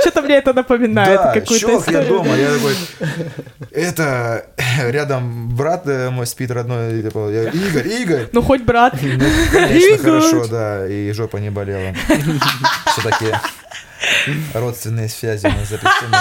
Что-то 0.00 0.22
мне 0.22 0.36
это 0.36 0.52
напоминает 0.52 1.20
да, 1.20 1.44
щелк, 1.44 1.88
я 1.90 2.02
дома, 2.02 2.34
я 2.36 2.50
такой, 2.52 2.74
это, 3.70 4.46
рядом 4.88 5.54
брат 5.54 5.86
э, 5.86 6.10
мой 6.10 6.26
спит 6.26 6.50
родной, 6.50 7.02
типа, 7.02 7.30
я, 7.30 7.50
Игорь, 7.50 7.88
Игорь, 7.88 8.28
Ну, 8.32 8.42
хоть 8.42 8.62
брат. 8.62 8.94
Конечно, 8.98 9.76
Игорь. 9.76 9.98
хорошо, 9.98 10.46
да, 10.48 10.86
и 10.88 11.12
жопа 11.12 11.36
не 11.38 11.50
болела. 11.50 11.94
Все-таки 12.86 13.26
родственные 14.54 15.08
связи 15.08 15.46
у 15.46 15.50
нас 15.50 15.68
запрещены. 15.68 16.16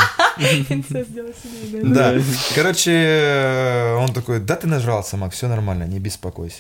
Да. 1.84 2.16
Короче, 2.56 3.96
он 4.00 4.14
такой, 4.14 4.40
да 4.40 4.56
ты 4.56 4.68
нажрался, 4.68 5.18
Мак, 5.18 5.34
все 5.34 5.48
нормально, 5.48 5.84
не 5.84 6.00
беспокойся. 6.00 6.60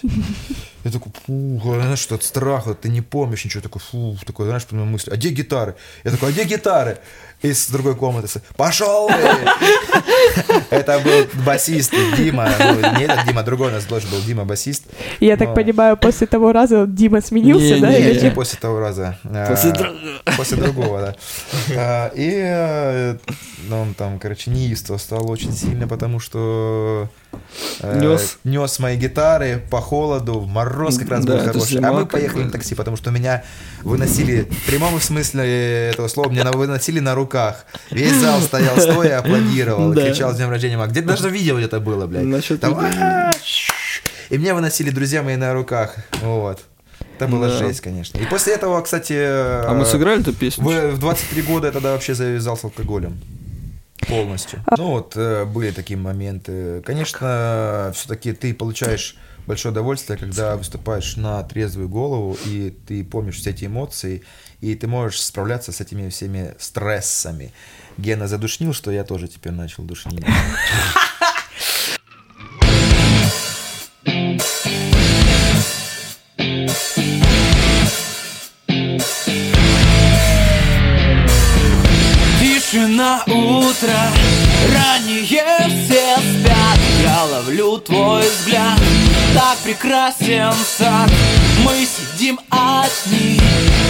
Я 0.83 0.91
такой, 0.91 1.11
фу, 1.25 1.59
знаешь, 1.61 1.99
что 1.99 2.15
от 2.15 2.23
страха, 2.23 2.73
ты 2.73 2.89
не 2.89 3.01
помнишь 3.01 3.45
ничего, 3.45 3.61
такой, 3.61 3.81
фу, 3.81 4.17
такой, 4.25 4.45
знаешь, 4.47 4.65
по 4.65 4.75
мысли, 4.75 5.11
а 5.11 5.15
где 5.15 5.29
гитары? 5.29 5.75
Я 6.03 6.11
такой, 6.11 6.29
а 6.29 6.31
где 6.31 6.43
гитары? 6.43 6.97
Из 7.41 7.69
другой 7.69 7.95
комнаты, 7.95 8.27
пошел! 8.55 9.09
Это 10.69 10.99
был 10.99 11.27
басист 11.43 11.93
Дима, 12.15 12.49
ну, 12.59 12.97
не 12.97 13.05
этот 13.05 13.25
Дима, 13.25 13.41
другой 13.43 13.69
у 13.69 13.71
нас 13.71 13.83
тоже 13.85 14.07
был 14.07 14.21
Дима 14.21 14.45
басист. 14.45 14.83
Я 15.19 15.37
так 15.37 15.55
понимаю, 15.55 15.97
после 15.97 16.27
того 16.27 16.51
раза 16.51 16.85
Дима 16.85 17.21
сменился, 17.21 17.79
да? 17.79 17.91
не, 17.91 17.99
или 17.99 18.19
Не, 18.21 18.31
после 18.31 18.59
того 18.59 18.79
раза. 18.79 19.17
А, 19.23 19.47
После 19.47 19.71
другого. 19.71 19.99
После 20.37 20.57
другого, 20.57 21.01
да. 21.01 21.15
А, 21.75 22.11
И 22.15 22.31
э, 22.31 23.17
ну, 23.67 23.81
он 23.81 23.93
там, 23.93 24.19
короче, 24.19 24.51
неистовствовал 24.51 25.29
очень 25.31 25.53
сильно, 25.53 25.87
потому 25.87 26.19
что 26.19 27.09
э, 27.81 27.99
Нёс. 27.99 28.37
нес 28.43 28.79
мои 28.79 28.97
гитары 28.97 29.61
по 29.69 29.81
холоду, 29.81 30.39
в 30.39 30.47
мороз 30.47 30.97
как 30.97 31.09
раз 31.09 31.25
Да, 31.25 31.33
был 31.33 31.39
это 31.41 31.47
хороший. 31.53 31.79
А 31.79 31.91
мы 31.91 32.05
поехали 32.05 32.43
на 32.43 32.51
такси, 32.51 32.75
потому 32.75 32.97
что 32.97 33.11
меня 33.11 33.43
выносили, 33.83 34.41
в 34.43 34.65
прямом 34.67 34.99
смысле 35.01 35.89
этого 35.91 36.07
слова, 36.07 36.29
меня 36.29 36.51
выносили 36.51 36.99
на 36.99 37.15
руках. 37.15 37.65
Весь 37.89 38.15
зал 38.15 38.39
стоял 38.41 38.77
стоя, 38.77 39.19
аплодировал, 39.19 39.93
Да. 39.93 40.01
кричал 40.03 40.33
с 40.33 40.37
днем 40.37 40.49
рождения 40.49 40.77
Мак. 40.77 40.91
Где 40.91 41.01
даже 41.01 41.29
видео 41.29 41.57
где-то 41.57 41.79
было, 41.79 42.07
блядь. 42.07 42.23
Насчет 42.23 42.59
Там. 42.61 42.75
«А-а-а!» 42.77 43.31
И 44.29 44.37
меня 44.37 44.55
выносили 44.55 44.89
друзья 44.91 45.23
мои 45.23 45.35
на 45.35 45.53
руках. 45.53 45.95
Вот. 46.21 46.61
Это 47.17 47.27
была 47.27 47.47
Да. 47.49 47.57
жесть, 47.57 47.81
конечно. 47.81 48.17
И 48.17 48.25
после 48.25 48.53
этого, 48.53 48.81
кстати... 48.81 49.13
э, 49.13 49.63
А 49.67 49.73
мы 49.73 49.85
сыграли 49.85 50.21
эту 50.21 50.33
песню? 50.33 50.63
в 50.63 50.97
23 50.99 51.41
года 51.41 51.67
я 51.67 51.73
тогда 51.73 51.91
вообще 51.91 52.13
завязал 52.15 52.55
с 52.57 52.63
алкоголем. 52.63 53.19
Полностью. 54.11 54.63
Ну 54.77 54.87
вот, 54.91 55.13
э, 55.15 55.45
были 55.45 55.71
такие 55.71 55.97
моменты. 55.97 56.81
Конечно, 56.85 57.91
все-таки 57.95 58.33
ты 58.33 58.53
получаешь 58.53 59.15
большое 59.47 59.71
удовольствие, 59.71 60.17
когда 60.17 60.55
выступаешь 60.55 61.17
на 61.17 61.41
трезвую 61.43 61.89
голову, 61.89 62.37
и 62.45 62.71
ты 62.87 63.03
помнишь 63.03 63.37
все 63.37 63.49
эти 63.51 63.65
эмоции, 63.65 64.23
и 64.59 64.75
ты 64.75 64.87
можешь 64.87 65.21
справляться 65.21 65.71
с 65.71 65.81
этими 65.81 66.09
всеми 66.09 66.53
стрессами. 66.59 67.51
Гена 67.97 68.27
задушнил, 68.27 68.73
что 68.73 68.91
я 68.91 69.03
тоже 69.03 69.27
теперь 69.27 69.53
начал 69.53 69.83
душнить. 69.83 70.25
Тишина 83.11 83.23
утра, 83.25 84.09
ранее 84.73 85.23
все 85.25 86.15
спят. 86.17 86.77
Я 87.01 87.23
ловлю 87.23 87.77
твой 87.79 88.21
взгляд, 88.21 88.79
так 89.33 89.57
прекрасен 89.63 90.53
сад. 90.77 91.09
Мы 91.63 91.85
сидим 91.85 92.39
одни, 92.49 93.39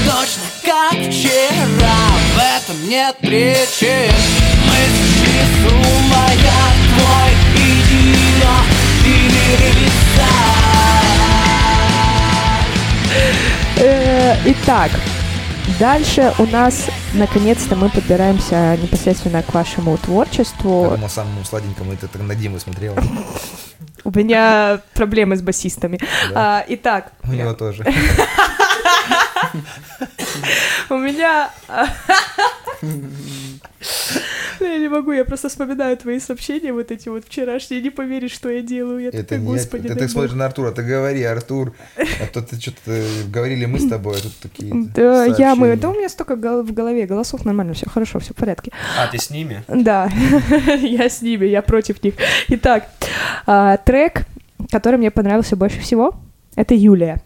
точно 0.05 0.43
как 0.63 0.93
вчера. 0.93 1.97
В 2.33 2.37
этом 2.37 2.89
нет 2.89 3.15
причин. 3.17 4.11
Мы 4.65 4.77
рисуя 5.25 5.45
твой 6.95 7.31
идеал 7.55 8.65
или 9.05 9.91
Э, 13.83 14.35
Итак, 14.45 14.91
дальше 15.79 16.33
у 16.37 16.45
нас, 16.45 16.89
наконец-то, 17.13 17.75
мы 17.75 17.89
подбираемся 17.89 18.77
непосредственно 18.81 19.43
к 19.43 19.53
вашему 19.53 19.97
творчеству. 19.97 20.85
Этому 20.85 21.09
самому 21.09 21.43
сладенькому, 21.45 21.93
это 21.93 22.17
на 22.21 22.35
Диму 22.35 22.59
смотрел. 22.59 22.95
У 24.03 24.11
меня 24.11 24.81
проблемы 24.93 25.35
с 25.35 25.41
басистами. 25.41 25.99
Да. 26.29 26.59
А, 26.59 26.65
итак, 26.67 27.11
У 27.23 27.33
него 27.33 27.53
тоже. 27.53 27.83
у 30.89 30.97
меня... 30.97 31.49
Ну, 34.59 34.65
Я 34.67 34.77
не 34.77 34.87
могу, 34.89 35.11
я 35.11 35.25
просто 35.25 35.49
вспоминаю 35.49 35.97
твои 35.97 36.19
сообщения, 36.19 36.71
вот 36.71 36.91
эти 36.91 37.09
вот 37.09 37.25
вчерашние, 37.25 37.81
не 37.81 37.89
поверишь, 37.89 38.31
что 38.31 38.49
я 38.49 38.61
делаю. 38.61 38.99
Я 38.99 39.09
Это 39.09 39.23
такая, 39.23 39.39
не 39.39 39.45
господи, 39.45 39.83
ты, 39.83 39.87
дай 39.89 39.97
ты 39.97 40.03
бог». 40.03 40.11
смотришь 40.11 40.33
на 40.33 40.45
Артура, 40.45 40.71
ты 40.71 40.83
говори, 40.83 41.23
Артур, 41.23 41.73
а 41.97 42.25
то 42.31 42.41
ты 42.41 42.59
что-то 42.59 43.01
говорили 43.27 43.65
мы 43.65 43.79
с 43.79 43.87
тобой, 43.89 44.17
а 44.17 44.21
тут 44.21 44.33
такие 44.41 44.71
Да, 44.95 45.25
я 45.25 45.55
мы, 45.55 45.75
да 45.77 45.89
у 45.89 45.93
меня 45.93 46.09
столько 46.09 46.35
гол- 46.35 46.61
в 46.63 46.71
голове 46.73 47.05
голосов 47.07 47.43
нормально, 47.45 47.73
все 47.73 47.89
хорошо, 47.89 48.19
все 48.19 48.33
в 48.33 48.37
порядке. 48.37 48.71
А, 48.99 49.07
ты 49.07 49.17
с 49.17 49.29
ними? 49.31 49.63
Да, 49.67 50.09
я 50.81 51.09
с 51.09 51.21
ними, 51.21 51.45
я 51.45 51.61
против 51.61 52.03
них. 52.03 52.13
Итак, 52.49 52.87
а, 53.47 53.77
трек, 53.77 54.25
который 54.69 54.97
мне 54.97 55.09
понравился 55.11 55.55
больше 55.55 55.79
всего, 55.79 56.13
это 56.55 56.75
Юлия. 56.75 57.21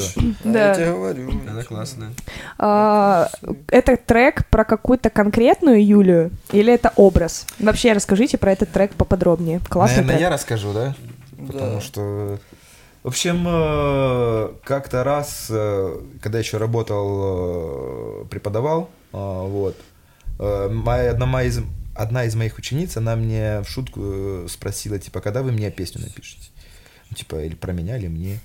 Да 0.00 0.22
чё? 0.22 0.34
Да. 0.44 0.68
Я 0.68 0.74
тебе 0.74 0.92
говорю. 0.92 1.30
Она 1.48 1.62
классная. 1.62 2.12
А, 2.58 3.28
это 3.68 3.96
трек 3.96 4.46
про 4.48 4.64
какую-то 4.64 5.10
конкретную 5.10 5.84
Юлию 5.86 6.30
или 6.52 6.72
это 6.72 6.92
образ? 6.96 7.46
Вообще 7.58 7.92
расскажите 7.92 8.38
про 8.38 8.52
этот 8.52 8.70
трек 8.70 8.92
поподробнее. 8.94 9.60
Классный 9.68 9.98
Наверное, 9.98 10.16
трек. 10.16 10.28
я 10.28 10.30
расскажу, 10.30 10.72
да? 10.72 10.94
Потому 11.46 11.80
что... 11.80 12.38
В 13.02 13.08
общем, 13.08 13.46
э, 13.48 14.52
как-то 14.62 15.04
раз, 15.04 15.46
э, 15.48 16.00
когда 16.20 16.38
еще 16.38 16.58
работал, 16.58 18.24
э, 18.24 18.24
преподавал, 18.26 18.90
вот, 19.12 19.74
моя, 20.38 21.12
одна, 21.12 21.24
моя 21.26 21.48
из, 21.48 21.60
одна 21.96 22.24
из 22.24 22.34
моих 22.36 22.58
учениц, 22.58 22.96
она 22.98 23.16
мне 23.16 23.62
в 23.62 23.68
шутку 23.68 24.46
спросила, 24.48 24.98
типа, 24.98 25.20
когда 25.20 25.42
вы 25.42 25.50
мне 25.50 25.70
песню 25.70 26.02
напишете? 26.02 26.50
Ну, 27.10 27.16
Типа, 27.16 27.42
или 27.42 27.54
про 27.54 27.72
меня, 27.72 27.96
или 27.96 28.06
мне. 28.08 28.38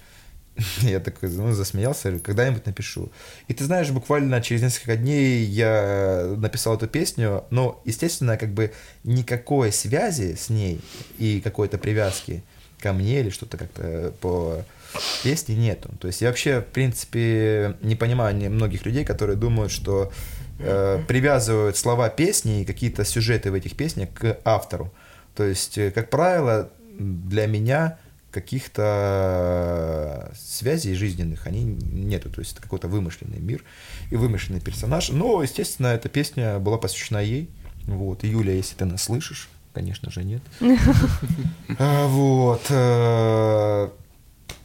Я 0.82 1.00
такой, 1.00 1.30
ну, 1.30 1.52
засмеялся, 1.52 2.10
говорю, 2.10 2.24
когда-нибудь 2.24 2.66
напишу. 2.66 3.12
И 3.48 3.54
ты 3.54 3.64
знаешь, 3.66 3.90
буквально 3.92 4.42
через 4.42 4.62
несколько 4.62 4.96
дней 4.96 5.44
я 5.44 6.34
написал 6.38 6.76
эту 6.76 6.88
песню, 6.88 7.44
но, 7.50 7.82
естественно, 7.86 8.38
как 8.38 8.54
бы 8.54 8.72
никакой 9.04 9.72
связи 9.72 10.36
с 10.36 10.50
ней 10.50 10.80
и 11.18 11.42
какой-то 11.42 11.78
привязки 11.78 12.44
ко 12.80 12.94
мне 12.94 13.20
или 13.20 13.30
что-то 13.30 13.58
как-то 13.58 14.14
по 14.22 14.64
песне 15.24 15.56
нету. 15.56 15.90
То 16.00 16.08
есть 16.08 16.22
я 16.22 16.30
вообще, 16.30 16.62
в 16.62 16.66
принципе, 16.66 17.76
не 17.82 17.96
понимаю 17.96 18.36
многих 18.52 18.86
людей, 18.86 19.04
которые 19.04 19.36
думают, 19.36 19.72
что 19.72 20.12
э, 20.60 21.02
привязывают 21.08 21.78
слова 21.78 22.10
песни 22.10 22.62
и 22.62 22.66
какие-то 22.66 23.04
сюжеты 23.04 23.52
в 23.52 23.56
этих 23.56 23.76
песнях 23.76 24.10
к 24.14 24.38
автору. 24.46 24.94
То 25.36 25.44
есть, 25.44 25.78
э, 25.78 25.92
как 25.92 26.10
правило, 26.10 26.70
для 26.98 27.46
меня 27.46 27.98
каких-то 28.36 30.32
связей 30.38 30.94
жизненных 30.94 31.48
они 31.48 31.64
нету. 31.64 32.30
То 32.30 32.42
есть 32.42 32.54
это 32.54 32.62
какой-то 32.62 32.88
вымышленный 32.88 33.40
мир 33.40 33.64
и 34.12 34.16
вымышленный 34.16 34.62
персонаж. 34.62 35.10
Но, 35.10 35.42
естественно, 35.42 35.88
эта 35.88 36.10
песня 36.10 36.60
была 36.60 36.78
посвящена 36.78 37.22
ей. 37.24 37.50
Вот. 37.88 38.24
И 38.24 38.28
Юля, 38.28 38.54
если 38.54 38.76
ты 38.76 38.86
нас 38.86 39.04
слышишь, 39.04 39.50
конечно 39.74 40.12
же, 40.12 40.24
нет. 40.24 40.42
А, 41.80 42.08
Вот. 42.08 42.62
э, 42.70 43.90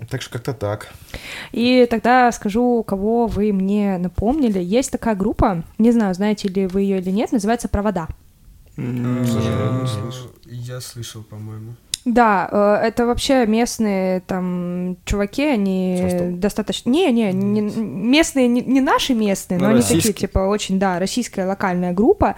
Так 0.09 0.23
что 0.23 0.33
как-то 0.33 0.53
так. 0.55 0.89
И 1.53 1.87
тогда 1.91 2.33
скажу, 2.33 2.83
кого 2.83 3.27
вы 3.27 3.53
мне 3.53 3.99
напомнили. 3.99 4.59
Есть 4.61 4.91
такая 4.93 5.15
группа, 5.15 5.65
не 5.79 5.93
знаю, 5.93 6.15
знаете 6.15 6.49
ли 6.49 6.67
вы 6.67 6.83
ее 6.83 6.99
или 7.01 7.11
нет, 7.11 7.33
называется 7.33 7.69
«Провода». 7.69 8.09
Э. 8.77 9.87
Я 10.47 10.81
слышал, 10.81 11.23
по-моему. 11.23 11.75
Да, 12.05 12.49
э, 12.51 12.87
это 12.87 13.07
вообще 13.07 13.47
местные 13.47 14.21
там 14.21 14.97
чуваки, 15.05 15.45
они 15.45 15.99
Состав? 16.01 16.39
достаточно... 16.39 16.91
Не, 16.91 17.13
не, 17.13 17.33
не- 17.33 17.61
местные, 17.61 18.49
не, 18.49 18.63
не 18.63 18.81
наши 18.81 19.15
местные, 19.15 19.61
но 19.61 19.69
Ну, 19.69 19.75
они 19.75 19.83
такие, 19.83 20.15
типа, 20.15 20.39
очень, 20.41 20.79
да, 20.79 20.99
российская 20.99 21.47
локальная 21.47 21.93
группа, 21.93 22.37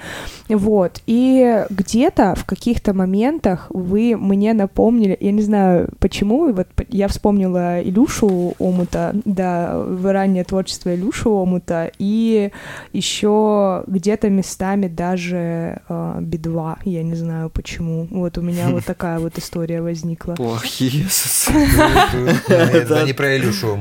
вот, 0.49 1.01
и 1.07 1.65
где-то 1.71 2.35
в 2.35 2.45
каких-то 2.45 2.93
моментах 2.93 3.67
вы 3.71 4.17
мне 4.17 4.53
напомнили, 4.53 5.17
я 5.21 5.31
не 5.31 5.43
знаю 5.43 5.91
почему, 6.01 6.53
вот 6.53 6.67
я 6.89 7.07
вспомнила 7.07 7.81
Илюшу 7.83 8.55
Омута, 8.59 9.15
да, 9.25 9.85
раннее 10.03 10.45
творчество 10.45 10.93
Илюши 10.95 11.29
Омута, 11.29 11.93
и 11.99 12.51
еще 12.93 13.85
где-то 13.87 14.29
местами 14.29 14.89
даже 14.89 15.81
э, 15.89 16.17
Би-2, 16.21 16.79
я 16.85 17.03
не 17.05 17.15
знаю 17.15 17.49
почему, 17.51 18.09
вот 18.11 18.39
у 18.39 18.43
меня 18.43 18.71
вот 18.71 18.85
такая 18.87 19.21
вот 19.21 19.39
история 19.39 19.52
история 19.53 19.83
возникла. 19.83 20.33
Плохие 20.33 21.05
ассоциации. 21.07 22.51
Это 22.51 23.05
не 23.05 23.13
про 23.13 23.37
Илюшу. 23.37 23.79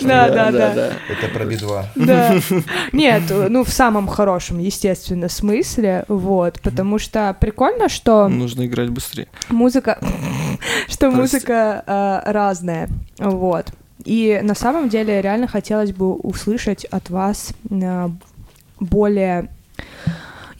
Да, 0.00 0.28
да, 0.28 0.50
да. 0.50 0.92
Это 1.08 1.28
про 1.32 1.44
Би-2. 1.44 1.84
Да. 1.94 2.34
Нет, 2.92 3.22
ну 3.30 3.62
в 3.62 3.68
самом 3.68 4.08
хорошем, 4.08 4.58
естественно, 4.58 5.28
смысле, 5.28 6.04
вот, 6.08 6.60
потому 6.60 6.98
что 6.98 7.36
прикольно, 7.38 7.88
что 7.88 8.26
Нужно 8.28 8.66
играть 8.66 8.90
быстрее. 8.90 9.28
музыка, 9.48 10.00
что 10.88 11.12
музыка 11.12 11.84
э, 11.86 12.32
разная, 12.32 12.88
вот. 13.18 13.66
И 14.04 14.40
на 14.42 14.56
самом 14.56 14.88
деле 14.88 15.22
реально 15.22 15.46
хотелось 15.46 15.92
бы 15.92 16.14
услышать 16.14 16.84
от 16.86 17.10
вас 17.10 17.52
э, 17.70 18.08
более, 18.80 19.48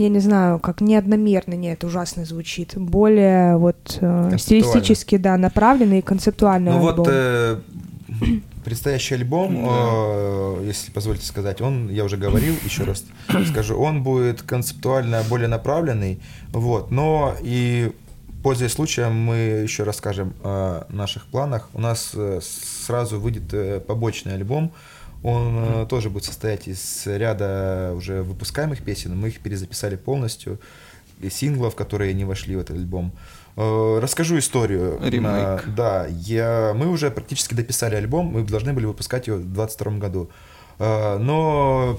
я 0.02 0.08
не 0.08 0.18
знаю, 0.18 0.58
как 0.58 0.80
неодномерно, 0.80 1.54
нет, 1.54 1.78
это 1.78 1.86
ужасно 1.86 2.24
звучит, 2.24 2.72
более 2.76 3.56
вот 3.56 3.98
э, 4.00 4.36
стилистически, 4.36 5.16
да, 5.16 5.36
направленный 5.36 6.00
и 6.00 6.02
концептуальный 6.02 6.72
Ну 6.72 6.78
альбом. 6.78 6.96
вот 6.96 7.08
э, 7.10 7.60
предстоящий 8.64 9.14
альбом, 9.14 9.64
э, 9.68 10.64
если 10.66 10.90
позволите 10.90 11.24
сказать, 11.24 11.60
он, 11.60 11.88
я 11.88 12.04
уже 12.04 12.16
говорил, 12.16 12.54
еще 12.64 12.84
раз 12.84 13.04
скажу, 13.48 13.76
он 13.76 14.02
будет 14.02 14.42
концептуально 14.42 15.22
более 15.28 15.48
направленный, 15.48 16.20
вот, 16.52 16.90
но 16.90 17.34
и 17.42 17.92
пользуясь 18.42 18.72
случаем, 18.72 19.14
мы 19.14 19.36
еще 19.36 19.84
расскажем 19.84 20.34
о 20.42 20.84
наших 20.88 21.26
планах. 21.26 21.68
У 21.74 21.80
нас 21.80 22.10
э, 22.14 22.40
сразу 22.42 23.20
выйдет 23.20 23.54
э, 23.54 23.78
побочный 23.78 24.34
альбом, 24.34 24.72
он 25.22 25.82
э, 25.82 25.86
тоже 25.88 26.10
будет 26.10 26.24
состоять 26.24 26.66
из 26.68 27.06
ряда 27.06 27.92
уже 27.96 28.22
выпускаемых 28.22 28.82
песен, 28.82 29.16
мы 29.18 29.28
их 29.28 29.40
перезаписали 29.40 29.96
полностью, 29.96 30.58
и 31.20 31.30
синглов, 31.30 31.74
которые 31.76 32.14
не 32.14 32.24
вошли 32.24 32.56
в 32.56 32.60
этот 32.60 32.76
альбом. 32.76 33.12
Э, 33.56 33.98
Расскажу 34.02 34.38
историю. 34.38 34.98
Ремейк. 35.02 35.22
На- 35.22 35.62
Да, 35.76 36.06
я, 36.08 36.72
мы 36.74 36.88
уже 36.88 37.10
практически 37.10 37.54
дописали 37.54 37.94
альбом, 37.94 38.26
мы 38.26 38.42
должны 38.42 38.72
были 38.72 38.86
выпускать 38.86 39.26
его 39.28 39.36
в 39.36 39.42
2022 39.44 39.98
году. 39.98 40.30
Э, 40.80 41.18
Но 41.18 41.98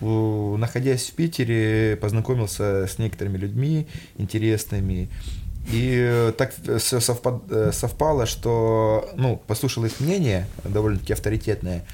э, 0.00 0.56
находясь 0.58 1.10
в 1.10 1.14
Питере, 1.14 1.96
познакомился 1.96 2.86
с 2.86 2.98
некоторыми 2.98 3.36
людьми 3.38 3.86
интересными. 4.18 5.08
И 5.72 5.96
э, 5.98 6.32
так 6.38 6.54
все 6.78 7.00
совпало, 7.00 8.26
что, 8.26 9.10
ну, 9.16 9.42
послушал 9.48 9.84
их 9.84 9.98
мнение, 9.98 10.46
довольно-таки 10.62 11.12
авторитетное, 11.14 11.84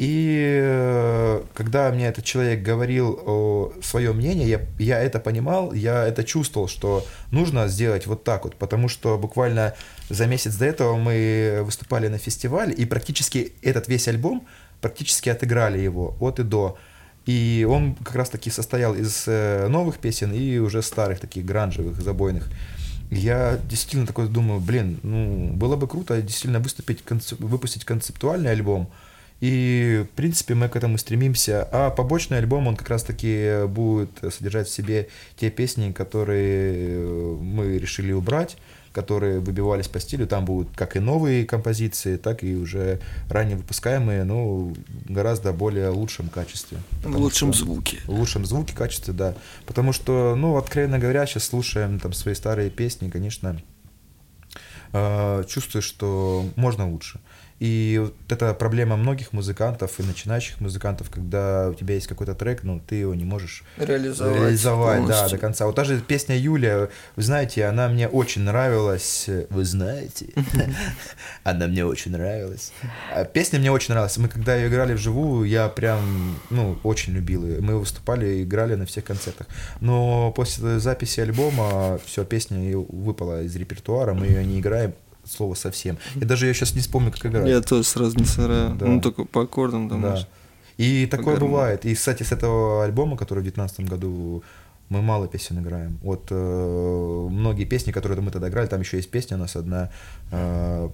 и 0.00 0.58
э, 0.62 1.42
когда 1.52 1.90
мне 1.92 2.06
этот 2.06 2.24
человек 2.24 2.62
говорил 2.62 3.74
свое 3.82 4.14
мнение, 4.14 4.48
я, 4.48 4.60
я 4.78 4.98
это 4.98 5.20
понимал, 5.20 5.74
я 5.74 6.06
это 6.06 6.24
чувствовал, 6.24 6.68
что 6.68 7.04
нужно 7.30 7.68
сделать 7.68 8.06
вот 8.06 8.24
так 8.24 8.44
вот, 8.44 8.56
потому 8.56 8.88
что 8.88 9.18
буквально 9.18 9.74
за 10.08 10.26
месяц 10.26 10.54
до 10.54 10.64
этого 10.64 10.96
мы 10.96 11.60
выступали 11.64 12.08
на 12.08 12.16
фестивале, 12.16 12.72
и 12.72 12.86
практически 12.86 13.52
этот 13.60 13.88
весь 13.88 14.08
альбом, 14.08 14.46
практически 14.80 15.28
отыграли 15.28 15.78
его 15.78 16.16
от 16.18 16.40
и 16.40 16.44
до. 16.44 16.78
И 17.26 17.66
он 17.68 17.94
как 17.96 18.14
раз 18.14 18.30
таки 18.30 18.48
состоял 18.48 18.94
из 18.94 19.24
э, 19.26 19.68
новых 19.68 19.98
песен 19.98 20.32
и 20.32 20.56
уже 20.56 20.80
старых 20.80 21.20
таких 21.20 21.44
гранжевых, 21.44 22.00
забойных. 22.00 22.48
Я 23.10 23.58
действительно 23.68 24.06
такой 24.06 24.28
думаю, 24.28 24.60
блин, 24.60 24.98
ну, 25.02 25.52
было 25.52 25.76
бы 25.76 25.86
круто 25.86 26.22
действительно 26.22 26.60
выступить, 26.60 27.00
концеп- 27.06 27.44
выпустить 27.44 27.84
концептуальный 27.84 28.52
альбом. 28.52 28.88
И, 29.40 30.04
в 30.12 30.16
принципе, 30.16 30.54
мы 30.54 30.68
к 30.68 30.76
этому 30.76 30.98
стремимся. 30.98 31.66
А 31.72 31.90
побочный 31.90 32.38
альбом, 32.38 32.66
он 32.66 32.76
как 32.76 32.90
раз-таки 32.90 33.66
будет 33.66 34.10
содержать 34.32 34.68
в 34.68 34.72
себе 34.72 35.08
те 35.36 35.50
песни, 35.50 35.92
которые 35.92 36.74
э, 36.74 37.36
мы 37.40 37.78
решили 37.78 38.12
убрать, 38.12 38.58
которые 38.92 39.40
выбивались 39.40 39.88
по 39.88 39.98
стилю. 39.98 40.26
Там 40.26 40.44
будут 40.44 40.76
как 40.76 40.94
и 40.96 41.00
новые 41.00 41.46
композиции, 41.46 42.16
так 42.16 42.44
и 42.44 42.54
уже 42.54 43.00
ранее 43.30 43.56
выпускаемые, 43.56 44.24
но 44.24 44.74
гораздо 45.08 45.54
более 45.54 45.88
лучшем 45.88 46.28
качестве. 46.28 46.78
В 47.02 47.16
лучшем 47.16 47.54
что- 47.54 47.64
звуке. 47.64 47.98
в 48.04 48.10
лучшем 48.10 48.44
звуке, 48.44 48.74
качестве, 48.76 49.14
да. 49.14 49.34
Потому 49.64 49.94
что, 49.94 50.34
ну, 50.36 50.58
откровенно 50.58 50.98
говоря, 50.98 51.24
сейчас 51.24 51.44
слушаем 51.44 51.98
там 51.98 52.12
свои 52.12 52.34
старые 52.34 52.68
песни, 52.68 53.08
конечно, 53.08 53.58
э, 54.92 55.44
чувствую, 55.48 55.80
что 55.82 56.44
можно 56.56 56.90
лучше. 56.90 57.20
И 57.60 58.00
вот 58.02 58.14
это 58.32 58.54
проблема 58.54 58.96
многих 58.96 59.34
музыкантов 59.34 60.00
и 60.00 60.02
начинающих 60.02 60.60
музыкантов, 60.60 61.10
когда 61.10 61.68
у 61.68 61.74
тебя 61.74 61.94
есть 61.94 62.06
какой-то 62.06 62.34
трек, 62.34 62.62
но 62.62 62.80
ты 62.80 62.94
его 62.96 63.14
не 63.14 63.24
можешь 63.24 63.64
Реализовать. 63.76 64.36
реализовать, 64.36 65.06
да, 65.06 65.28
до 65.28 65.36
конца. 65.36 65.66
Вот 65.66 65.76
та 65.76 65.84
же 65.84 66.00
песня 66.00 66.38
Юля, 66.38 66.88
вы 67.16 67.22
знаете, 67.22 67.66
она 67.66 67.88
мне 67.88 68.08
очень 68.08 68.42
нравилась. 68.42 69.28
Вы 69.50 69.66
знаете, 69.66 70.28
она 71.44 71.66
мне 71.66 71.84
очень 71.84 72.12
нравилась. 72.12 72.72
А 73.14 73.24
Песня 73.24 73.58
мне 73.58 73.70
очень 73.70 73.92
нравилась. 73.92 74.16
Мы 74.16 74.28
когда 74.28 74.56
ее 74.56 74.68
играли 74.68 74.94
вживую, 74.94 75.46
я 75.46 75.68
прям, 75.68 76.38
ну, 76.48 76.78
очень 76.82 77.12
любил 77.12 77.46
ее. 77.46 77.60
Мы 77.60 77.78
выступали, 77.78 78.42
играли 78.42 78.74
на 78.74 78.86
всех 78.86 79.04
концертах. 79.04 79.46
Но 79.80 80.32
после 80.32 80.78
записи 80.78 81.20
альбома 81.20 82.00
все, 82.06 82.24
песня 82.24 82.78
выпала 82.78 83.42
из 83.42 83.54
репертуара, 83.54 84.14
мы 84.14 84.26
ее 84.26 84.44
не 84.46 84.60
играем 84.60 84.94
слово 85.24 85.54
совсем. 85.54 85.98
Я 86.14 86.26
даже 86.26 86.46
ее 86.46 86.54
сейчас 86.54 86.74
не 86.74 86.80
вспомню, 86.80 87.12
как 87.12 87.26
играть. 87.26 87.48
Я 87.48 87.60
тоже 87.60 87.84
сразу 87.84 88.16
не 88.18 88.24
сыграю. 88.24 88.74
Да. 88.74 88.86
Ну, 88.86 89.00
только 89.00 89.24
по 89.24 89.42
аккордам 89.42 89.88
там. 89.88 90.00
Да. 90.00 90.10
может. 90.10 90.28
И 90.76 91.06
такое 91.06 91.34
гармонии. 91.34 91.52
бывает. 91.52 91.84
И, 91.84 91.94
кстати, 91.94 92.22
с 92.22 92.32
этого 92.32 92.84
альбома, 92.84 93.16
который 93.18 93.40
в 93.40 93.42
2019 93.42 93.80
году, 93.90 94.42
мы 94.88 95.02
мало 95.02 95.28
песен 95.28 95.58
играем. 95.60 95.98
Вот 96.02 96.28
э, 96.30 97.28
многие 97.30 97.64
песни, 97.64 97.92
которые 97.92 98.20
мы 98.20 98.30
тогда 98.30 98.48
играли, 98.48 98.66
там 98.66 98.80
еще 98.80 98.96
есть 98.96 99.10
песня 99.10 99.36
у 99.36 99.40
нас 99.40 99.56
одна, 99.56 99.90
э, 100.32 100.88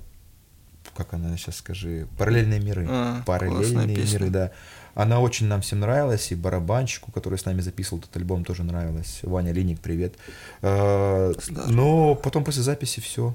как 0.97 1.15
она 1.15 1.37
сейчас 1.37 1.57
скажи, 1.57 2.09
«Параллельные 2.19 2.61
миры». 2.61 2.87
А, 2.89 3.23
«Параллельные 3.25 3.87
миры», 3.87 4.29
да. 4.31 4.51
Она 4.95 5.21
очень 5.21 5.47
нам 5.47 5.61
всем 5.61 5.81
нравилась, 5.81 6.33
и 6.33 6.35
барабанщику, 6.35 7.13
который 7.13 7.39
с 7.39 7.45
нами 7.45 7.61
записывал 7.61 8.01
этот 8.01 8.17
альбом, 8.17 8.45
тоже 8.45 8.65
нравилась. 8.65 9.21
Ваня 9.23 9.53
Линик, 9.53 9.79
привет. 9.81 10.15
Э, 10.63 11.33
но 11.69 12.17
потом 12.17 12.45
после 12.45 12.63
записи 12.63 13.01
все. 13.01 13.35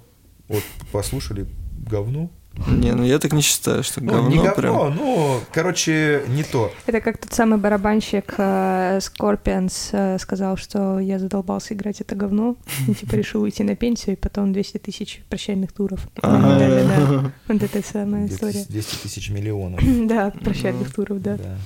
Вот 0.52 0.64
послушали 0.92 1.46
говно. 1.90 2.30
Не, 2.68 2.92
ну 2.92 3.04
я 3.04 3.18
так 3.18 3.32
не 3.32 3.42
считаю, 3.42 3.82
что 3.82 4.04
Ну, 4.04 4.12
говно 4.12 4.30
не 4.30 4.36
говно, 4.36 4.54
прям. 4.54 4.96
ну, 4.98 5.40
короче, 5.54 6.24
не 6.28 6.44
то. 6.44 6.70
Это 6.86 7.00
как 7.00 7.18
тот 7.18 7.32
самый 7.32 7.58
барабанщик 7.58 8.34
э, 8.38 8.98
Scorpions 9.00 9.90
э, 9.94 10.20
сказал, 10.20 10.58
что 10.58 11.00
я 11.00 11.18
задолбался 11.18 11.74
играть 11.74 12.02
это 12.02 12.14
говно, 12.14 12.58
и 12.90 12.94
типа 12.94 13.16
решил 13.16 13.44
уйти 13.44 13.64
на 13.64 13.78
пенсию, 13.78 14.18
и 14.18 14.20
потом 14.20 14.52
200 14.52 14.80
тысяч 14.80 15.24
прощальных 15.30 15.72
туров. 15.72 16.10
Да-да-да. 16.22 17.32
Вот 17.48 17.64
это 17.64 17.82
самая 17.88 18.28
200 18.28 18.34
история. 18.36 18.66
200 18.68 18.96
тысяч 19.04 19.30
миллионов. 19.30 19.80
Да, 20.08 20.32
прощальных 20.32 20.94
туров, 20.94 21.22
да. 21.22 21.38
Да. 21.38 21.58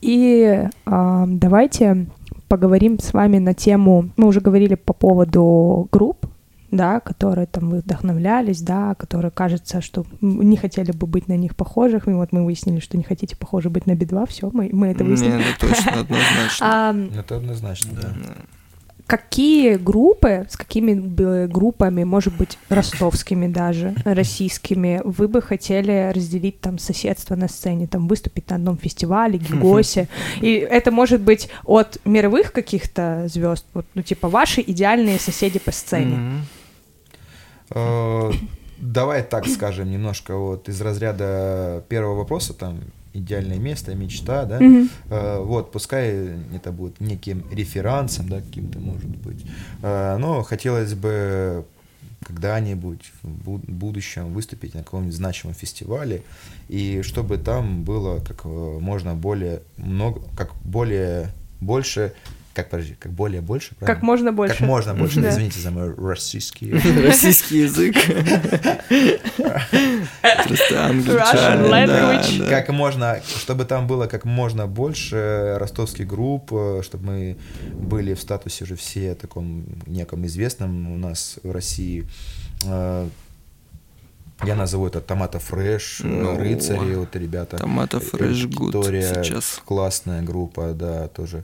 И 0.00 0.66
а, 0.86 1.24
давайте 1.26 2.06
поговорим 2.48 2.98
с 2.98 3.12
вами 3.12 3.38
на 3.38 3.52
тему, 3.52 4.10
мы 4.16 4.28
уже 4.28 4.40
говорили 4.40 4.76
по 4.76 4.92
поводу 4.94 5.88
групп, 5.92 6.26
да, 6.70 7.00
которые 7.00 7.46
там 7.46 7.70
вы 7.70 7.78
вдохновлялись, 7.78 8.60
да, 8.60 8.94
которые 8.94 9.30
кажется, 9.30 9.80
что 9.80 10.04
не 10.20 10.56
хотели 10.56 10.92
бы 10.92 11.06
быть 11.06 11.28
на 11.28 11.36
них 11.36 11.56
похожих, 11.56 12.08
и 12.08 12.10
вот 12.12 12.32
мы 12.32 12.44
выяснили, 12.44 12.80
что 12.80 12.96
не 12.96 13.04
хотите 13.04 13.36
похожи 13.36 13.70
быть 13.70 13.86
на 13.86 13.94
Би-2, 13.94 14.28
все, 14.28 14.50
мы, 14.52 14.68
мы 14.72 14.88
это 14.88 15.02
Не, 15.04 15.10
выяснили. 15.10 15.32
ну 15.36 15.42
точно, 15.68 15.92
однозначно. 16.00 16.56
А, 16.60 16.94
Это 17.18 17.36
однозначно, 17.36 17.90
да. 18.00 18.08
какие 19.06 19.76
группы, 19.76 20.46
с 20.50 20.56
какими 20.56 21.46
группами, 21.46 22.04
может 22.04 22.36
быть, 22.36 22.58
ростовскими 22.68 23.46
даже, 23.46 23.94
российскими, 24.04 25.00
вы 25.04 25.28
бы 25.28 25.40
хотели 25.40 26.12
разделить 26.14 26.60
там 26.60 26.78
соседство 26.78 27.34
на 27.34 27.48
сцене, 27.48 27.86
там 27.86 28.06
выступить 28.08 28.50
на 28.50 28.56
одном 28.56 28.76
фестивале, 28.76 29.38
гигосе, 29.48 30.08
и 30.42 30.52
это 30.52 30.90
может 30.90 31.22
быть 31.22 31.48
от 31.64 31.98
мировых 32.04 32.52
каких-то 32.52 33.24
звезд, 33.28 33.64
вот, 33.72 33.86
ну 33.94 34.02
типа 34.02 34.28
ваши 34.28 34.60
идеальные 34.60 35.18
соседи 35.18 35.58
по 35.58 35.72
сцене. 35.72 36.16
Мгм. 36.16 36.40
Э, 37.70 38.30
Давай 38.80 39.24
так 39.24 39.48
скажем, 39.48 39.90
немножко 39.90 40.36
вот 40.36 40.68
из 40.68 40.80
разряда 40.80 41.82
первого 41.88 42.18
вопроса, 42.18 42.54
там, 42.54 42.78
идеальное 43.12 43.58
место, 43.58 43.92
мечта, 43.96 44.44
да, 44.44 44.60
Мгм. 44.60 44.88
Э, 45.10 45.40
вот, 45.40 45.72
пускай 45.72 46.36
это 46.54 46.70
будет 46.70 47.00
неким 47.00 47.44
реферансом, 47.50 48.28
да, 48.28 48.40
каким-то 48.40 48.78
может 48.78 49.08
быть, 49.10 49.44
Э, 49.82 50.16
но 50.18 50.42
хотелось 50.44 50.94
бы 50.94 51.64
когда-нибудь 52.24 53.12
в 53.22 53.28
бу- 53.48 53.64
будущем 53.70 54.32
выступить 54.32 54.74
на 54.74 54.82
каком-нибудь 54.84 55.14
значимом 55.14 55.54
фестивале, 55.54 56.22
и 56.68 57.02
чтобы 57.02 57.38
там 57.38 57.82
было 57.82 58.20
как 58.20 58.42
э, 58.44 58.48
можно 58.80 59.14
более 59.14 59.62
много, 59.76 60.20
как 60.36 60.52
более 60.64 61.30
больше 61.60 62.12
как, 62.58 62.70
подожди, 62.70 62.96
как 62.98 63.12
более 63.12 63.40
больше, 63.40 63.68
Как 63.70 63.78
правильно? 63.78 64.04
можно 64.06 64.32
больше. 64.32 64.56
Как 64.58 64.66
можно 64.66 64.94
больше, 64.94 65.20
Да. 65.20 65.30
извините 65.30 65.60
за 65.60 65.70
мой 65.70 65.94
российский. 65.94 66.72
Российский 67.06 67.58
язык. 67.60 67.94
Просто 70.44 72.36
да. 72.38 72.48
Как 72.48 72.68
можно, 72.70 73.20
чтобы 73.38 73.64
там 73.64 73.86
было 73.86 74.06
как 74.06 74.24
можно 74.24 74.66
больше 74.66 75.56
ростовских 75.60 76.06
групп, 76.08 76.52
э, 76.52 76.82
чтобы 76.82 77.06
мы 77.06 77.36
были 77.74 78.14
в 78.14 78.20
статусе 78.20 78.64
уже 78.64 78.74
все 78.74 79.14
таком 79.14 79.64
неком 79.86 80.26
известном 80.26 80.92
у 80.92 80.96
нас 80.98 81.38
в 81.42 81.50
России. 81.52 82.06
Э, 82.64 83.08
Я 84.44 84.54
назову 84.54 84.86
это 84.86 85.00
Томата 85.00 85.38
Фреш, 85.38 86.00
э, 86.00 86.06
Ну, 86.06 86.36
Рыцари, 86.38 86.94
вот 86.94 87.16
ребята. 87.16 87.56
Томата 87.56 88.00
Фреш 88.00 88.46
Гуд 88.46 88.74
сейчас. 88.74 89.60
классная 89.64 90.22
группа, 90.22 90.72
да, 90.74 91.08
тоже. 91.08 91.42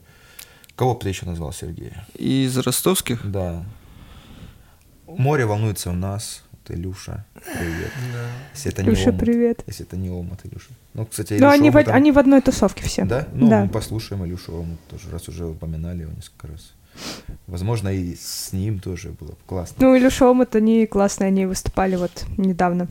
Кого 0.76 0.94
бы 0.94 1.00
ты 1.00 1.08
еще 1.08 1.26
назвал, 1.26 1.52
Сергей? 1.52 1.92
Из 2.14 2.56
ростовских? 2.58 3.30
Да. 3.30 3.62
Море 5.06 5.46
волнуется 5.46 5.90
у 5.90 5.94
нас. 5.94 6.42
Вот 6.52 6.74
Илюша, 6.76 7.24
привет. 7.34 7.92
Если 8.54 8.72
это 8.72 8.82
не 8.82 8.88
Илюша, 8.88 9.10
омут. 9.10 9.20
привет. 9.20 9.62
Если 9.66 9.86
это 9.86 9.96
не 9.96 10.10
омут, 10.10 10.40
Илюша. 10.44 10.70
Ну, 10.94 11.06
кстати, 11.06 11.34
Ну, 11.34 11.38
Илюша 11.38 11.52
они 11.54 11.70
в, 11.70 11.74
Омут 11.76 11.86
там- 11.86 11.94
они 11.94 12.12
в 12.12 12.18
одной 12.18 12.40
тусовке 12.40 12.84
все. 12.84 13.04
Да? 13.04 13.28
Ну, 13.34 13.48
Да. 13.48 13.62
мы 13.64 13.68
послушаем 13.68 14.24
Илюшу 14.24 14.52
Омут 14.54 14.80
тоже, 14.88 15.10
раз 15.10 15.28
уже 15.28 15.46
упоминали 15.46 16.02
его 16.02 16.12
несколько 16.12 16.48
раз. 16.48 16.72
Возможно, 17.46 17.88
и 17.90 18.14
с 18.16 18.52
ним 18.52 18.78
тоже 18.80 19.10
было 19.10 19.30
бы 19.32 19.36
классно. 19.46 19.76
Ну, 19.80 19.96
Илюша 19.96 20.28
Омут, 20.30 20.54
они 20.56 20.86
классные, 20.86 21.28
они 21.28 21.44
выступали 21.46 21.96
вот 21.96 22.24
недавно 22.38 22.88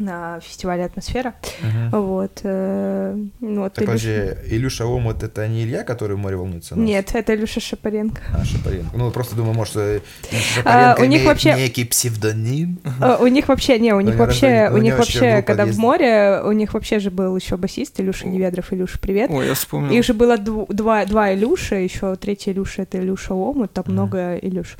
на 0.00 0.40
фестивале 0.40 0.84
«Атмосфера». 0.84 1.34
Мгм. 1.62 1.90
Вот. 1.90 2.40
э, 2.42 3.16
ну, 3.40 3.60
вот 3.62 3.74
Так, 3.74 3.84
Илюша- 3.84 3.86
подожди, 3.86 4.54
Илюша 4.56 4.86
Омут 4.86 5.22
это 5.22 5.46
не 5.48 5.64
Илья, 5.64 5.82
который 5.84 6.16
в 6.16 6.18
море 6.18 6.36
волнуется? 6.36 6.76
нас? 6.76 6.84
Нет, 6.86 7.10
это 7.14 7.34
Илюша 7.34 7.60
Шапаренко. 7.60 8.20
А, 8.36 8.44
Шапаренко. 8.44 8.96
Ну, 8.96 9.10
просто 9.10 9.36
думаю, 9.36 9.54
может, 9.54 9.76
э, 9.76 10.00
Илюша 10.30 10.60
А, 10.64 10.94
Шапаренко 10.94 11.00
у 11.00 11.04
них 11.04 11.24
вообще- 11.24 11.54
некий 11.56 11.84
псевдоним. 11.84 12.78
Э, 13.00 13.16
У 13.20 13.26
них 13.26 13.48
вообще, 13.48 13.78
не, 13.78 13.92
у 13.94 14.00
них 14.00 14.16
вообще, 14.16 14.70
у 14.72 14.78
них 14.78 14.96
вообще, 14.98 15.42
когда 15.42 15.64
в 15.66 15.76
море, 15.78 16.40
у 16.44 16.52
них 16.52 16.74
вообще 16.74 16.98
же 16.98 17.10
был 17.10 17.36
еще 17.36 17.56
басист 17.56 17.98
Илюша 18.00 18.26
Неведров, 18.28 18.72
Илюша, 18.72 18.98
привет. 18.98 19.30
Ой, 19.30 19.46
я 19.46 19.54
вспомнил. 19.54 19.92
Их 19.92 20.04
же 20.04 20.14
было 20.14 20.36
два, 20.38 21.04
два 21.06 21.34
Илюша, 21.34 21.76
еще 21.76 22.16
третий 22.16 22.52
Илюша 22.52 22.82
это 22.82 22.98
Илюша 22.98 23.34
Омут, 23.34 23.72
там 23.72 23.84
много 23.88 24.36
Илюш. 24.36 24.76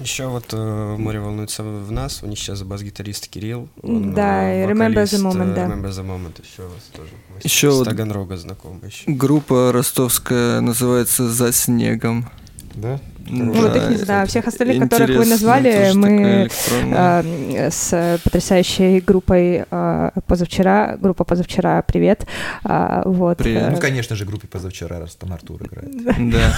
Еще 0.00 0.26
вот 0.28 0.46
э, 0.52 0.96
море 0.98 1.20
волнуется 1.20 1.62
в 1.62 1.92
нас. 1.92 2.22
У 2.22 2.26
них 2.26 2.38
сейчас 2.38 2.62
бас-гитарист 2.62 3.28
Кирилл. 3.28 3.68
он, 3.82 4.14
Да, 4.14 4.50
э, 4.50 4.64
и 4.64 4.66
Remember 4.66 5.02
the 5.04 5.16
э, 5.16 5.22
Moment, 5.22 5.54
да. 5.54 5.66
Remember 5.66 5.90
the 5.90 6.04
Moment 6.06 6.42
еще 6.42 6.62
вас 6.62 6.82
тоже. 6.96 7.10
Мы 7.34 7.40
с- 7.40 7.44
Ещё 7.44 7.72
с 7.72 7.84
Таганрога 7.84 8.36
знакомы 8.36 8.86
еще. 8.86 9.04
Группа 9.10 9.72
ростовская 9.72 10.60
называется 10.60 11.28
«За 11.28 11.52
снегом». 11.52 12.30
Да? 12.74 12.98
Ну, 13.28 13.52
вот 13.52 13.76
их 13.76 13.90
не 13.90 13.96
знаю, 13.96 14.26
всех 14.26 14.46
остальных, 14.46 14.88
которых 14.88 15.10
вы 15.18 15.26
назвали, 15.26 15.92
мы 15.94 16.48
э, 16.92 17.70
с 17.70 18.18
потрясающей 18.24 19.00
группой 19.00 19.64
э, 19.70 20.10
позавчера, 20.26 20.96
группа 20.96 21.24
позавчера, 21.24 21.82
привет, 21.82 22.26
А, 22.64 23.02
вот. 23.04 23.38
Привет. 23.38 23.62
э, 23.64 23.70
Ну, 23.72 23.76
конечно 23.78 24.16
же, 24.16 24.24
группе 24.24 24.46
позавчера, 24.48 24.98
раз 24.98 25.14
там 25.16 25.32
Артур 25.32 25.62
играет. 25.64 25.90
Да. 26.30 26.54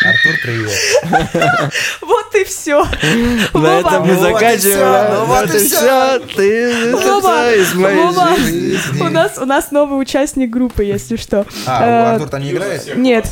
Артур, 0.04 0.32
привет. 0.42 0.72
Вот 2.00 2.34
и 2.34 2.44
все. 2.44 2.84
На 3.54 3.80
этом 3.80 4.06
мы 4.06 4.14
Вот 4.14 4.28
и 4.28 4.32
заканчиваем. 4.32 5.14
ну 5.14 5.24
вот 5.26 5.54
и 5.54 5.58
все. 5.58 6.18
Ты 6.36 6.92
Вова, 6.92 7.20
всё 7.20 7.62
из 7.62 7.74
моей 7.74 8.36
жизни. 8.36 9.00
У 9.02 9.08
нас, 9.08 9.38
у 9.38 9.44
нас 9.44 9.70
новый 9.72 10.00
участник 10.00 10.50
группы, 10.50 10.84
если 10.84 11.16
что. 11.16 11.44
А, 11.66 11.84
Э, 11.84 12.14
Артур 12.14 12.28
там 12.28 12.42
не 12.42 12.52
играет? 12.52 12.96
Нет, 12.96 13.26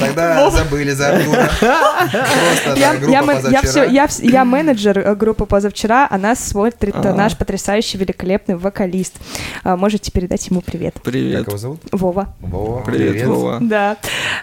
Тогда 0.00 0.50
забыли 0.50 0.90
за 0.92 1.16
Артура. 1.16 1.50
Просто 1.60 2.74
я, 2.76 2.92
да, 2.92 2.98
группа 2.98 3.10
я, 3.12 3.20
мен- 3.22 3.28
я, 3.28 3.34
позавчера. 3.36 3.62
всё- 3.62 3.84
я, 3.84 4.04
вс- 4.06 4.30
я 4.30 4.44
менеджер 4.44 4.98
э, 4.98 5.14
группы 5.14 5.46
позавчера, 5.46 6.06
а 6.10 6.18
нас 6.18 6.38
смотрит 6.44 6.94
э, 6.94 7.00
А. 7.10 7.12
наш 7.14 7.36
потрясающий, 7.36 7.98
великолепный 7.98 8.56
вокалист. 8.56 9.14
А, 9.62 9.76
Можете 9.76 10.10
передать 10.12 10.46
ему 10.48 10.60
привет. 10.60 10.94
Как 10.94 11.04
Привет. 11.04 11.46
его 11.46 11.56
зовут? 11.58 11.80
Вова. 11.92 12.34
Вова. 12.40 12.82
Привет, 12.82 13.26
Вова. 13.26 13.58
Да, 13.60 13.96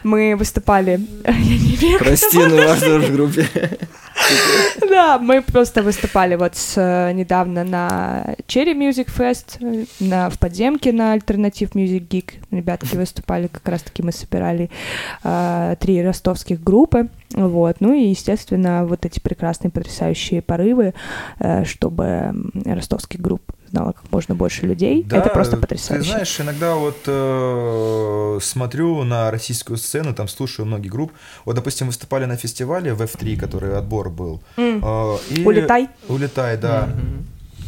мы 0.04 0.36
выступали. 0.36 1.00
Прости, 2.00 2.38
но 2.38 2.56
я 2.56 2.76
тоже 2.76 3.00
в 3.00 3.12
группе. 3.14 3.48
Да, 4.90 5.18
мы 5.18 5.42
просто 5.42 5.82
выступали 5.82 6.36
вот 6.36 6.56
с, 6.56 6.74
э, 6.78 7.12
недавно 7.14 7.64
на 7.64 8.36
Cherry 8.48 8.74
Music 8.78 9.08
Fest, 9.16 9.58
э, 9.62 9.86
на, 10.00 10.30
в 10.30 10.38
подземке 10.38 10.92
на 10.92 11.16
Alternative 11.16 11.72
Music 11.74 12.08
Geek. 12.08 12.34
Ребятки 12.52 12.96
выступали, 12.96 13.48
как 13.48 13.68
раз-таки 13.68 14.04
мы 14.04 14.12
собирали 14.12 14.70
э, 15.21 15.21
три 15.22 16.02
ростовских 16.04 16.64
группы. 16.64 17.08
Вот. 17.34 17.78
Ну 17.80 17.94
и, 17.94 18.10
естественно, 18.10 18.86
вот 18.86 19.06
эти 19.06 19.20
прекрасные, 19.20 19.72
потрясающие 19.72 20.42
порывы, 20.42 20.94
э, 21.40 21.64
чтобы 21.66 22.34
ростовских 22.66 23.22
групп 23.22 23.42
знало 23.70 23.94
как 23.94 24.12
можно 24.12 24.36
больше 24.36 24.66
людей. 24.66 25.04
Да, 25.04 25.18
Это 25.18 25.30
просто 25.30 25.56
Ты 25.56 25.62
потрясающе. 25.62 26.10
знаешь, 26.12 26.42
иногда 26.42 26.76
вот 26.76 26.98
э, 27.08 28.40
смотрю 28.42 29.04
на 29.04 29.32
российскую 29.32 29.78
сцену, 29.78 30.14
там 30.14 30.28
слушаю 30.28 30.66
многие 30.66 30.90
группы. 30.90 31.14
Вот, 31.46 31.56
допустим, 31.56 31.88
выступали 31.88 32.26
на 32.26 32.36
фестивале 32.36 32.94
в 32.94 33.02
F3, 33.02 33.38
который 33.38 33.78
отбор 33.78 34.10
был. 34.10 34.42
Э, 34.58 35.18
и- 35.30 35.46
Улетай. 35.46 35.88
Улетай, 36.10 36.58
да. 36.58 36.90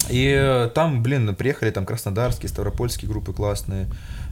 И 0.09 0.27
э, 0.37 0.69
там, 0.75 1.01
блин, 1.01 1.33
приехали 1.35 1.71
там 1.71 1.85
краснодарские, 1.85 2.49
ставропольские 2.49 3.09
группы 3.09 3.31
классные, 3.31 3.87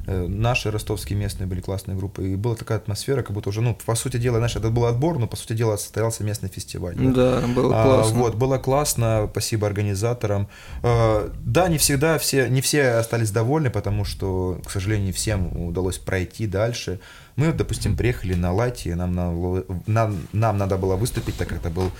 наши 0.08 0.72
ростовские 0.72 1.18
местные 1.18 1.48
были 1.48 1.62
классные 1.62 1.96
группы. 1.98 2.30
И 2.30 2.36
была 2.36 2.56
такая 2.56 2.78
атмосфера, 2.80 3.22
как 3.22 3.32
будто 3.32 3.50
уже, 3.50 3.62
ну, 3.62 3.76
по 3.86 3.96
сути 3.96 4.18
дела, 4.18 4.38
знаешь, 4.38 4.56
это 4.56 4.70
был 4.70 4.86
отбор, 4.86 5.20
но, 5.20 5.28
по 5.28 5.36
сути 5.36 5.54
дела, 5.54 5.78
состоялся 5.78 6.24
местный 6.24 6.50
фестиваль. 6.50 6.96
Да, 6.98 7.42
было 7.56 7.74
А, 7.82 7.86
классно. 7.86 8.18
вот, 8.20 8.36
было 8.36 8.58
классно, 8.58 9.28
спасибо 9.32 9.68
организаторам. 9.68 10.48
Э, 10.84 11.30
Да, 11.46 11.68
не 11.68 11.78
всегда 11.78 12.18
все, 12.18 12.50
не 12.50 12.62
все 12.62 12.92
остались 13.00 13.32
довольны, 13.32 13.70
потому 13.70 14.06
что, 14.06 14.60
к 14.66 14.72
сожалению, 14.72 15.14
всем 15.14 15.68
удалось 15.68 15.98
пройти 15.98 16.48
дальше. 16.48 17.00
Мы, 17.36 17.54
допустим, 17.54 17.96
приехали 17.96 18.34
на 18.34 18.52
лайте, 18.54 18.96
нам, 18.96 19.14
на- 19.14 19.64
нам, 19.88 20.18
нам 20.34 20.58
надо 20.58 20.78
было 20.78 20.96
выступить, 20.96 21.38
так 21.38 21.48
как 21.50 21.60
это 21.60 21.70
был 21.70 21.92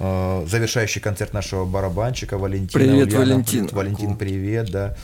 э, 0.00 0.46
завершающий 0.48 1.00
концерт 1.00 1.32
нашего 1.32 1.64
барабанщика 1.64 2.38
Валентина. 2.38 2.84
Привет, 2.84 3.08
Ульянова. 3.08 3.24
Валентин. 3.30 3.68
Валентин, 3.72 4.16
привет, 4.16 4.70
да. 4.70 4.96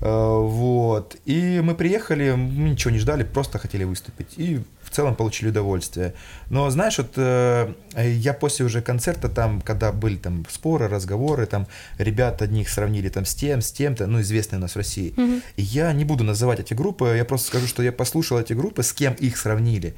Э, 0.00 0.38
Вот. 0.40 1.16
И 1.24 1.60
мы 1.62 1.74
приехали, 1.74 2.32
мы 2.32 2.70
ничего 2.70 2.90
не 2.90 2.98
ждали, 2.98 3.24
просто 3.24 3.58
хотели 3.58 3.84
выступить. 3.84 4.34
И 4.36 4.60
в 4.82 4.90
целом 4.90 5.14
получили 5.14 5.50
удовольствие. 5.50 6.14
Но 6.48 6.68
знаешь, 6.70 6.98
вот 6.98 7.12
э, 7.16 7.72
я 7.96 8.32
после 8.34 8.66
уже 8.66 8.82
концерта, 8.82 9.28
там, 9.28 9.60
когда 9.60 9.92
были 9.92 10.16
там 10.16 10.44
споры, 10.50 10.88
разговоры, 10.88 11.46
там 11.46 11.66
ребят 11.98 12.42
одних 12.42 12.68
сравнили 12.68 13.08
там 13.08 13.24
с 13.24 13.34
тем, 13.34 13.60
с 13.60 13.70
тем-то, 13.72 14.06
ну, 14.06 14.20
известные 14.20 14.58
у 14.58 14.62
нас 14.62 14.72
в 14.72 14.76
России. 14.76 15.14
И 15.56 15.62
я 15.62 15.92
не 15.92 16.04
буду 16.04 16.24
называть 16.24 16.60
эти 16.60 16.74
группы, 16.74 17.14
я 17.16 17.24
просто 17.24 17.48
скажу, 17.48 17.66
что 17.66 17.82
я 17.82 17.92
послушал 17.92 18.38
эти 18.38 18.52
группы, 18.52 18.82
с 18.82 18.92
кем 18.92 19.14
их 19.14 19.36
сравнили. 19.36 19.94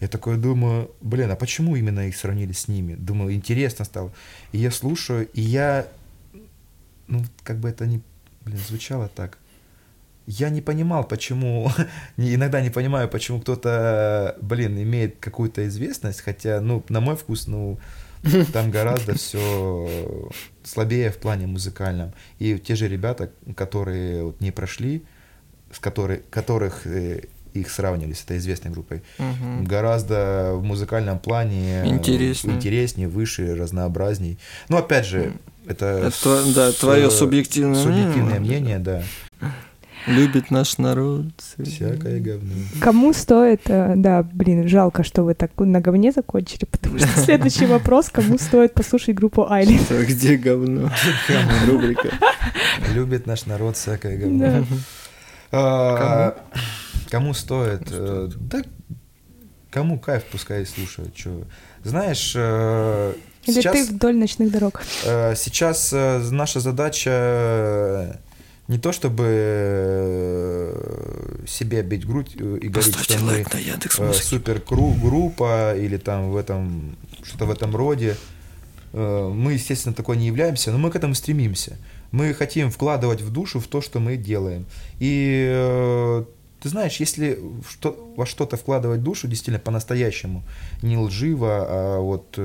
Я 0.00 0.08
такой 0.08 0.36
думаю, 0.36 0.90
блин, 1.00 1.30
а 1.30 1.36
почему 1.36 1.76
именно 1.76 2.08
их 2.08 2.16
сравнили 2.16 2.52
с 2.52 2.66
ними? 2.66 2.94
Думаю, 2.94 3.34
интересно 3.34 3.84
стало. 3.84 4.12
И 4.50 4.58
я 4.58 4.72
слушаю, 4.72 5.28
и 5.32 5.40
я, 5.40 5.86
ну, 7.06 7.24
как 7.44 7.58
бы 7.58 7.68
это 7.68 7.86
не, 7.86 8.00
блин, 8.44 8.58
звучало 8.68 9.08
так. 9.08 9.38
Я 10.26 10.50
не 10.50 10.60
понимал, 10.60 11.04
почему, 11.04 11.70
иногда 12.16 12.60
не 12.60 12.70
понимаю, 12.70 13.08
почему 13.08 13.40
кто-то, 13.40 14.36
блин, 14.40 14.80
имеет 14.82 15.16
какую-то 15.18 15.66
известность, 15.68 16.20
хотя, 16.20 16.60
ну, 16.60 16.84
на 16.88 17.00
мой 17.00 17.16
вкус, 17.16 17.46
ну, 17.48 17.78
там 18.52 18.70
гораздо 18.70 19.14
все 19.16 20.30
слабее 20.62 21.10
в 21.10 21.18
плане 21.18 21.46
музыкальном. 21.46 22.12
И 22.38 22.56
те 22.58 22.76
же 22.76 22.86
ребята, 22.88 23.30
которые 23.56 24.22
вот 24.24 24.40
не 24.40 24.52
прошли, 24.52 25.02
с 25.72 25.78
которой, 25.80 26.22
которых 26.30 26.86
э, 26.86 27.22
их 27.52 27.68
сравнивали 27.70 28.12
с 28.12 28.22
этой 28.22 28.36
известной 28.36 28.70
группой, 28.70 29.02
Мгм. 29.18 29.64
гораздо 29.64 30.52
в 30.54 30.62
музыкальном 30.62 31.18
плане 31.18 31.82
э, 31.82 31.86
Интереснее. 31.88 32.56
интереснее, 32.56 33.08
выше, 33.08 33.56
разнообразней. 33.56 34.38
Но 34.68 34.78
опять 34.78 35.06
же, 35.06 35.32
это, 35.66 35.86
Это, 35.86 36.10
с- 36.12 36.54
да, 36.54 36.70
твое 36.72 37.10
субъективное 37.10 37.82
субъективное 37.82 38.38
мнение. 38.38 38.60
мнение, 38.60 38.78
да. 38.78 39.02
Любит 40.06 40.50
наш 40.50 40.78
народ. 40.78 41.26
Всякое 41.62 42.18
говно. 42.20 42.52
Кому 42.80 43.12
стоит, 43.12 43.62
э, 43.66 43.94
да, 43.96 44.22
блин, 44.24 44.66
жалко, 44.66 45.04
что 45.04 45.22
вы 45.22 45.34
так 45.34 45.52
на 45.58 45.80
говне 45.80 46.10
закончили, 46.10 46.64
потому 46.64 46.98
что 46.98 47.08
следующий 47.20 47.66
вопрос, 47.66 48.08
кому 48.10 48.38
стоит 48.38 48.74
послушать 48.74 49.14
группу 49.14 49.48
Айли. 49.48 49.78
Так, 49.88 50.06
Где 50.08 50.36
говно? 50.36 50.90
Рубрика. 51.68 52.08
Любит 52.92 53.26
наш 53.26 53.46
народ 53.46 53.76
всякое 53.76 54.18
говно. 54.18 54.66
А, 55.52 56.36
Кому 57.10 57.34
стоит? 57.34 57.82
Э, 57.90 58.28
Да, 58.40 58.62
кому 59.70 59.98
кайф, 60.00 60.24
пускай 60.32 60.64
слушают. 60.66 61.14
Чё. 61.14 61.42
Знаешь, 61.84 62.32
э, 62.34 63.12
Или 63.44 63.54
сейчас... 63.54 63.72
ты 63.72 63.84
вдоль 63.84 64.16
ночных 64.16 64.50
дорог. 64.50 64.82
Сейчас 65.02 65.92
наша 65.92 66.58
задача 66.60 68.18
не 68.72 68.78
то 68.78 68.90
чтобы 68.90 69.24
э, 70.66 70.74
себе 71.46 71.82
бить 71.82 72.06
грудь 72.06 72.34
э, 72.34 72.58
и 72.62 72.68
говорить, 72.68 72.94
Поставьте 72.94 73.18
что 73.18 73.24
мы 73.24 73.44
на 73.52 73.58
Яндекс 73.58 74.00
э, 74.00 74.12
супер 74.14 74.62
группа 74.66 75.76
или 75.76 75.98
там 75.98 76.30
в 76.30 76.36
этом 76.36 76.96
что-то 77.22 77.44
в 77.44 77.50
этом 77.50 77.76
роде. 77.76 78.16
Мы, 78.94 79.54
естественно, 79.54 79.94
такой 79.94 80.18
не 80.18 80.26
являемся, 80.26 80.70
но 80.70 80.76
мы 80.76 80.90
к 80.90 80.96
этому 80.96 81.14
стремимся. 81.14 81.78
Мы 82.10 82.34
хотим 82.34 82.70
вкладывать 82.70 83.22
в 83.22 83.32
душу 83.32 83.58
в 83.58 83.66
то, 83.66 83.80
что 83.80 84.00
мы 84.00 84.18
делаем. 84.18 84.66
И 85.00 86.24
ты 86.60 86.68
знаешь, 86.68 86.96
если 86.96 87.38
что, 87.66 88.12
во 88.16 88.26
что-то 88.26 88.58
вкладывать 88.58 89.02
душу, 89.02 89.28
действительно 89.28 89.58
по-настоящему, 89.58 90.44
не 90.82 90.98
лживо, 90.98 91.66
а 91.66 92.00
вот 92.00 92.38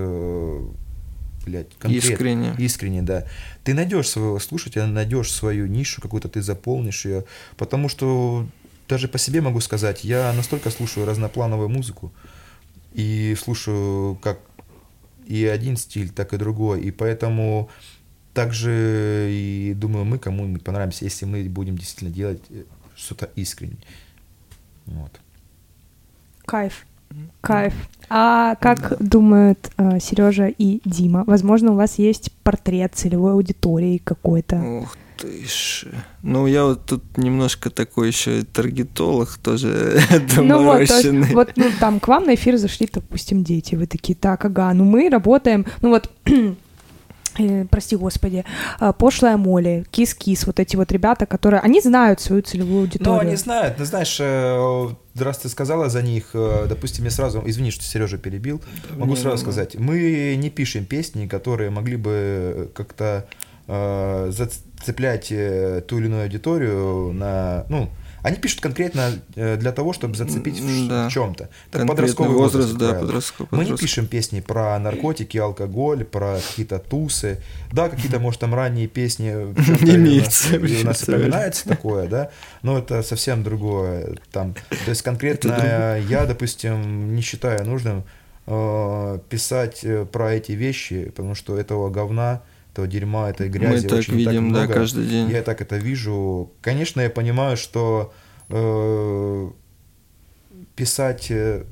блядь, 1.48 1.70
конкретно, 1.80 2.10
Искренне. 2.10 2.56
искренне, 2.58 3.02
да, 3.02 3.26
ты 3.64 3.74
найдешь 3.74 4.10
своего 4.10 4.38
слушателя, 4.39 4.86
найдешь 4.86 5.32
свою 5.32 5.66
нишу, 5.66 6.02
какую-то 6.02 6.28
ты 6.28 6.41
заполнишь 6.41 7.06
ее, 7.06 7.24
потому 7.56 7.88
что 7.89 8.45
даже 8.89 9.08
по 9.08 9.18
себе 9.18 9.41
могу 9.41 9.62
сказать, 9.62 10.04
я 10.04 10.34
настолько 10.34 10.70
слушаю 10.70 11.06
разноплановую 11.06 11.70
музыку 11.70 12.12
и 12.93 13.36
слушаю 13.41 14.16
как 14.22 14.39
и 15.26 15.45
один 15.45 15.78
стиль, 15.78 16.10
так 16.10 16.34
и 16.34 16.38
другой, 16.38 16.82
и 16.82 16.91
поэтому 16.91 17.70
также 18.34 19.30
и 19.32 19.74
думаю, 19.74 20.06
мы 20.06 20.20
кому-нибудь 20.20 20.64
понравимся, 20.64 21.06
если 21.06 21.26
мы 21.26 21.43
будем 21.50 21.78
действительно 21.78 22.12
делать 22.12 22.41
э, 22.50 22.64
что-то 22.95 23.30
искренне. 23.36 23.78
Вот. 24.86 25.20
Кайф. 26.45 26.86
Кайф. 27.41 27.74
А 28.10 28.55
как 28.55 28.95
думают 28.99 29.72
Сережа 29.99 30.47
и 30.47 30.82
Дима? 30.86 31.24
Возможно, 31.28 31.74
у 31.74 31.76
вас 31.76 31.99
есть 31.99 32.32
портрет 32.43 32.93
целевой 32.95 33.34
аудитории 33.34 34.01
какой-то. 34.03 34.58
Ух 34.58 34.95
ты 35.18 35.45
ж. 35.47 35.86
Ну, 36.24 36.47
я 36.47 36.66
вот 36.66 36.86
тут 36.86 37.18
немножко 37.18 37.70
такой 37.70 38.08
еще 38.08 38.43
таргетолог 38.43 39.38
тоже 39.38 39.99
Ну 40.38 40.64
вот, 40.64 40.88
доморощенный. 40.88 41.34
вот 41.34 41.53
ну, 41.55 41.66
там 41.80 41.99
к 41.99 42.08
вам 42.08 42.26
на 42.26 42.36
эфир 42.36 42.58
зашли, 42.58 42.88
допустим, 42.91 43.43
дети. 43.43 43.76
Вы 43.76 43.88
такие, 43.88 44.16
так, 44.16 44.45
ага, 44.45 44.74
ну 44.74 44.86
мы 44.86 45.10
работаем, 45.10 45.66
ну 45.82 45.89
вот, 45.89 46.12
э, 47.38 47.65
прости 47.69 47.95
господи, 47.95 48.45
э, 48.79 48.93
пошлая 48.97 49.38
Молли, 49.38 49.85
кис-кис, 49.91 50.45
вот 50.45 50.59
эти 50.59 50.75
вот 50.75 50.91
ребята, 50.91 51.25
которые, 51.25 51.61
они 51.61 51.81
знают 51.81 52.21
свою 52.21 52.41
целевую 52.41 52.81
аудиторию. 52.81 53.13
Ну, 53.13 53.19
они 53.19 53.35
знают, 53.35 53.75
ну, 53.79 53.85
знаешь, 53.85 54.17
э, 54.19 54.88
раз 55.15 55.38
ты 55.39 55.49
сказала 55.49 55.89
за 55.89 56.01
них, 56.01 56.31
допустим, 56.33 57.05
я 57.05 57.11
сразу, 57.11 57.43
извини, 57.45 57.71
что 57.71 57.83
Сережа 57.83 58.17
перебил, 58.17 58.61
могу 58.97 59.11
не, 59.11 59.15
сразу 59.15 59.38
не, 59.38 59.41
не. 59.41 59.51
сказать, 59.51 59.75
мы 59.75 60.35
не 60.38 60.49
пишем 60.49 60.85
песни, 60.85 61.27
которые 61.27 61.69
могли 61.69 61.97
бы 61.97 62.71
как-то 62.73 63.27
э, 63.67 64.31
зацеплять 64.31 65.27
ту 65.29 65.97
или 65.97 66.05
иную 66.05 66.23
аудиторию 66.23 67.13
на, 67.13 67.65
ну, 67.69 67.89
они 68.28 68.38
пишут 68.38 68.61
конкретно 68.61 69.11
э, 69.36 69.55
для 69.57 69.71
того, 69.71 69.93
чтобы 69.93 70.15
зацепить 70.15 70.61
Да. 70.89 71.07
в 71.07 71.11
чем-то. 71.11 71.49
Конкретный 71.71 71.88
подростковый 71.88 72.38
возраст, 72.38 72.69
как 72.71 72.78
да, 72.80 72.93
подростковый. 72.95 73.47
Мы 73.51 73.65
не 73.65 73.78
пишем 73.78 74.07
песни 74.07 74.41
про 74.41 74.78
наркотики, 74.80 75.38
алкоголь, 75.38 76.03
про 76.03 76.39
какие-то 76.47 76.80
тусы. 76.80 77.39
Да, 77.71 77.89
какие-то, 77.89 78.19
может, 78.19 78.39
там 78.41 78.53
ранние 78.53 78.88
песни 78.88 79.30
чём-то 79.65 79.84
у 79.84 79.86
нас- 79.86 79.95
Имеется, 79.95 80.47
у 80.49 80.59
нас 80.59 80.61
имеется, 80.71 80.93
вспоминается 80.93 81.69
такое, 81.69 82.07
да, 82.07 82.30
но 82.63 82.78
это 82.78 83.01
совсем 83.03 83.43
другое. 83.43 84.17
Там, 84.32 84.53
то 84.86 84.89
есть 84.89 85.01
конкретно 85.01 85.97
я, 86.09 86.25
допустим, 86.25 87.15
не 87.15 87.21
считаю 87.21 87.65
нужным 87.65 88.03
э, 88.45 89.19
писать 89.30 89.82
э, 89.84 90.05
про 90.05 90.34
эти 90.34 90.51
вещи, 90.53 91.05
потому 91.15 91.36
что 91.36 91.57
этого 91.57 91.89
говна, 91.89 92.41
этого 92.78 92.88
дерьма, 92.88 93.30
этой 93.30 93.49
грязи 93.49 93.84
Мы 93.84 93.89
так 93.89 94.07
видим, 94.09 94.53
да, 94.53 94.61
много. 94.61 94.73
каждый 94.73 95.07
день. 95.07 95.30
Я 95.30 95.41
так 95.41 95.61
это 95.61 95.78
вижу. 95.78 96.51
Конечно, 96.61 97.01
я 97.01 97.09
понимаю, 97.09 97.57
что 97.57 98.13
э, 98.49 99.49
писать, 100.75 101.32
э, 101.32 101.63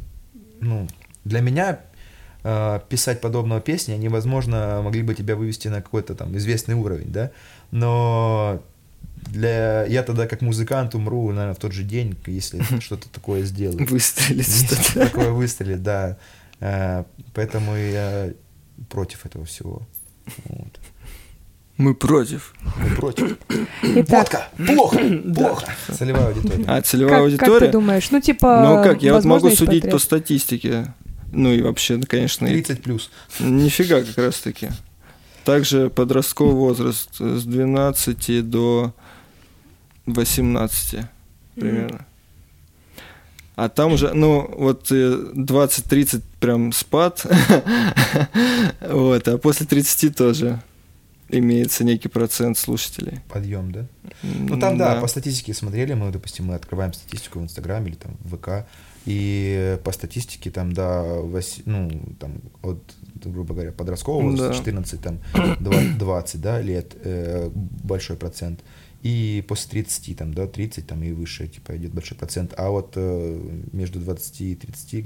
ну, 0.59 0.87
для 1.23 1.41
меня 1.41 1.79
э, 2.43 2.79
писать 2.89 3.21
подобного 3.21 3.61
песни, 3.61 3.93
они, 3.93 4.09
возможно, 4.09 4.81
могли 4.83 5.03
бы 5.03 5.13
тебя 5.13 5.35
вывести 5.35 5.67
на 5.67 5.81
какой-то 5.81 6.15
там 6.15 6.35
известный 6.37 6.73
уровень, 6.73 7.11
да, 7.11 7.31
но 7.69 8.63
для 9.27 9.85
я 9.85 10.01
тогда 10.01 10.27
как 10.27 10.41
музыкант 10.41 10.95
умру, 10.95 11.27
наверное, 11.29 11.53
в 11.53 11.59
тот 11.59 11.71
же 11.71 11.83
день, 11.83 12.17
если 12.25 12.61
что-то 12.79 13.09
такое 13.09 13.43
сделаю. 13.43 13.85
Выстрелить 13.87 14.65
что-то. 14.65 15.05
такое 15.05 15.29
выстрелит, 15.29 15.83
да. 15.83 16.17
Э, 16.59 17.03
Поэтому 17.35 17.75
я 17.75 18.31
против 18.89 19.25
этого 19.25 19.45
всего. 19.45 19.87
Вот. 20.45 20.79
Мы 21.77 21.93
против. 21.93 22.53
Мы 22.77 22.95
против. 22.95 23.37
Итак, 23.81 24.29
Водка! 24.31 24.47
Плохо! 24.73 24.99
Плохо! 25.35 25.65
Целевая 25.91 26.27
аудитория. 26.27 26.65
А 26.67 26.81
целевая 26.81 27.15
как, 27.21 27.31
как 27.31 27.39
ты 27.39 27.45
аудитория? 27.45 27.71
думаешь? 27.71 28.11
Ну, 28.11 28.21
типа, 28.21 28.61
Ну 28.65 28.83
как, 28.83 29.03
я 29.03 29.13
вот 29.13 29.25
могу 29.25 29.49
судить 29.49 29.83
по 29.83 29.89
портрет. 29.91 30.01
статистике. 30.01 30.93
Ну 31.33 31.51
и 31.51 31.61
вообще, 31.61 31.99
конечно, 31.99 32.45
и 32.45 32.61
30 32.61 32.81
плюс. 32.81 33.09
Нифига 33.39 34.01
как 34.01 34.17
раз 34.17 34.35
таки. 34.39 34.69
Также 35.43 35.89
подростковый 35.89 36.55
возраст 36.55 37.09
э, 37.19 37.35
с 37.37 37.43
12 37.43 38.49
до 38.49 38.93
18 40.05 40.99
примерно. 41.55 42.05
А 43.57 43.69
там 43.69 43.93
уже, 43.93 44.13
ну, 44.13 44.49
вот 44.57 44.91
э, 44.91 44.95
20-30 45.33 46.21
прям 46.39 46.71
спад, 46.73 47.25
вот, 48.81 49.27
а 49.27 49.37
после 49.37 49.65
30 49.65 50.15
тоже 50.15 50.61
имеется 51.29 51.83
некий 51.83 52.07
процент 52.09 52.57
слушателей. 52.57 53.19
Подъем, 53.29 53.71
да? 53.71 53.85
Ну 54.23 54.59
там, 54.59 54.77
да, 54.77 55.01
по 55.01 55.07
статистике 55.07 55.53
смотрели, 55.53 55.93
мы, 55.93 56.11
допустим, 56.11 56.45
мы 56.45 56.55
открываем 56.55 56.93
статистику 56.93 57.39
в 57.39 57.43
Инстаграме 57.43 57.87
или 57.89 57.95
там 57.95 58.11
в 58.23 58.37
ВК, 58.37 58.65
и 59.05 59.77
по 59.83 59.91
статистике 59.91 60.49
там, 60.51 60.73
да, 60.73 61.03
вось- 61.03 61.61
ну, 61.65 61.89
там, 62.19 62.33
от, 62.63 62.79
грубо 63.23 63.53
говоря, 63.53 63.71
подросткового 63.71 64.23
возраста, 64.23 64.49
Да. 64.49 64.57
14, 64.57 65.01
там, 65.01 65.19
20, 65.59 65.97
20, 65.97 66.41
да, 66.41 66.61
лет, 66.61 66.95
э, 67.03 67.49
большой 67.83 68.17
процент, 68.17 68.59
и 69.03 69.43
после 69.47 69.69
30, 69.83 70.15
там, 70.15 70.33
да, 70.33 70.47
30, 70.47 70.87
там, 70.87 71.03
и 71.03 71.11
выше, 71.11 71.47
типа, 71.47 71.75
идет 71.77 71.91
большой 71.93 72.17
процент, 72.17 72.53
а 72.57 72.69
вот 72.69 72.93
э, 72.95 73.39
между 73.73 73.99
20 73.99 74.41
и 74.41 74.55
30, 74.55 75.05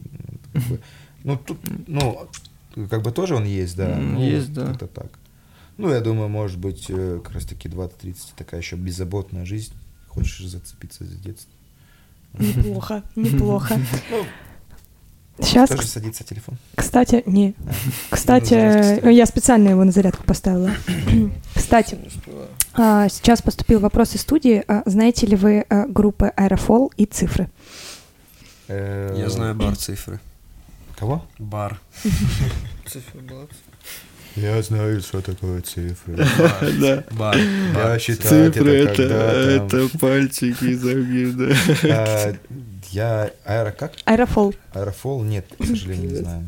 как 0.54 0.64
бы, 0.64 0.80
ну, 1.26 1.38
тут, 1.38 1.58
ну, 1.88 2.28
как 2.90 3.02
бы 3.02 3.12
тоже 3.12 3.36
он 3.36 3.44
есть, 3.46 3.76
да, 3.76 3.98
ну, 3.98 4.22
есть, 4.22 4.54
да. 4.54 4.72
Это 4.72 4.88
так. 4.88 5.08
Ну, 5.80 5.90
я 5.94 6.02
думаю, 6.02 6.28
может 6.28 6.60
быть, 6.60 6.88
э, 6.90 7.22
как 7.24 7.34
раз 7.36 7.46
таки 7.46 7.70
20-30 7.70 8.16
такая 8.36 8.60
еще 8.60 8.76
беззаботная 8.76 9.46
жизнь. 9.46 9.74
Хочешь 10.10 10.42
зацепиться 10.46 11.06
за 11.06 11.16
детство. 11.16 11.50
Неплохо, 12.38 13.04
неплохо. 13.16 13.80
Ну, 15.42 15.46
Сейчас, 15.46 15.70
Тоже 15.70 15.88
садится 15.88 16.26
телефон. 16.26 16.58
кстати, 16.76 17.24
не. 17.26 17.56
Да. 17.60 17.72
Кстати, 18.10 18.54
На 18.56 18.60
зарядку 18.84 19.00
ставить. 19.00 19.16
я 19.18 19.26
специально 19.26 19.70
его 19.70 19.84
на 19.86 19.92
зарядку 19.94 20.24
поставила. 20.26 20.72
Кстати, 21.56 21.98
а, 22.74 23.08
сейчас 23.08 23.42
поступил 23.42 23.80
вопрос 23.80 24.16
из 24.16 24.22
студии. 24.22 24.62
А, 24.68 24.84
Знаете 24.86 25.28
ли 25.28 25.38
вы 25.38 25.62
а, 25.70 25.86
группы 25.88 26.26
Аэрофол 26.36 26.92
и 26.98 27.06
цифры? 27.06 27.50
Э, 28.68 29.16
Я 29.18 29.30
знаю 29.30 29.56
бар 29.56 29.78
цифры. 29.78 30.20
Кого? 30.98 31.26
Бар. 31.38 31.80
Я 34.36 34.62
знаю, 34.62 35.02
что 35.02 35.22
такое 35.22 35.62
цифры. 35.62 36.16
Да. 36.80 37.04
Я 37.94 38.00
считаю, 38.00 38.52
Цифры 38.52 38.84
это, 38.86 39.04
это 39.04 39.98
пальчики 40.00 40.76
да. 41.34 41.56
А, 41.94 42.34
Я 42.92 43.32
аэро 43.46 43.72
как? 43.72 43.94
Аэрофол. 44.06 44.54
Аэрофол? 44.74 45.24
Нет, 45.24 45.46
к 45.58 45.66
сожалению, 45.66 46.10
не 46.10 46.16
знаю. 46.16 46.44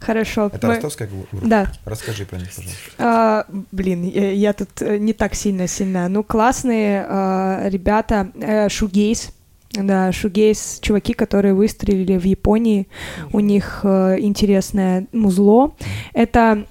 Хорошо. 0.00 0.50
Это 0.52 0.66
Мы- 0.66 0.74
ростовская 0.74 1.08
группа? 1.08 1.46
Да. 1.46 1.70
Расскажи 1.84 2.24
про 2.24 2.38
них, 2.38 2.48
пожалуйста. 2.48 2.80
А, 2.98 3.44
блин, 3.72 4.04
я, 4.04 4.32
я 4.32 4.52
тут 4.52 4.70
э, 4.80 4.96
не 4.98 5.12
так 5.12 5.34
сильно 5.34 5.66
сильна. 5.66 6.08
Ну, 6.08 6.22
классные 6.22 7.04
а, 7.06 7.68
ребята. 7.68 8.30
Э, 8.40 8.68
Шугейс. 8.68 9.30
Да, 9.72 10.10
Шугейс, 10.12 10.78
чуваки, 10.80 11.12
которые 11.12 11.52
выстрелили 11.52 12.16
в 12.16 12.24
Японии. 12.24 12.88
У 13.32 13.40
них 13.40 13.80
э, 13.82 14.16
интересное 14.20 15.06
музло. 15.12 15.74
Это, 16.14 16.64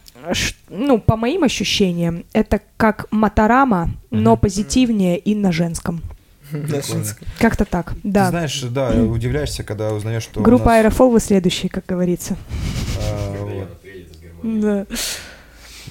ну, 0.70 1.00
по 1.00 1.16
моим 1.16 1.44
ощущениям, 1.44 2.24
это 2.34 2.62
как 2.78 3.08
Матарама, 3.12 3.92
но 4.12 4.38
позитивнее 4.38 5.18
и 5.18 5.36
на 5.36 5.52
женском. 5.52 6.02
Как-то 7.40 7.66
так, 7.66 7.92
Ты 7.94 8.00
да. 8.04 8.30
знаешь, 8.30 8.62
да, 8.62 8.92
удивляешься, 8.92 9.64
когда 9.64 9.92
узнаешь, 9.94 10.24
что 10.24 10.42
Группа 10.42 10.66
нас, 10.68 10.76
Аэрофол 10.80 11.12
вы 11.12 11.20
следующие, 11.20 11.70
как 11.70 11.86
говорится. 11.86 12.38
а, 13.02 13.44
вот. 13.44 13.70
Да. 14.44 14.86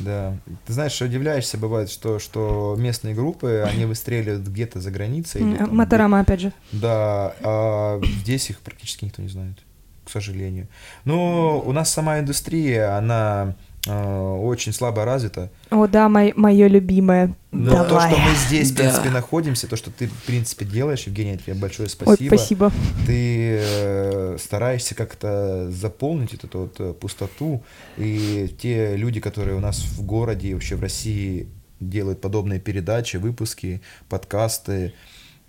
Да. 0.01 0.37
Ты 0.67 0.73
знаешь, 0.73 1.01
удивляешься, 1.01 1.59
бывает, 1.59 1.91
что, 1.91 2.19
что 2.19 2.75
местные 2.79 3.15
группы, 3.15 3.67
они 3.67 3.85
выстреливают 3.87 4.47
где-то 4.47 4.81
за 4.81 4.91
границей. 4.91 5.41
или 5.43 5.57
там 5.57 5.75
Матарама, 5.77 6.21
опять 6.21 6.41
же. 6.41 6.53
Да, 6.73 7.35
а 7.43 8.01
здесь 8.23 8.51
их 8.51 8.59
практически 8.61 9.05
никто 9.07 9.23
не 9.23 9.29
знает, 9.29 9.57
к 10.05 10.11
сожалению. 10.11 10.69
Но 11.05 11.61
у 11.61 11.73
нас 11.73 11.91
сама 11.93 12.19
индустрия, 12.19 12.97
она 12.97 13.55
э, 13.59 13.66
очень 13.93 14.73
слабо 14.73 15.05
развито. 15.05 15.51
О, 15.71 15.87
да, 15.87 16.09
мое 16.09 16.67
любимое. 16.69 17.35
Но 17.53 17.71
Давай. 17.85 17.89
то, 17.89 18.01
что 18.17 18.21
мы 18.21 18.35
здесь, 18.47 18.71
в 18.71 18.75
Да. 18.75 18.83
принципе, 18.83 19.11
находимся, 19.11 19.67
то, 19.67 19.77
что 19.77 19.91
ты, 19.91 20.09
в 20.09 20.23
принципе, 20.25 20.65
делаешь, 20.65 21.05
Евгений, 21.07 21.39
тебе 21.39 21.55
большое 21.55 21.89
спасибо. 21.89 22.33
Ой, 22.35 22.39
спасибо. 22.39 22.73
Ты 23.07 23.59
э, 23.61 24.37
стараешься 24.39 24.95
как-то 24.95 25.71
заполнить 25.71 26.33
вот 26.33 26.45
эту 26.45 26.59
вот 26.61 26.75
э, 26.81 26.93
пустоту. 26.93 27.63
И 27.97 28.55
те 28.61 28.97
люди, 28.97 29.21
которые 29.21 29.57
у 29.57 29.61
нас 29.61 29.79
в 29.79 30.05
городе 30.05 30.53
вообще 30.55 30.77
в 30.77 30.83
России 30.83 31.49
делают 31.81 32.21
подобные 32.21 32.59
передачи, 32.61 33.17
выпуски, 33.19 33.81
подкасты, 34.09 34.73
м, 34.73 34.93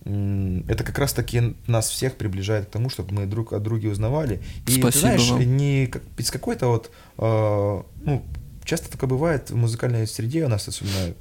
это 0.05 0.83
как 0.83 0.97
раз-таки 0.99 1.55
нас 1.67 1.89
всех 1.89 2.15
приближает 2.15 2.67
к 2.67 2.69
тому, 2.69 2.89
чтобы 2.89 3.13
мы 3.13 3.25
друг 3.25 3.53
от 3.53 3.63
друга 3.63 3.87
узнавали. 3.87 4.41
И 4.65 4.73
ты 4.73 4.79
Спасибо 4.79 4.91
знаешь, 4.91 5.29
вам. 5.29 5.57
не 5.57 5.87
как, 5.87 6.03
какой-то 6.31 6.67
вот, 6.67 6.91
э, 7.17 7.83
ну, 8.05 8.25
часто 8.63 8.89
такое 8.89 9.09
бывает 9.09 9.49
в 9.49 9.55
музыкальной 9.55 10.07
среде 10.07 10.45
у 10.45 10.47
нас, 10.47 10.67
особенно 10.67 11.13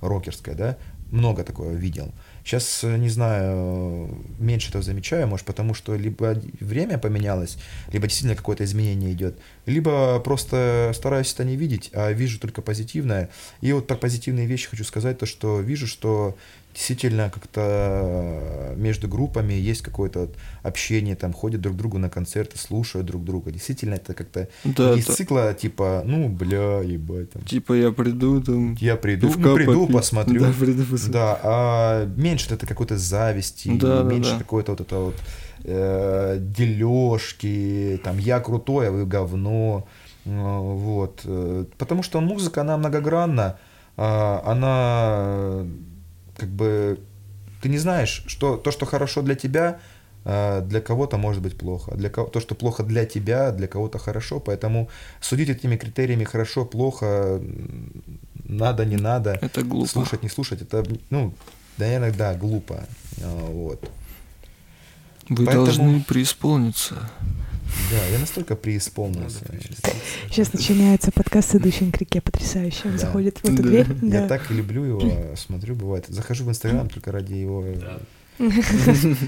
рокерская, 0.00 0.54
да, 0.54 0.76
много 1.10 1.44
такого 1.44 1.72
видел. 1.72 2.12
Сейчас, 2.44 2.84
э, 2.84 2.96
не 2.96 3.08
знаю, 3.08 4.08
меньше 4.38 4.68
этого 4.68 4.82
замечаю, 4.82 5.26
может, 5.26 5.46
потому 5.46 5.74
что 5.74 5.96
либо 5.96 6.40
время 6.60 6.98
поменялось, 6.98 7.58
либо 7.92 8.06
действительно 8.06 8.36
какое-то 8.36 8.64
изменение 8.64 9.12
идет, 9.12 9.38
либо 9.66 10.20
просто 10.20 10.92
стараюсь 10.94 11.32
это 11.32 11.44
не 11.44 11.56
видеть, 11.56 11.90
а 11.92 12.12
вижу 12.12 12.38
только 12.38 12.62
позитивное. 12.62 13.30
И 13.60 13.72
вот 13.72 13.86
про 13.86 13.96
позитивные 13.96 14.46
вещи 14.46 14.68
хочу 14.68 14.84
сказать, 14.84 15.18
то, 15.18 15.26
что 15.26 15.60
вижу, 15.60 15.86
что 15.86 16.36
действительно 16.76 17.30
как-то 17.30 18.74
между 18.76 19.08
группами 19.08 19.54
есть 19.54 19.80
какое-то 19.80 20.28
общение, 20.62 21.16
там 21.16 21.32
ходят 21.32 21.62
друг 21.62 21.74
к 21.74 21.78
другу 21.78 21.96
на 21.98 22.10
концерты, 22.10 22.58
слушают 22.58 23.06
друг 23.06 23.24
друга. 23.24 23.50
Действительно, 23.50 23.94
это 23.94 24.12
как-то 24.12 24.48
Да, 24.64 24.92
из 24.94 25.06
да. 25.06 25.14
цикла 25.14 25.54
типа, 25.54 26.02
ну, 26.04 26.28
бля, 26.28 26.82
ебать, 26.82 27.30
там, 27.32 27.42
Типа 27.42 27.72
я 27.72 27.90
приду 27.92 28.42
там. 28.42 28.74
я 28.74 28.96
приду, 28.96 29.32
ну, 29.38 29.54
приду, 29.54 29.80
попить. 29.86 29.96
посмотрю. 29.96 30.40
Да, 30.42 30.52
приду 30.60 30.82
посмотрю. 30.84 31.12
Да, 31.12 31.40
а 31.42 32.06
меньше 32.16 32.52
это 32.54 32.66
какой-то 32.66 32.98
зависти, 32.98 33.70
Да, 33.78 34.02
да, 34.02 34.10
меньше 34.10 34.32
да. 34.32 34.38
какой-то 34.38 34.72
вот 34.72 34.80
это 34.82 34.96
вот 34.98 35.14
э, 35.64 36.36
дележки, 36.40 38.00
там 38.04 38.18
я 38.18 38.40
крутой, 38.40 38.88
а 38.88 38.90
вы 38.92 39.06
говно. 39.06 39.86
Э, 40.26 40.30
Вот. 40.58 41.22
э, 41.24 41.64
Потому 41.78 42.02
что 42.02 42.20
музыка, 42.20 42.60
она 42.60 42.76
многогранна, 42.76 43.58
а, 43.96 44.42
она 44.44 45.62
э, 45.64 45.66
как 46.36 46.48
бы 46.48 46.98
ты 47.62 47.68
не 47.68 47.78
знаешь, 47.78 48.22
что 48.26 48.56
то, 48.56 48.70
что 48.70 48.86
хорошо 48.86 49.22
для 49.22 49.34
тебя, 49.34 49.78
э, 50.24 50.60
для 50.66 50.80
кого-то 50.80 51.16
может 51.18 51.42
быть 51.42 51.56
плохо. 51.58 51.92
а 51.94 51.96
Для 51.96 52.10
кого, 52.10 52.28
то, 52.28 52.40
что 52.40 52.54
плохо 52.54 52.82
для 52.82 53.04
тебя, 53.06 53.50
для 53.52 53.66
кого-то 53.66 53.98
хорошо. 53.98 54.40
Поэтому 54.40 54.88
судить 55.20 55.48
этими 55.48 55.76
критериями 55.76 56.24
хорошо, 56.24 56.64
плохо, 56.64 57.40
надо, 58.44 58.84
не 58.84 58.96
надо. 58.96 59.38
Это 59.40 59.62
глупо. 59.62 59.88
Слушать, 59.88 60.22
не 60.22 60.28
слушать, 60.28 60.62
это, 60.62 60.84
ну, 61.10 61.32
наверное, 61.78 62.12
да, 62.12 62.34
глупо. 62.34 62.84
А, 63.22 63.46
Вот. 63.50 63.90
Вы 65.28 65.44
Поэтому- 65.44 65.66
должны 65.66 66.04
преисполниться. 66.04 67.10
Да, 67.90 68.04
я 68.12 68.18
настолько 68.18 68.56
преисполнился. 68.56 69.44
Сейчас 70.30 70.52
начинается 70.52 71.12
подкаст 71.12 71.50
с 71.50 71.54
идущим 71.56 71.92
к 71.92 71.98
реке 71.98 72.20
потрясающе. 72.20 72.80
Он 72.86 72.92
Да. 72.92 72.98
заходит 72.98 73.38
в 73.38 73.44
эту 73.44 73.56
Да. 73.56 73.62
дверь. 73.62 73.86
Я 74.02 74.22
да. 74.22 74.28
так 74.28 74.50
и 74.50 74.54
люблю 74.54 74.84
его, 74.84 75.36
смотрю, 75.36 75.74
бывает. 75.74 76.06
Захожу 76.08 76.44
в 76.44 76.48
Инстаграм 76.50 76.88
только 76.88 77.12
ради 77.12 77.34
его. 77.34 77.64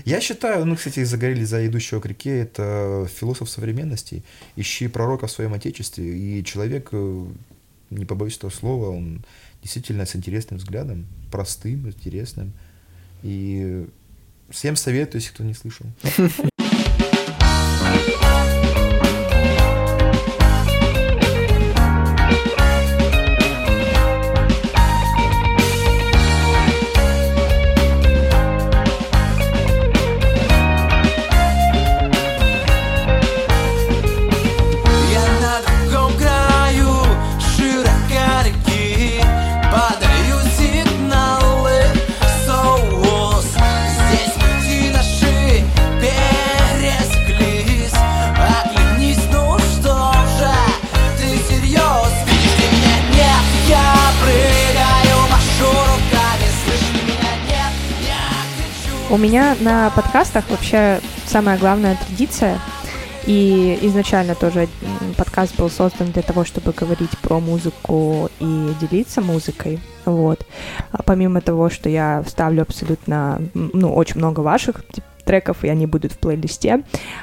Я 0.04 0.20
считаю, 0.20 0.64
ну, 0.66 0.76
кстати, 0.76 1.02
загорели 1.04 1.44
за 1.44 1.66
идущего 1.66 2.00
к 2.00 2.06
реке, 2.06 2.40
это 2.40 3.08
философ 3.18 3.48
современности. 3.48 4.22
Ищи 4.56 4.88
пророка 4.88 5.26
в 5.26 5.30
своем 5.30 5.54
отечестве. 5.54 6.04
И 6.40 6.44
человек, 6.44 6.88
э, 6.92 7.26
не 7.90 8.04
побоюсь 8.04 8.36
этого 8.36 8.50
слова, 8.50 8.90
он 8.90 9.24
действительно 9.62 10.04
с 10.04 10.14
интересным 10.14 10.58
взглядом, 10.58 11.06
простым, 11.30 11.88
интересным. 11.88 12.52
И 13.22 13.86
всем 14.50 14.76
советую, 14.76 15.20
если 15.22 15.32
кто 15.34 15.44
не 15.44 15.54
слышал. 15.54 15.86
Меня 59.18 59.56
на 59.60 59.90
подкастах 59.90 60.48
вообще 60.48 61.00
самая 61.26 61.58
главная 61.58 61.96
традиция, 62.06 62.58
и 63.26 63.78
изначально 63.82 64.34
тоже 64.34 64.68
подкаст 65.16 65.56
был 65.58 65.68
создан 65.68 66.12
для 66.12 66.22
того, 66.22 66.44
чтобы 66.44 66.72
говорить 66.72 67.10
про 67.18 67.40
музыку 67.40 68.30
и 68.40 68.68
делиться 68.80 69.20
музыкой. 69.20 69.80
Вот. 70.06 70.46
А 70.92 71.02
помимо 71.02 71.40
того, 71.40 71.68
что 71.68 71.88
я 71.88 72.22
вставлю 72.24 72.62
абсолютно, 72.62 73.42
ну, 73.54 73.92
очень 73.94 74.16
много 74.16 74.40
ваших 74.40 74.82
треков, 75.26 75.62
и 75.62 75.68
они 75.68 75.86
будут 75.86 76.12
в 76.12 76.18
плейлисте, 76.18 76.82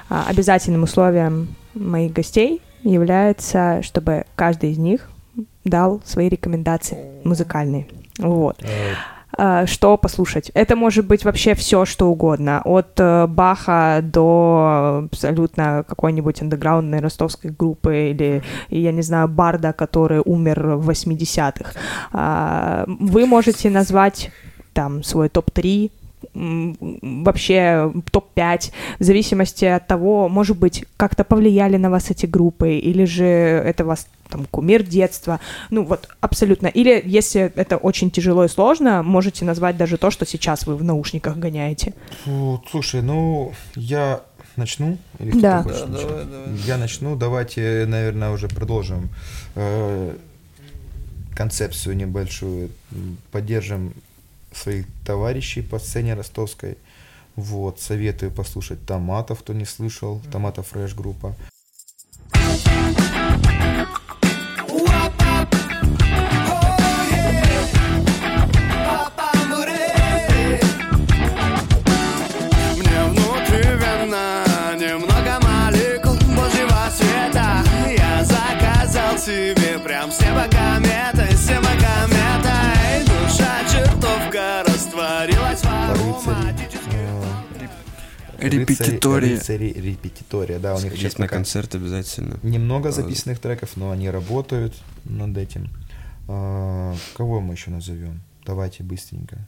а, 0.09 0.25
обязательным 0.27 0.83
условием 0.83 1.55
моих 1.73 2.13
гостей 2.13 2.61
является, 2.83 3.81
чтобы 3.81 4.25
каждый 4.35 4.71
из 4.71 4.77
них 4.77 5.09
дал 5.63 6.01
свои 6.05 6.29
рекомендации 6.29 6.97
музыкальные. 7.23 7.87
Вот. 8.19 8.63
А, 9.37 9.65
что 9.65 9.97
послушать. 9.97 10.49
Это 10.53 10.75
может 10.75 11.05
быть 11.05 11.25
вообще 11.25 11.55
все, 11.55 11.85
что 11.85 12.09
угодно. 12.09 12.61
От 12.63 12.99
э, 12.99 13.27
Баха 13.27 13.99
до 14.01 15.07
абсолютно 15.11 15.83
какой-нибудь 15.87 16.41
андеграундной 16.41 16.99
ростовской 16.99 17.51
группы 17.51 18.11
или, 18.11 18.43
я 18.69 18.91
не 18.91 19.01
знаю, 19.01 19.27
Барда, 19.27 19.73
который 19.73 20.21
умер 20.23 20.77
в 20.77 20.89
80-х. 20.89 21.73
А, 22.13 22.85
вы 22.87 23.25
можете 23.25 23.69
назвать 23.69 24.31
там 24.73 25.03
свой 25.03 25.29
топ-3, 25.29 25.85
м, 25.85 26.04
вообще 26.35 27.91
топ-5, 28.11 28.71
в 28.99 29.03
зависимости 29.03 29.65
от 29.65 29.87
того, 29.87 30.29
может 30.29 30.57
быть, 30.57 30.85
как-то 30.97 31.23
повлияли 31.23 31.77
на 31.77 31.89
вас 31.89 32.11
эти 32.11 32.25
группы, 32.25 32.73
или 32.75 33.05
же 33.05 33.25
это 33.25 33.85
вас 33.85 34.07
там 34.29 34.45
кумир 34.51 34.83
детства, 34.83 35.39
ну 35.69 35.85
вот 35.85 36.09
абсолютно. 36.19 36.67
Или 36.67 37.01
если 37.05 37.51
это 37.55 37.77
очень 37.77 38.11
тяжело 38.11 38.43
и 38.45 38.47
сложно, 38.47 39.03
можете 39.03 39.45
назвать 39.45 39.77
даже 39.77 39.97
то, 39.97 40.11
что 40.11 40.25
сейчас 40.25 40.67
вы 40.67 40.75
в 40.75 40.83
наушниках 40.83 41.37
гоняете. 41.37 41.93
Фу, 42.23 42.61
слушай, 42.69 43.01
ну 43.01 43.53
я 43.75 44.21
начну? 44.55 44.97
Или 45.19 45.39
Да. 45.39 45.63
хочет 45.63 45.79
Да, 45.81 45.87
начать? 45.87 46.07
давай, 46.07 46.25
давай. 46.25 46.47
Я 46.65 46.77
начну. 46.77 47.15
Давайте, 47.15 47.85
наверное, 47.87 48.31
уже 48.31 48.47
продолжим 48.47 49.09
э, 49.55 50.15
концепцию 51.35 51.95
небольшую. 51.97 52.69
Поддержим 53.31 53.93
своих 54.55 54.85
товарищей 55.05 55.61
по 55.61 55.79
сцене 55.79 56.13
ростовской. 56.13 56.77
Вот, 57.35 57.79
советую 57.81 58.31
послушать 58.31 58.85
Томатов, 58.85 59.39
кто 59.39 59.53
не 59.53 59.65
слышал. 59.65 60.21
Томатов 60.31 60.67
фреш 60.67 60.93
группа. 60.93 61.35
Репетитория. 88.49 89.35
Рыцари, 89.35 89.67
рыцари 89.67 89.81
репетитория, 89.89 90.59
да, 90.59 90.75
у 90.75 90.81
них 90.81 90.93
сейчас 90.93 91.17
на 91.17 91.27
концерт 91.27 91.75
обязательно. 91.75 92.39
немного 92.43 92.89
А, 92.89 92.91
записанных 92.91 93.39
треков, 93.39 93.71
но 93.75 93.91
они 93.91 94.09
работают 94.09 94.73
над 95.03 95.37
этим. 95.37 95.69
А, 96.27 96.95
Кого 97.15 97.41
мы 97.41 97.53
еще 97.53 97.71
назовем? 97.71 98.21
Давайте 98.45 98.83
быстренько. 98.83 99.47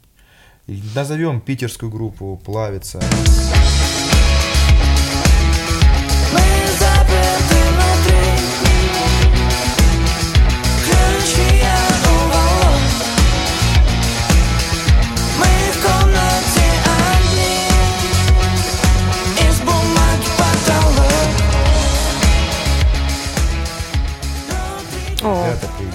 Назовем 0.94 1.40
питерскую 1.40 1.90
группу 1.90 2.40
Плавится. 2.44 3.00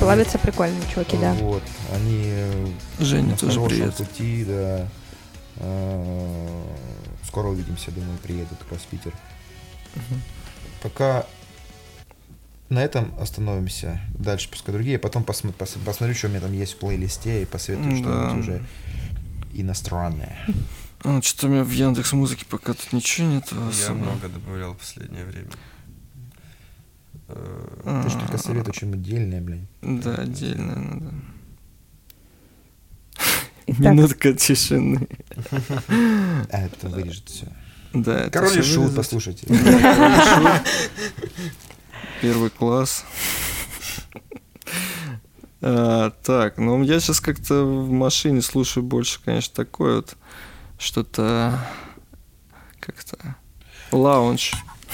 Славятся 0.04 0.38
прикольные 0.38 0.82
чуваки, 0.93 1.18
да. 1.18 1.34
Вот, 1.34 1.64
они 1.93 2.22
э, 2.26 2.68
Женя 2.99 3.30
на 3.32 3.38
тоже 3.38 3.62
привет. 3.62 3.95
пути, 3.95 4.45
да. 4.45 4.88
Э, 5.58 6.64
Скоро 7.26 7.47
увидимся, 7.47 7.89
думаю, 7.91 8.18
приедут 8.20 8.60
как 8.60 8.74
раз 8.74 8.82
в 8.82 8.86
Питер. 8.88 9.14
Пока 10.82 11.26
на 12.70 12.84
этом 12.84 13.14
остановимся. 13.20 14.01
Дальше 14.14 14.49
пускай 14.51 14.74
другие. 14.74 14.99
Потом 14.99 15.24
посмо- 15.24 15.54
пос- 15.56 15.78
посмотрю, 15.84 16.14
что 16.16 16.28
у 16.28 16.30
меня 16.30 16.41
там 16.41 16.51
есть 16.54 16.74
в 16.74 16.78
плейлисте 16.78 17.41
и 17.43 17.45
посоветую 17.45 17.91
Да. 17.91 17.97
что-нибудь 17.97 18.39
уже 18.39 18.64
иностранное. 19.54 20.38
А, 21.04 21.22
что-то 21.22 21.47
у 21.47 21.49
меня 21.49 21.64
в 21.64 21.72
Яндекс 21.72 22.14
Музыке 22.14 22.45
пока 22.47 22.74
тут 22.74 22.93
ничего 22.93 23.28
нет. 23.28 23.45
Я 23.51 23.68
особо. 23.70 23.95
много 23.99 24.28
добавлял 24.30 24.74
в 24.74 24.78
последнее 24.78 25.26
время. 25.26 25.49
Э, 27.28 28.01
Ты 28.03 28.09
же 28.09 28.19
только 28.19 28.38
советую 28.38 28.74
что-нибудь 28.74 28.99
отдельное, 28.99 29.41
блин. 29.41 29.67
Да, 29.82 30.15
отдельно 30.15 30.76
надо. 30.76 31.13
Итак, 33.67 33.80
Минутка 33.80 34.34
тишины. 34.34 35.07
А 35.49 36.57
это 36.65 36.89
вырежет 36.89 37.30
все. 37.30 37.47
Да, 37.93 38.21
это 38.21 38.32
Король 38.32 38.59
и 38.59 38.61
шут, 38.61 38.95
послушайте. 38.95 39.47
Первый 42.21 42.49
класс. 42.49 43.05
А, 45.65 46.09
так, 46.24 46.57
ну 46.57 46.84
я 46.84 46.99
сейчас 46.99 47.21
как-то 47.21 47.63
в 47.63 47.89
машине 47.89 48.41
слушаю 48.41 48.84
больше, 48.84 49.21
конечно, 49.24 49.55
такое 49.55 49.95
вот 49.95 50.17
что-то 50.78 51.57
как-то 52.82 53.38
лаунж. 53.93 54.51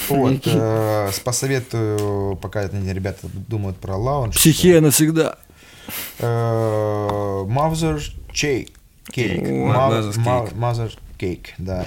Вот, 0.08 0.42
э, 0.46 1.12
посоветую, 1.24 2.36
пока 2.38 2.64
ребята 2.68 3.28
думают 3.48 3.78
про 3.78 3.96
лаунж. 3.98 4.36
Психия 4.36 4.80
навсегда. 4.82 5.38
Э, 6.20 6.26
Mother 7.48 8.00
Cake. 8.34 8.72
Cake. 9.12 9.64
О, 9.64 9.68
Ма- 9.68 9.74
Mother's 9.76 10.18
ма- 10.20 10.32
Cake. 10.48 10.54
Mother 10.56 10.98
Cake, 11.20 11.48
да. 11.58 11.86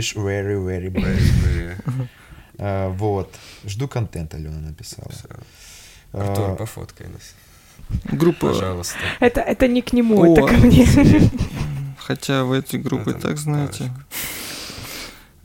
English 0.00 0.16
very, 0.16 0.56
very 0.56 0.90
э, 0.94 2.06
Э, 2.58 2.88
Вот. 2.90 3.34
Жду 3.66 3.88
контента, 3.88 4.36
Алена 4.36 4.58
написала. 4.60 5.10
Артур, 6.12 6.50
Э, 6.50 6.56
пофоткай 6.56 7.06
нас. 7.08 7.34
Группа, 8.04 8.48
Пожалуйста. 8.48 8.98
это, 9.20 9.40
это 9.40 9.66
не 9.68 9.82
к 9.82 9.92
нему, 9.92 10.20
О. 10.22 10.26
это 10.32 10.46
ко 10.46 10.54
мне. 10.54 10.86
хотя 11.98 12.44
вы 12.44 12.58
эти 12.58 12.76
группы 12.76 13.12
так 13.14 13.36
знаете. 13.38 13.90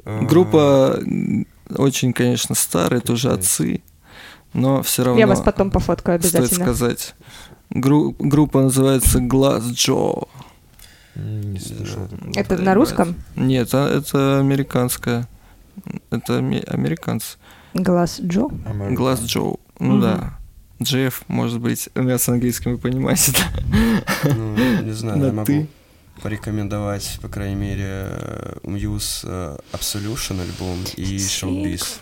Э, 0.06 0.22
Группа 0.26 1.00
очень, 1.70 2.14
конечно, 2.14 2.54
старая, 2.56 3.00
тоже 3.02 3.32
отцы, 3.32 3.82
но 4.54 4.82
все 4.84 5.04
равно 5.04 5.20
Я 5.20 5.28
вас 5.28 5.42
потом 5.42 5.72
пофоткаю 5.72 6.20
стоит 6.22 6.36
обязательно. 6.36 6.66
сказать. 6.66 7.16
Гру- 7.72 8.16
группа 8.20 8.62
называется 8.62 9.20
Glass 9.20 9.64
Jaw. 9.72 10.28
Не 11.16 11.60
слышал. 11.60 12.08
такого. 12.08 12.32
Это 12.36 12.58
на 12.58 12.74
русском? 12.74 13.16
Нет, 13.36 13.70
а 13.74 13.88
это 13.98 14.40
американская. 14.40 15.28
Это 16.10 16.38
аме- 16.40 16.64
американцы. 16.68 17.38
Глаз 17.74 18.20
Джо. 18.22 18.48
Глаз 18.92 19.22
Джоу. 19.22 19.60
Ну 19.80 20.00
да. 20.00 20.38
Джефф, 20.82 21.24
может 21.28 21.60
быть, 21.62 21.90
у 21.96 22.02
меня 22.02 22.18
с 22.18 22.28
английским 22.28 22.72
вы 22.74 22.78
понимаете, 22.78 23.32
да? 23.34 24.30
Ну, 24.36 24.56
не 24.82 24.92
знаю, 24.92 25.18
На 25.20 25.26
я 25.28 25.32
могу 25.32 25.46
«ты». 25.46 25.68
порекомендовать, 26.22 27.18
по 27.22 27.30
крайней 27.30 27.56
мере, 27.56 27.86
э, 27.88 28.58
Muse 28.64 29.22
э, 29.24 29.58
Absolution 29.74 30.42
альбом 30.42 30.78
и 30.98 31.16
Showbiz. 31.18 32.00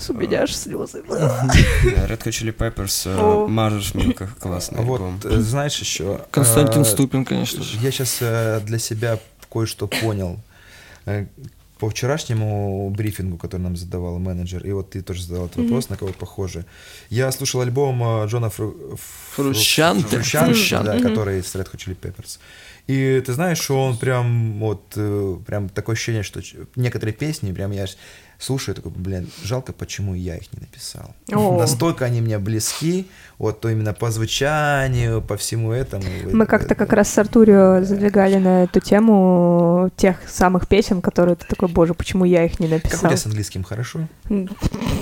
Мьюз, 0.00 0.10
у 0.10 0.14
меня 0.14 0.42
аж 0.42 0.54
слезы. 0.54 0.98
Red 1.00 2.22
Hot 2.24 2.30
Chili 2.30 2.56
Peppers, 2.56 3.02
э. 3.06 3.48
Мажешь 3.48 3.94
Милка, 3.94 4.28
классный 4.40 4.82
Вот, 4.82 5.24
э, 5.24 5.40
знаешь 5.40 5.78
еще... 5.78 6.20
Константин 6.30 6.82
э, 6.82 6.84
Ступин, 6.84 7.24
конечно 7.24 7.62
же. 7.62 7.78
Я 7.78 7.90
сейчас 7.90 8.18
для 8.64 8.78
себя 8.78 9.18
кое-что 9.52 9.86
понял. 9.86 10.38
По 11.78 11.88
вчерашнему 11.88 12.90
брифингу, 12.90 13.38
который 13.38 13.62
нам 13.62 13.74
задавал 13.74 14.18
менеджер, 14.18 14.66
и 14.66 14.72
вот 14.72 14.90
ты 14.90 15.00
тоже 15.00 15.22
задавал 15.22 15.46
этот 15.46 15.62
вопрос, 15.62 15.88
на 15.88 15.96
кого 15.96 16.12
похоже. 16.12 16.66
Я 17.08 17.32
слушал 17.32 17.62
альбом 17.62 18.26
Джона 18.26 18.50
Фру... 18.50 18.98
Фру- 19.34 19.52
Фрущанте. 19.52 20.06
Фрущанте, 20.16 20.54
Фрущанте. 20.54 20.92
да, 20.92 21.00
который 21.00 21.42
с 21.42 21.54
Red 21.54 21.70
Hot 21.72 21.78
Chili 21.78 21.96
Peppers. 21.98 22.38
И 22.86 23.22
ты 23.24 23.32
знаешь, 23.32 23.58
что 23.58 23.82
он 23.82 23.96
прям 23.96 24.58
вот 24.58 24.82
прям 25.46 25.70
такое 25.70 25.94
ощущение, 25.94 26.22
что 26.22 26.42
некоторые 26.76 27.14
песни 27.14 27.52
прям 27.52 27.70
я 27.70 27.86
слушаю, 28.40 28.74
такой, 28.74 28.90
блин, 28.90 29.30
жалко, 29.44 29.72
почему 29.72 30.14
я 30.14 30.36
их 30.36 30.52
не 30.52 30.60
написал. 30.60 31.14
О. 31.32 31.58
Настолько 31.58 32.06
они 32.06 32.20
мне 32.22 32.38
близки, 32.38 33.06
вот 33.38 33.60
то 33.60 33.68
именно 33.68 33.92
по 33.92 34.10
звучанию, 34.10 35.20
по 35.20 35.36
всему 35.36 35.72
этому. 35.72 36.04
Мы 36.32 36.46
как-то 36.46 36.74
как 36.74 36.92
раз 36.94 37.10
с 37.10 37.18
Артурио 37.18 37.84
задвигали 37.84 38.36
на 38.36 38.64
эту 38.64 38.80
тему 38.80 39.90
тех 39.96 40.16
самых 40.26 40.66
песен, 40.68 41.02
которые 41.02 41.36
ты 41.36 41.46
такой, 41.46 41.68
боже, 41.68 41.92
почему 41.94 42.24
я 42.24 42.44
их 42.46 42.58
не 42.60 42.66
Как 42.68 42.78
у 42.80 42.84
написал? 42.86 43.10
тебя 43.10 43.16
с 43.18 43.26
английским, 43.26 43.62
хорошо? 43.62 44.08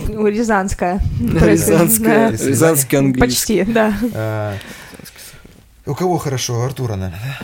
Рязанская. 0.08 1.00
Рязанская. 1.20 2.30
Рязанский 2.32 2.98
английский. 2.98 3.58
Почти, 3.60 3.72
да. 3.72 3.94
А, 4.14 4.54
У 5.86 5.94
кого 5.94 6.18
хорошо? 6.18 6.62
Артура, 6.62 6.96
наверное. 6.96 7.38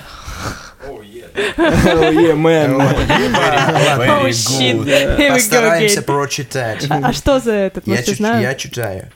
Oh, 1.35 2.11
yeah, 2.11 2.35
man. 2.35 2.75
Oh, 2.77 4.29
shit. 4.31 5.33
Постараемся 5.33 6.03
прочитать. 6.03 6.87
А 6.91 7.09
а 7.09 7.13
что 7.13 7.41
за 7.41 7.53
этот, 7.53 7.87
Я 7.87 7.93
может, 7.93 8.05
ты 8.07 8.11
чит- 8.13 8.19
знаешь? 8.19 8.43
я 8.43 8.55
читаю. 8.55 9.11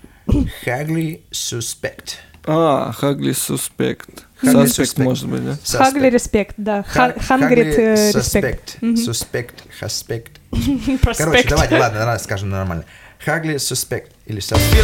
Hugly 0.66 1.20
Suspect. 1.32 2.16
А, 2.50 2.92
Хагли 2.92 3.32
Суспект. 3.32 4.08
Суспект, 4.42 4.78
Suspect. 4.98 5.02
может 5.04 5.28
быть, 5.28 5.42
да? 5.44 5.56
Хагли 5.78 6.08
респект, 6.08 6.54
да. 6.56 6.82
Ха- 6.82 7.14
Хангрит 7.20 7.78
Hugly 7.78 8.12
респект. 8.16 8.78
Suspect. 8.80 9.52
Suspect. 9.80 10.28
Suspect. 10.50 11.16
Короче, 11.16 11.48
давайте, 11.48 11.76
ладно, 11.78 11.98
давай 11.98 12.18
скажем 12.18 12.48
нормально. 12.50 12.84
Hugly 13.26 13.56
Suspect 13.56 14.06
или 14.26 14.40
Suspect. 14.40 14.74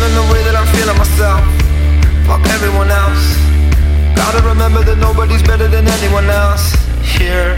Gotta 4.14 4.40
remember 4.46 4.82
that 4.82 4.98
nobody's 4.98 5.42
better 5.42 5.68
than 5.68 5.86
anyone 5.86 6.28
else 6.30 6.74
here. 7.02 7.56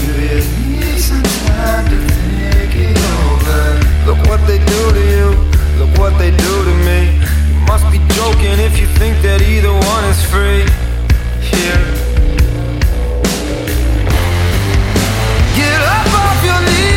Do 0.00 0.12
you 0.22 0.40
need 0.80 1.00
some 1.00 1.22
time 1.48 1.84
to 1.90 1.98
think 2.16 2.72
it 2.76 2.96
over? 3.20 3.62
Look 4.06 4.20
what 4.28 4.40
they 4.46 4.58
do 4.58 4.82
to 4.96 5.02
you. 5.14 5.28
Look 5.78 5.92
what 5.98 6.16
they 6.18 6.30
do 6.30 6.52
to 6.64 6.74
me. 6.88 7.20
You 7.48 7.60
must 7.66 7.84
be 7.90 7.98
joking 8.16 8.56
if 8.60 8.78
you 8.80 8.86
think 8.96 9.20
that 9.22 9.42
either 9.42 9.72
one 9.72 10.04
is 10.12 10.22
free 10.32 10.64
here. 11.52 11.84
Get 15.52 15.80
up 15.84 16.08
off 16.24 16.38
your 16.48 16.60
knees, 16.64 16.95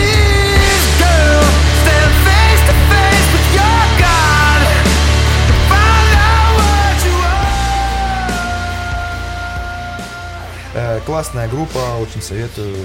Классная 11.05 11.47
группа, 11.47 11.77
очень 12.01 12.21
советую. 12.21 12.75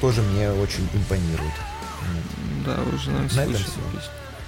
Тоже 0.00 0.22
мне 0.22 0.50
очень 0.50 0.88
импонирует. 0.94 1.52
Да, 2.66 2.76
уже, 2.94 3.10
наверное, 3.10 3.36
На 3.36 3.40
этом 3.42 3.52
песню. 3.54 3.72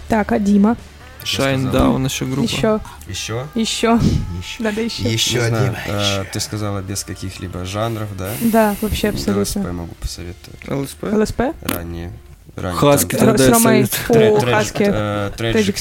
Так, 0.08 0.32
а 0.32 0.38
Дима? 0.38 0.76
Shine. 1.22 1.70
Down 1.70 2.04
еще 2.06 2.24
группа. 2.24 2.42
Еще, 2.48 2.80
Еще? 3.06 3.46
еще. 3.54 4.00
Еще, 4.38 4.62
Надо 4.62 4.80
еще. 4.80 5.02
еще 5.02 5.40
один. 5.42 5.76
э, 5.86 6.24
ты 6.32 6.40
сказала 6.40 6.80
без 6.80 7.04
каких-либо 7.04 7.64
жанров, 7.66 8.08
да? 8.16 8.30
Да, 8.40 8.74
вообще 8.80 9.10
ЛСП 9.10 9.28
абсолютно. 9.28 9.72
могу 9.72 9.94
посоветовать. 9.96 10.66
ЛСП? 10.68 11.02
ЛСП? 11.04 11.40
Ранее. 11.60 12.12
ранее 12.56 12.78
Хаски 12.78 13.16
тогда 13.16 13.44
я 13.44 13.54
советую. 13.54 14.40
Хаски. 14.40 14.82
э. 14.86 15.30
Tragic 15.36 15.74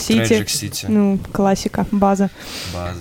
City. 0.46 0.86
Ну, 0.90 1.20
классика, 1.32 1.86
база. 1.92 2.30
База. 2.74 3.00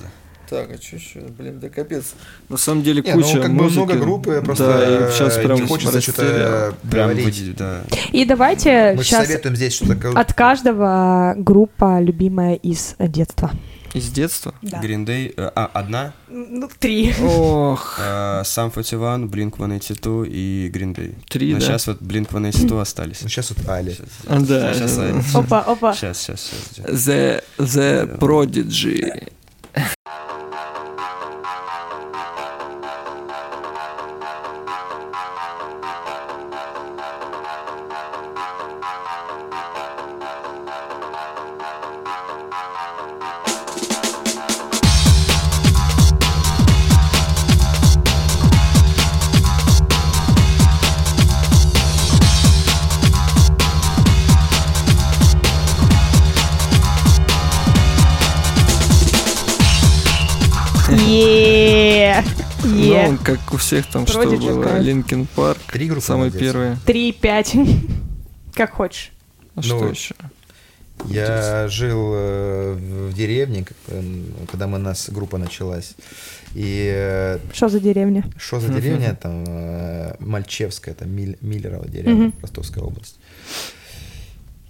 Так, 0.48 0.70
а 0.70 0.82
что 0.82 0.96
еще? 0.96 1.20
Блин, 1.38 1.58
да 1.60 1.68
капец. 1.68 2.14
На 2.48 2.56
самом 2.56 2.82
деле 2.82 3.02
Не, 3.02 3.14
ну, 3.14 3.22
куча 3.22 3.40
как 3.40 3.50
бы 3.54 3.62
музыки. 3.64 3.76
много 3.78 3.94
группы, 3.96 4.42
просто 4.44 4.66
да, 4.66 5.08
и 5.08 5.12
сейчас 5.12 5.36
э, 5.36 5.42
прям 5.42 5.60
не 5.60 5.66
хочется 5.66 6.00
что-то 6.00 6.74
Прям 6.90 7.08
говорить. 7.08 7.24
выделить, 7.26 7.56
да. 7.56 7.82
И 8.12 8.24
давайте 8.24 8.94
Мы 8.96 9.04
сейчас 9.04 9.26
советуем 9.26 9.56
здесь 9.56 9.74
что-то... 9.74 9.96
как- 9.96 10.16
от 10.16 10.32
каждого 10.32 11.34
группа 11.36 12.00
любимая 12.00 12.54
из 12.54 12.94
детства. 12.98 13.50
Из 13.94 14.08
детства? 14.10 14.54
Да. 14.60 14.80
Green 14.82 15.06
Day. 15.06 15.32
э, 15.36 15.50
А, 15.54 15.70
одна. 15.72 16.12
Ну, 16.28 16.68
три. 16.78 17.14
Ох, 17.22 17.98
Э, 17.98 18.42
Sum 18.44 18.70
41, 18.72 19.28
Blink-182 19.28 20.28
и 20.28 20.70
Green 20.72 20.94
Day. 20.94 21.14
три, 21.28 21.52
Но 21.54 21.58
да? 21.58 21.64
сейчас 21.66 21.86
вот 21.86 22.00
Blink-182 22.02 22.80
остались. 22.82 23.22
Ну, 23.22 23.28
сейчас 23.28 23.50
вот 23.50 23.66
Али. 23.68 23.92
Сейчас, 23.92 24.08
А, 24.26 24.40
да. 24.40 24.74
Сейчас, 24.74 25.34
Опа, 25.34 25.60
опа. 25.60 25.94
сейчас, 25.94 26.18
сейчас, 26.20 26.50
сейчас. 26.74 26.86
The, 26.86 27.42
the 27.58 28.18
Prodigy. 28.18 29.28
Е. 61.08 62.22
Е. 62.64 63.08
Ну, 63.10 63.18
как 63.24 63.52
у 63.52 63.56
всех 63.56 63.86
там, 63.86 64.06
что 64.06 64.22
Prodigy, 64.22 64.48
было. 64.54 64.62
кайф. 64.64 64.84
Линкен 64.84 65.26
Парк. 65.34 65.58
Три 65.72 65.86
группы 65.86 66.02
Самые 66.06 66.30
молодец. 66.30 66.40
первые. 66.40 66.76
Три, 66.84 67.12
пять. 67.12 67.54
Как 68.54 68.72
хочешь. 68.72 69.12
А 69.54 69.62
что 69.62 69.78
Ну, 69.80 69.90
еще? 69.90 70.14
Я 71.06 71.68
жил 71.68 72.10
э, 72.12 72.74
в 73.10 73.14
деревне, 73.14 73.64
как, 73.64 73.76
э, 73.86 74.02
когда 74.50 74.66
мы 74.66 74.78
у 74.78 74.80
нас 74.82 75.08
группа 75.10 75.38
началась. 75.38 75.94
И 76.56 76.90
э, 76.92 77.38
Что 77.52 77.68
за 77.68 77.78
деревня? 77.78 78.24
что 78.36 78.58
за 78.58 78.68
деревня 78.72 79.14
там? 79.14 79.44
э, 79.46 80.14
Мальчевская, 80.18 80.94
это 80.94 81.06
Миллерово 81.06 81.86
деревня. 81.88 82.32
Ростовская 82.42 82.82
область. 82.82 83.16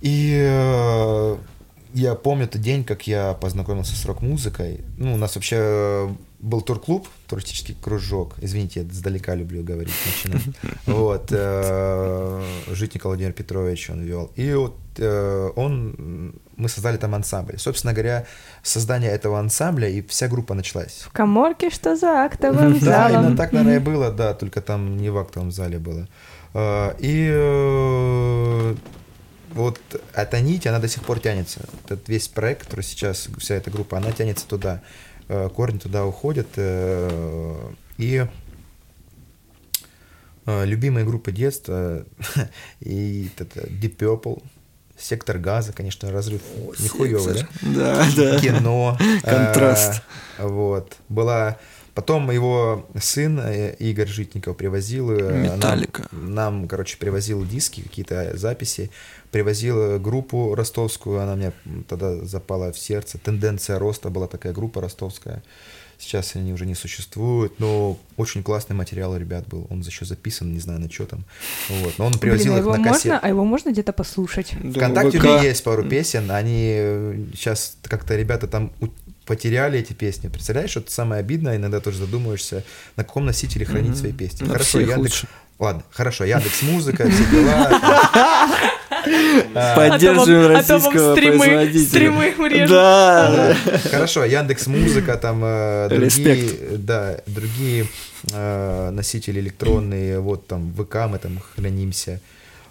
И 0.03 0.34
э, 0.39 1.36
я 1.95 2.14
помню 2.14 2.47
тот 2.47 2.61
день, 2.61 2.84
как 2.84 3.07
я 3.07 3.32
познакомился 3.32 3.97
с 3.97 4.05
рок-музыкой. 4.05 4.80
Ну, 4.99 5.14
у 5.14 5.16
нас 5.16 5.34
вообще 5.34 5.57
э, 5.59 6.09
был 6.41 6.61
турклуб, 6.61 7.09
туристический 7.26 7.76
кружок. 7.80 8.34
Извините, 8.41 8.80
я 8.80 8.86
издалека 8.86 9.34
люблю 9.34 9.64
говорить, 9.64 9.93
начинать. 10.07 10.43
Вот. 10.86 11.26
э, 11.30 12.45
Житник 12.68 13.05
Владимир 13.05 13.32
Петрович 13.32 13.91
он 13.91 14.03
вел. 14.03 14.30
И 14.36 14.53
вот 14.55 14.76
э, 14.99 15.51
он, 15.57 16.34
мы 16.57 16.68
создали 16.68 16.97
там 16.97 17.14
ансамбль. 17.14 17.59
Собственно 17.59 17.93
говоря, 17.93 18.24
создание 18.62 19.11
этого 19.11 19.39
ансамбля 19.41 19.89
и 19.89 20.01
вся 20.03 20.28
группа 20.28 20.55
началась. 20.55 21.03
В 21.07 21.11
коморке, 21.11 21.70
что 21.70 21.97
за 21.97 22.24
актовым 22.24 22.78
Да, 22.78 23.09
именно 23.09 23.20
залом. 23.22 23.36
так, 23.36 23.53
наверное, 23.53 23.76
и 23.76 23.80
было, 23.80 24.12
да, 24.12 24.32
только 24.34 24.61
там 24.61 24.97
не 24.97 25.11
в 25.11 25.18
актовом 25.18 25.51
зале 25.51 25.78
было. 25.78 26.07
А, 26.55 26.95
И 27.01 27.28
э, 27.32 28.74
вот 29.55 29.80
эта 30.14 30.41
нить, 30.41 30.66
она 30.66 30.78
до 30.78 30.89
сих 30.89 31.03
пор 31.03 31.18
тянется. 31.20 31.61
Этот 31.84 32.09
весь 32.09 32.28
проект, 32.28 32.64
который 32.66 32.82
сейчас, 32.82 33.28
вся 33.39 33.55
эта 33.57 33.70
группа, 33.70 33.97
она 33.97 34.12
тянется 34.12 34.47
туда. 34.47 34.82
Э, 35.29 35.49
Корни 35.55 35.79
туда 35.79 36.07
уходят. 36.07 36.49
э, 36.57 37.70
И 37.99 38.26
э, 40.47 40.64
любимые 40.64 41.05
группы 41.05 41.33
детства, 41.33 42.05
и 42.81 43.31
это 43.37 43.61
Deep 43.61 43.97
Purple, 43.97 44.43
Сектор 45.01 45.39
газа, 45.39 45.72
конечно, 45.72 46.11
разрыв 46.11 46.41
нихуёвый, 46.81 47.35
да? 47.35 47.49
Да, 47.62 48.07
да. 48.16 48.41
кино. 48.41 48.99
Контраст. 49.22 50.03
Вот. 50.39 50.97
Была... 51.09 51.57
Потом 51.99 52.30
его 52.30 52.86
сын 53.01 53.40
э, 53.40 53.74
Игорь 53.80 54.07
Житников 54.07 54.57
привозил... 54.57 55.11
э, 55.11 55.18
нам- 55.49 55.57
Металлика. 55.59 56.07
Нам, 56.12 56.68
короче, 56.68 56.96
привозил 56.96 57.44
диски, 57.44 57.80
какие-то 57.80 58.36
записи. 58.36 58.90
Привозил 59.32 59.76
э, 59.80 59.99
группу 59.99 60.55
ростовскую, 60.55 61.18
она 61.20 61.34
мне 61.34 61.53
тогда 61.88 62.24
запала 62.24 62.70
в 62.72 62.78
сердце. 62.78 63.18
Тенденция 63.18 63.80
роста 63.80 64.11
была 64.11 64.28
такая 64.28 64.53
группа 64.53 64.80
ростовская. 64.80 65.42
Сейчас 65.99 66.36
они 66.36 66.53
уже 66.53 66.66
не 66.66 66.76
существуют, 66.76 67.59
но 67.59 67.99
очень 68.16 68.44
классный 68.44 68.76
материал 68.76 69.11
у 69.11 69.16
ребят 69.18 69.49
был. 69.49 69.66
Он 69.68 69.80
еще 69.80 70.05
записан, 70.05 70.53
не 70.53 70.61
знаю 70.61 70.78
на 70.78 70.88
что 70.88 71.05
там. 71.07 71.24
Вот. 71.68 71.94
Но 71.99 72.07
он 72.07 72.12
привозил 72.20 72.53
Блин, 72.53 72.55
а 72.55 72.59
их 72.61 72.64
его 72.64 72.76
на 72.76 72.84
кассет. 72.84 73.07
можно, 73.07 73.18
а 73.18 73.28
его 73.28 73.44
можно 73.44 73.70
где-то 73.72 73.92
послушать? 73.92 74.53
Вконтакте 74.53 75.18
у 75.18 75.20
ВК. 75.20 75.24
меня 75.26 75.42
есть 75.42 75.64
пару 75.64 75.82
песен, 75.82 76.30
они 76.30 77.26
сейчас 77.34 77.76
как-то 77.82 78.14
ребята 78.14 78.46
там 78.46 78.70
у- 78.80 78.86
потеряли 79.29 79.79
эти 79.79 79.93
песни. 79.93 80.29
Представляешь, 80.29 80.70
что 80.70 80.81
это 80.81 80.91
самое 80.91 81.20
обидное, 81.20 81.57
иногда 81.57 81.81
тоже 81.81 81.99
задумываешься, 81.99 82.64
на 82.97 83.05
каком 83.05 83.26
носителе 83.26 83.66
хранить 83.66 83.97
свои 83.99 84.12
песни. 84.12 84.47
На 84.47 84.53
хорошо, 84.55 84.79
всех 84.79 84.89
Яндекс. 84.89 84.99
лучше. 84.99 85.29
Ладно, 85.59 85.83
хорошо, 85.91 86.24
Яндекс 86.24 86.62
Музыка, 86.62 87.07
все 87.11 87.24
дела. 87.31 87.68
Поддерживаем 89.76 90.41
а 90.41 90.43
вам 90.49 90.57
российского 90.57 91.16
стримы- 91.16 91.39
производителя. 91.39 91.87
стримы 91.89 92.29
их 92.29 92.39
режут. 92.39 92.70
Да. 92.70 93.57
Хорошо, 93.91 94.24
Яндекс 94.24 94.66
Музыка, 94.66 95.16
там 95.16 95.41
э, 95.45 95.89
другие, 95.91 96.51
да, 96.79 97.16
другие 97.26 97.87
э, 98.33 98.91
носители 98.91 99.41
электронные, 99.41 100.20
вот 100.20 100.47
там 100.47 100.72
ВК 100.74 101.07
мы 101.09 101.18
там 101.18 101.41
хранимся. 101.55 102.20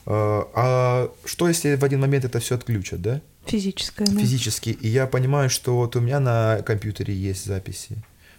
Э, 0.05 0.41
А 0.55 1.09
что 1.25 1.47
если 1.47 1.75
в 1.75 1.83
один 1.83 1.99
момент 1.99 2.25
это 2.25 2.39
все 2.39 2.55
отключат, 2.55 3.01
да? 3.01 3.21
Физическое, 3.47 4.05
да. 4.05 4.19
физически. 4.19 4.69
И 4.69 4.87
я 4.87 5.07
понимаю, 5.07 5.49
что 5.49 5.75
вот 5.75 5.95
у 5.95 5.99
меня 5.99 6.19
на 6.19 6.61
компьютере 6.65 7.13
есть 7.13 7.45
записи. 7.45 7.97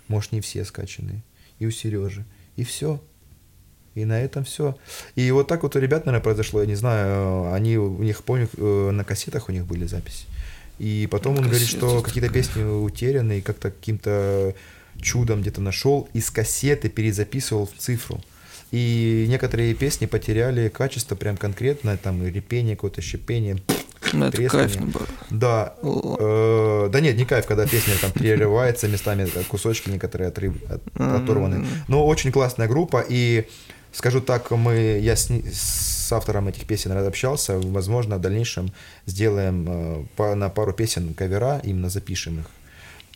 Может, 0.09 0.33
не 0.33 0.41
все 0.41 0.65
скачаны. 0.65 1.23
И 1.59 1.67
у 1.67 1.71
Сережи. 1.71 2.25
И 2.57 2.65
все. 2.65 3.01
И 3.95 4.05
на 4.05 4.21
этом 4.21 4.45
все. 4.45 4.77
И 5.17 5.31
вот 5.31 5.49
так 5.49 5.63
вот 5.63 5.75
у 5.77 5.79
ребят, 5.79 6.07
наверное, 6.07 6.23
произошло. 6.23 6.61
Я 6.61 6.67
не 6.67 6.77
знаю, 6.77 7.53
они 7.53 7.77
у 7.79 8.03
них, 8.03 8.23
помню, 8.23 8.49
э, 8.57 8.91
на 8.91 9.05
кассетах 9.05 9.49
у 9.49 9.53
них 9.53 9.67
были 9.67 9.87
записи. 9.87 10.27
И 10.79 11.09
потом 11.11 11.37
он 11.39 11.49
говорит, 11.49 11.69
что 11.69 12.03
какие-то 12.03 12.33
песни 12.33 12.63
утеряны, 12.63 13.39
и 13.39 13.41
как-то 13.41 13.71
каким-то 13.71 14.55
чудом 15.01 15.41
где-то 15.41 15.61
нашел, 15.61 16.09
из 16.13 16.31
кассеты 16.31 16.89
перезаписывал 16.89 17.67
в 17.67 17.77
цифру. 17.79 18.23
И 18.71 19.27
некоторые 19.29 19.75
песни 19.75 20.07
потеряли 20.07 20.69
качество 20.69 21.17
прям 21.17 21.37
конкретно, 21.37 21.97
там 21.97 22.23
и 22.23 22.31
репение, 22.31 22.77
какое-то 22.77 23.01
щепение. 23.01 23.59
Ну, 24.13 24.27
это 24.27 24.49
кайф. 24.49 24.77
Да. 25.31 25.75
Э, 25.83 26.89
да 26.91 27.01
нет, 27.01 27.17
не 27.17 27.25
кайф, 27.25 27.47
когда 27.47 27.67
песня 27.67 27.95
там 28.01 28.11
перерывается 28.13 28.89
местами, 28.89 29.29
э, 29.35 29.43
кусочки 29.45 29.91
некоторые 29.91 30.29
отрыв, 30.29 30.55
от- 30.71 31.01
оторваны. 31.01 31.67
Но 31.89 32.07
очень 32.07 32.33
классная 32.33 32.69
группа, 32.69 33.05
и 33.09 33.47
скажу 33.93 34.21
так, 34.21 34.51
мы, 34.51 34.99
я 35.03 35.17
с, 35.17 35.29
с 35.31 36.13
автором 36.13 36.49
этих 36.49 36.67
песен 36.67 36.93
общался, 36.93 37.59
возможно, 37.59 38.17
в 38.17 38.21
дальнейшем 38.21 38.73
сделаем 39.07 40.07
э, 40.19 40.35
на 40.35 40.49
пару 40.49 40.73
песен 40.73 41.15
кавера, 41.15 41.61
именно 41.65 41.89
запишем 41.91 42.41
их. 42.41 42.47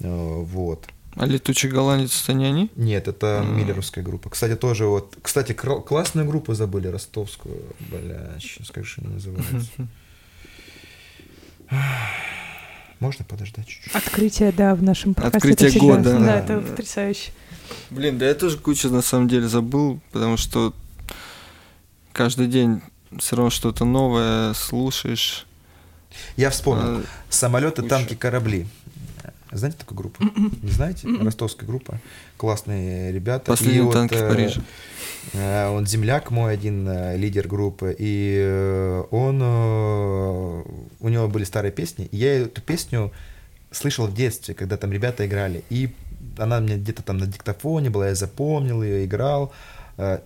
Э, 0.00 0.08
вот. 0.08 0.86
А 1.14 1.26
летучий 1.26 1.68
голландец 1.68 2.22
это 2.24 2.32
не 2.32 2.46
они? 2.46 2.70
Нет, 2.74 3.06
это 3.06 3.44
миллеровская 3.46 4.02
группа. 4.02 4.30
Кстати, 4.30 4.56
тоже 4.56 4.86
вот... 4.86 5.14
Кстати, 5.20 5.52
кра- 5.52 5.80
классную 5.80 6.26
группу 6.26 6.54
забыли, 6.54 6.88
ростовскую. 6.88 7.60
Бля, 7.90 8.30
сейчас 8.40 8.70
как 8.70 8.84
же 8.86 9.02
она 9.02 9.10
называется? 9.14 9.66
Можно 13.00 13.24
подождать 13.24 13.66
чуть-чуть? 13.66 13.94
Открытие, 13.94 14.52
да, 14.52 14.74
в 14.74 14.82
нашем 14.82 15.14
подкасте. 15.14 15.38
Открытие 15.38 15.70
это 15.70 15.78
года, 15.80 16.02
Да, 16.02 16.18
да. 16.20 16.38
это 16.38 16.60
потрясающе. 16.60 17.32
Блин, 17.90 18.18
да 18.18 18.28
я 18.28 18.34
тоже 18.34 18.58
кучу 18.58 18.90
на 18.90 19.02
самом 19.02 19.28
деле 19.28 19.48
забыл, 19.48 20.00
потому 20.12 20.36
что 20.36 20.74
каждый 22.12 22.46
день 22.46 22.80
все 23.18 23.36
равно 23.36 23.50
что-то 23.50 23.84
новое 23.84 24.52
слушаешь. 24.54 25.46
Я 26.36 26.50
вспомнил. 26.50 26.98
А, 26.98 27.02
Самолеты, 27.30 27.82
куча. 27.82 27.94
танки, 27.94 28.14
корабли. 28.14 28.66
Знаете 29.50 29.78
такую 29.78 29.98
группу? 29.98 30.22
Не 30.62 30.70
знаете? 30.70 31.06
Ростовская 31.20 31.66
группа. 31.66 31.98
Классные 32.38 33.12
ребята. 33.12 33.46
Последние 33.50 33.82
И 33.82 33.84
вот, 33.84 33.92
танки 33.92 34.14
в 34.14 34.22
э, 34.22 34.28
Париже. 34.28 34.62
Э, 35.32 35.68
Он 35.68 35.86
земляк 35.86 36.30
мой 36.30 36.54
один, 36.54 36.88
э, 36.88 37.16
лидер 37.16 37.48
группы, 37.48 37.94
и 37.98 38.36
э, 38.38 39.04
он, 39.10 39.42
у 41.00 41.08
него 41.08 41.28
были 41.28 41.44
старые 41.44 41.72
песни. 41.72 42.06
и 42.10 42.16
Я 42.16 42.42
эту 42.42 42.60
песню 42.60 43.12
слышал 43.70 44.06
в 44.06 44.14
детстве, 44.14 44.54
когда 44.54 44.76
там 44.76 44.92
ребята 44.92 45.26
играли, 45.26 45.64
и 45.70 45.94
она 46.38 46.60
меня 46.60 46.76
где-то 46.76 47.02
там 47.02 47.18
на 47.18 47.26
диктофоне 47.26 47.90
была, 47.90 48.08
я 48.08 48.14
запомнил 48.14 48.82
ее, 48.82 49.04
играл, 49.04 49.52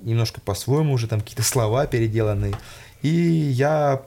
немножко 0.02 0.40
по-своему 0.40 0.92
уже 0.92 1.06
там 1.06 1.20
какие-то 1.20 1.42
слова 1.42 1.86
переделанные, 1.86 2.54
и 3.02 3.08
я 3.08 4.02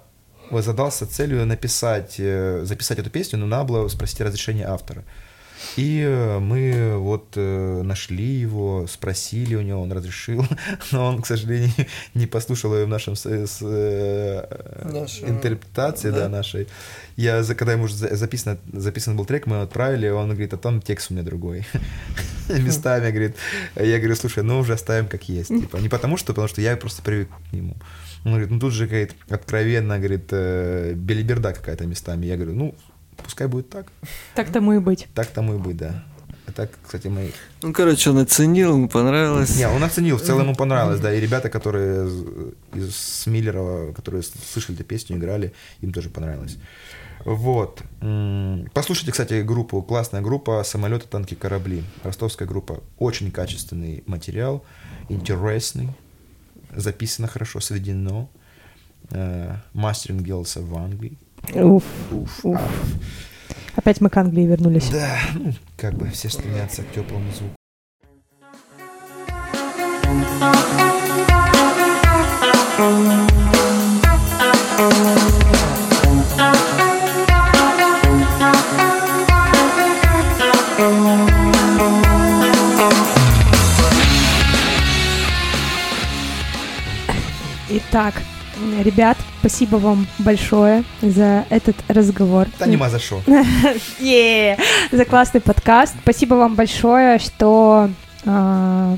задался 0.51 1.07
целью 1.07 1.45
написать, 1.45 2.15
записать 2.15 2.99
эту 2.99 3.09
песню, 3.09 3.39
но 3.39 3.45
надо 3.45 3.65
было 3.65 3.87
спросить 3.87 4.21
разрешение 4.21 4.67
автора. 4.67 5.03
И 5.75 6.01
э, 6.05 6.39
мы 6.39 6.97
вот 6.97 7.33
э, 7.35 7.81
нашли 7.83 8.25
его, 8.25 8.87
спросили 8.87 9.55
у 9.55 9.61
него, 9.61 9.81
он 9.81 9.91
разрешил, 9.91 10.45
но 10.91 11.07
он, 11.07 11.21
к 11.21 11.27
сожалению, 11.27 11.71
не 12.13 12.27
послушал 12.27 12.75
ее 12.75 12.85
в 12.85 12.89
нашем 12.89 13.15
с- 13.15 13.25
с, 13.25 13.59
э, 13.61 14.89
Нашем, 14.91 15.29
интерпретации, 15.29 16.11
да. 16.11 16.21
да. 16.21 16.29
нашей. 16.29 16.67
Я, 17.17 17.43
когда 17.43 17.73
ему 17.73 17.87
записан, 17.87 18.57
записан 18.71 19.17
был 19.17 19.25
трек, 19.25 19.47
мы 19.47 19.55
его 19.57 19.63
отправили, 19.63 20.09
он 20.09 20.29
говорит, 20.29 20.53
а 20.53 20.57
там 20.57 20.81
текст 20.81 21.11
у 21.11 21.13
меня 21.13 21.23
другой. 21.23 21.65
Местами, 22.49 23.09
говорит. 23.11 23.35
Я 23.75 23.97
говорю, 23.97 24.15
слушай, 24.15 24.43
ну 24.43 24.59
уже 24.59 24.73
оставим 24.73 25.07
как 25.07 25.29
есть. 25.29 25.49
Типа, 25.49 25.77
не 25.77 25.89
потому 25.89 26.17
что, 26.17 26.33
потому 26.33 26.47
что 26.47 26.61
я 26.61 26.77
просто 26.77 27.01
привык 27.01 27.29
к 27.49 27.53
нему. 27.53 27.75
Он 28.25 28.31
говорит, 28.31 28.49
ну 28.49 28.59
тут 28.59 28.73
же, 28.73 28.87
говорит, 28.87 29.13
откровенно, 29.29 29.97
говорит, 29.97 30.31
белиберда 30.31 31.53
какая-то 31.53 31.85
местами. 31.85 32.25
Я 32.25 32.35
говорю, 32.37 32.53
ну, 32.53 32.75
пускай 33.23 33.47
будет 33.47 33.69
так. 33.69 33.87
Так 34.35 34.49
тому 34.51 34.73
и 34.73 34.79
быть. 34.79 35.07
Так 35.13 35.27
тому 35.27 35.55
и 35.55 35.57
быть, 35.57 35.77
да. 35.77 36.03
Это, 36.47 36.67
кстати, 36.83 37.07
мои... 37.07 37.29
Ну, 37.61 37.73
короче, 37.73 38.09
он 38.09 38.17
оценил, 38.17 38.73
ему 38.73 38.89
понравилось. 38.89 39.55
Не, 39.55 39.67
он 39.67 39.83
оценил, 39.83 40.17
в 40.17 40.21
целом 40.23 40.43
ему 40.45 40.55
понравилось, 40.55 40.99
да, 40.99 41.13
и 41.13 41.19
ребята, 41.21 41.47
которые 41.49 42.07
из- 42.73 42.95
с 42.95 43.27
Миллерова, 43.27 43.93
которые 43.93 44.23
слышали 44.23 44.75
эту 44.75 44.83
песню, 44.83 45.17
играли, 45.17 45.53
им 45.81 45.93
тоже 45.93 46.09
понравилось. 46.09 46.57
Вот. 47.25 47.81
Послушайте, 48.73 49.11
кстати, 49.11 49.41
группу, 49.43 49.81
классная 49.83 50.21
группа 50.21 50.63
«Самолеты, 50.63 51.05
танки, 51.07 51.35
корабли». 51.35 51.83
Ростовская 52.03 52.47
группа. 52.47 52.81
Очень 52.97 53.29
качественный 53.31 54.03
материал, 54.07 54.63
интересный, 55.09 55.89
записано 56.75 57.27
хорошо, 57.27 57.59
сведено. 57.59 58.27
Э, 59.11 59.55
Мастеринг 59.73 60.23
делался 60.23 60.61
в 60.61 60.75
Англии. 60.77 61.17
Уф, 61.55 61.83
уф. 62.43 62.61
Опять 63.75 64.01
мы 64.01 64.09
к 64.09 64.17
Англии 64.17 64.45
вернулись. 64.45 64.89
Да, 64.89 65.17
ну, 65.35 65.53
как 65.77 65.93
бы 65.95 66.09
все 66.09 66.29
стремятся 66.29 66.83
к 66.83 66.91
теплому 66.91 67.31
звуку. 67.31 67.55
Итак, 87.71 88.15
ребят, 88.83 89.17
спасибо 89.39 89.77
вам 89.77 90.07
большое 90.19 90.83
за 91.01 91.45
этот 91.49 91.75
разговор. 91.87 92.47
Да 92.59 92.65
нема 92.65 92.89
за 92.89 92.99
что. 92.99 93.21
За 94.91 95.05
классный 95.05 95.41
подкаст. 95.41 95.95
Спасибо 96.01 96.35
вам 96.35 96.55
большое, 96.55 97.19
что 97.19 97.89
а, 98.25 98.97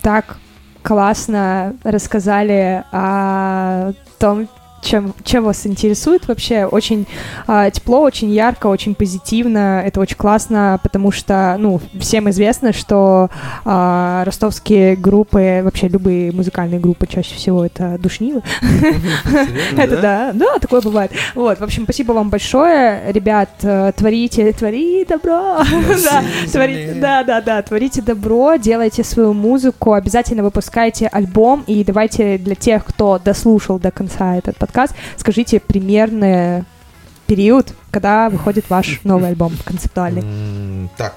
так 0.00 0.38
классно 0.82 1.74
рассказали 1.84 2.84
о 2.92 3.92
том, 4.18 4.48
чем, 4.82 5.14
чем 5.24 5.44
вас 5.44 5.66
интересует 5.66 6.28
вообще. 6.28 6.66
Очень 6.66 7.06
а, 7.46 7.70
тепло, 7.70 8.00
очень 8.02 8.30
ярко, 8.30 8.66
очень 8.66 8.94
позитивно. 8.94 9.82
Это 9.84 10.00
очень 10.00 10.16
классно, 10.16 10.78
потому 10.82 11.12
что, 11.12 11.56
ну, 11.58 11.80
всем 11.98 12.28
известно, 12.30 12.72
что 12.72 13.30
а, 13.64 14.24
ростовские 14.24 14.96
группы, 14.96 15.62
вообще 15.64 15.88
любые 15.88 16.32
музыкальные 16.32 16.80
группы 16.80 17.06
чаще 17.06 17.34
всего 17.34 17.64
это 17.64 17.96
душнилы. 17.98 18.42
Это 19.76 20.00
да, 20.00 20.30
да, 20.34 20.58
такое 20.58 20.80
бывает. 20.80 21.12
Вот, 21.34 21.58
в 21.58 21.62
общем, 21.62 21.84
спасибо 21.84 22.12
вам 22.12 22.28
большое, 22.28 23.12
ребят, 23.12 23.50
э, 23.62 23.92
творите, 23.96 24.52
твори 24.52 25.04
добро, 25.04 25.62
да, 27.00 27.22
да, 27.22 27.40
да, 27.40 27.62
творите 27.62 28.02
добро, 28.02 28.56
делайте 28.56 29.04
свою 29.04 29.32
музыку, 29.32 29.92
обязательно 29.92 30.42
выпускайте 30.42 31.06
альбом, 31.06 31.64
и 31.66 31.84
давайте 31.84 32.38
для 32.38 32.54
тех, 32.54 32.84
кто 32.84 33.20
дослушал 33.24 33.78
до 33.78 33.90
конца 33.90 34.36
этот 34.36 34.56
подкаст, 34.56 34.71
скажите 35.16 35.60
примерный 35.60 36.64
период, 37.26 37.72
когда 37.90 38.28
выходит 38.28 38.68
ваш 38.68 39.00
новый 39.04 39.28
альбом 39.28 39.52
концептуальный. 39.64 40.88
Так, 40.96 41.16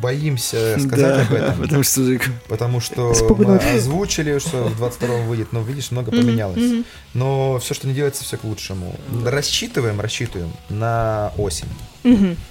боимся 0.00 0.78
сказать 0.80 1.26
об 1.26 1.34
этом. 1.34 1.58
потому 1.58 1.82
что 1.82 2.02
Потому 2.48 2.80
что 2.80 3.12
мы 3.36 3.56
озвучили, 3.56 4.38
что 4.38 4.64
в 4.64 4.82
22-м 4.82 5.26
выйдет, 5.26 5.52
но 5.52 5.62
видишь, 5.62 5.90
много 5.90 6.10
поменялось. 6.10 6.84
Но 7.14 7.58
все, 7.58 7.74
что 7.74 7.86
не 7.88 7.94
делается, 7.94 8.24
все 8.24 8.36
к 8.36 8.44
лучшему. 8.44 8.94
Рассчитываем, 9.24 10.00
рассчитываем 10.00 10.50
на 10.68 11.32
осень. 11.36 11.68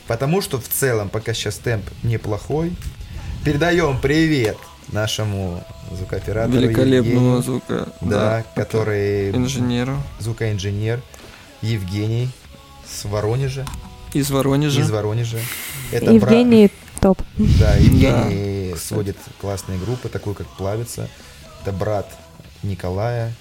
Потому 0.08 0.42
что 0.42 0.60
в 0.60 0.68
целом, 0.68 1.10
пока 1.10 1.34
сейчас 1.34 1.56
темп 1.56 1.86
неплохой, 2.04 2.74
передаем 3.44 4.00
привет 4.00 4.58
нашему 4.90 5.64
звукооператору 5.92 6.58
великолепного 6.60 6.98
Евгению, 7.38 7.42
звука. 7.42 7.90
да, 8.02 8.44
который 8.56 9.32
Инженеру 9.32 9.98
звукоинженер 10.20 11.02
Евгений 11.62 12.30
с 12.88 13.06
Воронежа, 13.06 13.66
из 14.14 14.30
Воронежа. 14.32 14.82
из 14.82 14.90
Воронежа. 14.92 15.40
Это 15.92 16.06
бра- 16.06 16.14
Евгений 16.14 16.72
топ. 17.02 17.22
Да, 17.38 17.76
Евгений 17.76 18.74
кстати. 18.74 18.88
сводит 18.88 19.18
классные 19.42 19.78
группы, 19.80 20.10
такую 20.10 20.36
как 20.36 20.48
Плавится. 20.48 21.10
Это 21.62 21.72
брат 21.72 22.08
Николая. 22.64 23.34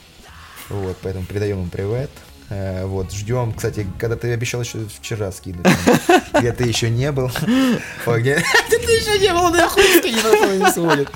Вот, 0.71 0.97
поэтому 1.03 1.27
передаем 1.27 1.59
ему 1.59 1.69
привет. 1.69 2.11
Э, 2.55 2.85
Вот, 2.87 3.13
ждем. 3.13 3.53
Кстати, 3.53 3.87
когда 3.99 4.17
ты 4.17 4.33
обещал 4.33 4.61
еще 4.63 4.79
вчера 5.01 5.33
скинуть, 5.33 5.67
где 6.39 6.53
ты 6.53 6.65
еще 6.65 6.89
не 6.91 7.11
был. 7.11 7.29
Где 8.07 8.37
ты 8.79 8.93
еще 8.93 9.19
не 9.19 9.33
был, 9.33 9.51
да 9.53 9.69
хуй 9.69 10.73
сводит. 10.73 11.09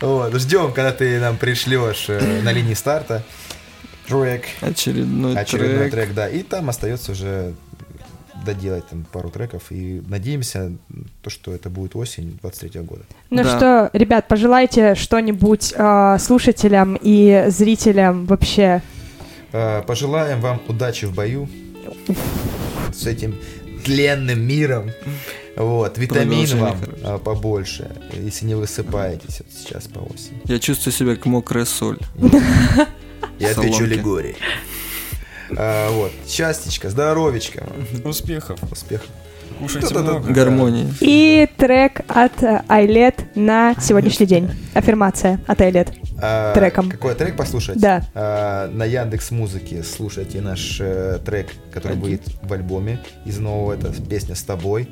Вот, 0.00 0.34
ждем, 0.36 0.72
когда 0.72 0.92
ты 0.92 1.18
нам 1.20 1.36
пришлешь 1.36 2.06
э, 2.08 2.40
на 2.42 2.52
линии 2.52 2.74
старта 2.74 3.22
трек, 4.06 4.44
Очередной, 4.60 5.36
очередной 5.36 5.90
трек. 5.90 6.06
трек, 6.06 6.14
да, 6.14 6.28
и 6.28 6.42
там 6.42 6.68
остается 6.68 7.12
уже 7.12 7.54
доделать 8.44 8.88
там 8.88 9.04
пару 9.12 9.28
треков 9.30 9.64
и 9.70 10.02
надеемся, 10.08 10.72
то, 11.22 11.28
что 11.30 11.54
это 11.54 11.68
будет 11.68 11.94
осень 11.94 12.38
23 12.42 12.80
года. 12.80 13.02
Ну 13.28 13.42
Да. 13.44 13.56
что, 13.56 13.90
ребят, 13.92 14.28
пожелайте 14.28 14.94
что-нибудь 14.94 15.74
э, 15.76 16.16
слушателям 16.18 16.98
и 17.02 17.44
зрителям 17.48 18.24
вообще. 18.26 18.82
Э, 19.52 19.82
Пожелаем 19.86 20.40
вам 20.40 20.60
удачи 20.68 21.04
в 21.06 21.14
бою 21.14 21.48
с 22.94 23.06
этим 23.06 23.36
тленным 23.84 24.40
миром. 24.40 24.90
Вот, 25.56 25.98
витамин 25.98 26.58
вам 26.58 26.78
э, 27.02 27.18
побольше, 27.18 27.90
если 28.14 28.46
не 28.46 28.54
высыпаетесь 28.54 29.40
вот 29.40 29.48
сейчас 29.52 29.84
по 29.88 29.98
осени. 29.98 30.40
Я 30.44 30.58
чувствую 30.58 30.92
себя 30.92 31.16
как 31.16 31.26
мокрая 31.26 31.64
соль. 31.64 31.98
Я 33.38 33.50
отвечу 33.50 33.84
Лигорий. 33.84 34.36
А, 35.56 35.90
вот, 35.90 36.12
счастьечка, 36.28 36.90
здоровечка, 36.90 37.66
вам, 37.66 38.10
Успехов. 38.10 38.60
успехов. 38.70 39.08
Кушайте 39.60 39.98
много. 39.98 40.32
Гармонии. 40.32 40.86
И 41.00 41.48
трек 41.56 42.00
от 42.08 42.32
Айлет 42.68 43.24
на 43.36 43.74
сегодняшний 43.80 44.26
день. 44.26 44.50
Аффирмация 44.74 45.40
от 45.46 45.60
Айлет. 45.60 45.92
А, 46.22 46.54
Треком. 46.54 46.90
Какой 46.90 47.14
трек 47.14 47.36
послушать? 47.36 47.78
Да. 47.78 48.02
А, 48.14 48.68
на 48.70 48.84
Яндекс 48.84 49.30
Музыке 49.30 49.82
слушайте 49.82 50.40
наш 50.40 50.78
э, 50.80 51.18
трек, 51.24 51.48
который 51.72 51.96
будет 51.96 52.22
в 52.42 52.52
альбоме 52.52 53.00
из 53.24 53.38
нового. 53.38 53.74
Это 53.74 53.92
песня 54.02 54.34
с 54.34 54.42
тобой. 54.42 54.88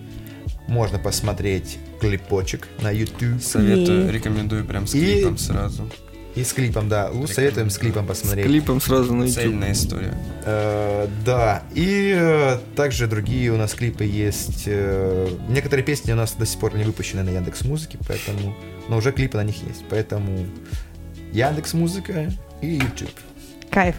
Можно 0.69 0.99
посмотреть 0.99 1.79
клипочек 2.01 2.69
на 2.83 2.91
YouTube. 2.91 3.43
Советую, 3.43 4.09
И- 4.09 4.13
рекомендую 4.13 4.65
прям 4.67 4.87
с 4.87 4.95
И- 4.95 5.01
клипом 5.01 5.39
сразу. 5.39 5.89
И 6.39 6.45
с 6.45 6.53
клипом, 6.53 6.89
да. 6.89 7.11
Лучше 7.11 7.35
советуем 7.35 7.69
с 7.69 7.79
клипом 7.79 8.07
посмотреть. 8.07 8.47
Клипом 8.47 8.81
сразу 8.81 9.13
на 9.13 9.25
YouTube. 9.25 9.43
Цельная 9.43 9.73
история. 9.73 10.15
Э, 10.45 11.09
да, 11.27 11.65
и 11.75 12.15
э, 12.17 12.59
также 12.77 13.09
другие 13.09 13.51
у 13.51 13.57
нас 13.57 13.75
клипы 13.75 14.05
есть. 14.05 14.63
э, 14.67 15.29
некоторые 15.49 15.85
песни 15.85 16.13
у 16.13 16.15
нас 16.15 16.35
до 16.35 16.47
сих 16.47 16.61
пор 16.61 16.77
не 16.77 16.85
выпущены 16.85 17.25
на 17.25 17.31
Яндекс 17.31 17.63
Музыке, 17.65 17.99
поэтому, 18.07 18.55
но 18.89 18.99
уже 18.99 19.11
клипы 19.11 19.37
на 19.37 19.43
них 19.43 19.57
есть, 19.67 19.83
поэтому 19.91 20.47
Яндекс 21.33 21.75
Музыка 21.75 22.33
и 22.63 22.75
YouTube. 22.75 23.11
Кайф. 23.69 23.97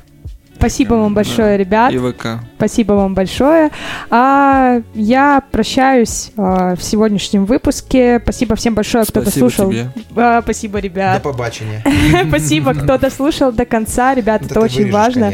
Спасибо 0.60 0.96
вам 0.96 1.14
большое, 1.14 1.58
ребят. 1.58 1.92
И 1.94 1.98
ВК. 1.98 2.42
Спасибо 2.58 2.92
вам 2.94 3.14
большое. 3.16 3.72
А, 4.10 4.82
я 4.94 5.42
прощаюсь 5.52 6.32
а, 6.36 6.76
в 6.76 6.84
сегодняшнем 6.84 7.46
выпуске. 7.46 8.20
Спасибо 8.22 8.56
всем 8.58 8.76
большое, 8.76 9.06
кто 9.06 9.22
Спасибо 9.22 9.48
дослушал. 9.48 9.72
тебе. 9.72 9.90
А, 10.18 10.42
спасибо, 10.42 10.80
До 10.80 10.84
ребят. 10.84 11.24
побачення. 11.24 11.82
Спасибо, 12.28 12.74
кто 12.74 12.98
дослушал 12.98 13.54
до 13.54 13.64
конца, 13.66 14.14
ребят, 14.14 14.42
это 14.46 14.60
очень 14.60 14.92
важно. 14.92 15.32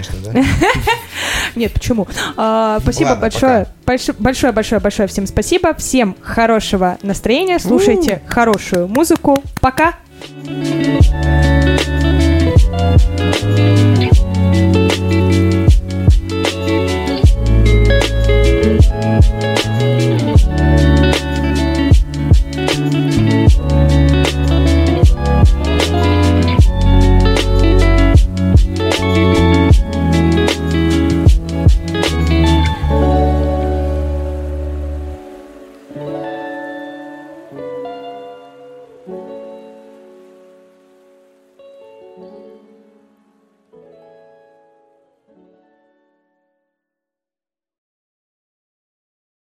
Нет, 1.55 1.73
почему? 1.73 2.07
А, 2.37 2.79
спасибо 2.81 3.15
большое. 3.15 3.65
Больш- 3.85 4.15
Большое, 4.19 4.53
большое, 4.53 4.79
большое 4.81 5.07
всем 5.07 5.25
спасибо. 5.25 5.73
Всем 5.73 6.15
хорошего 6.21 6.97
настроения. 7.01 7.57
Слушайте 7.59 8.21
хорошую 8.27 8.87
музыку. 8.87 9.43
Пока. 9.59 9.95
Thank 12.77 13.94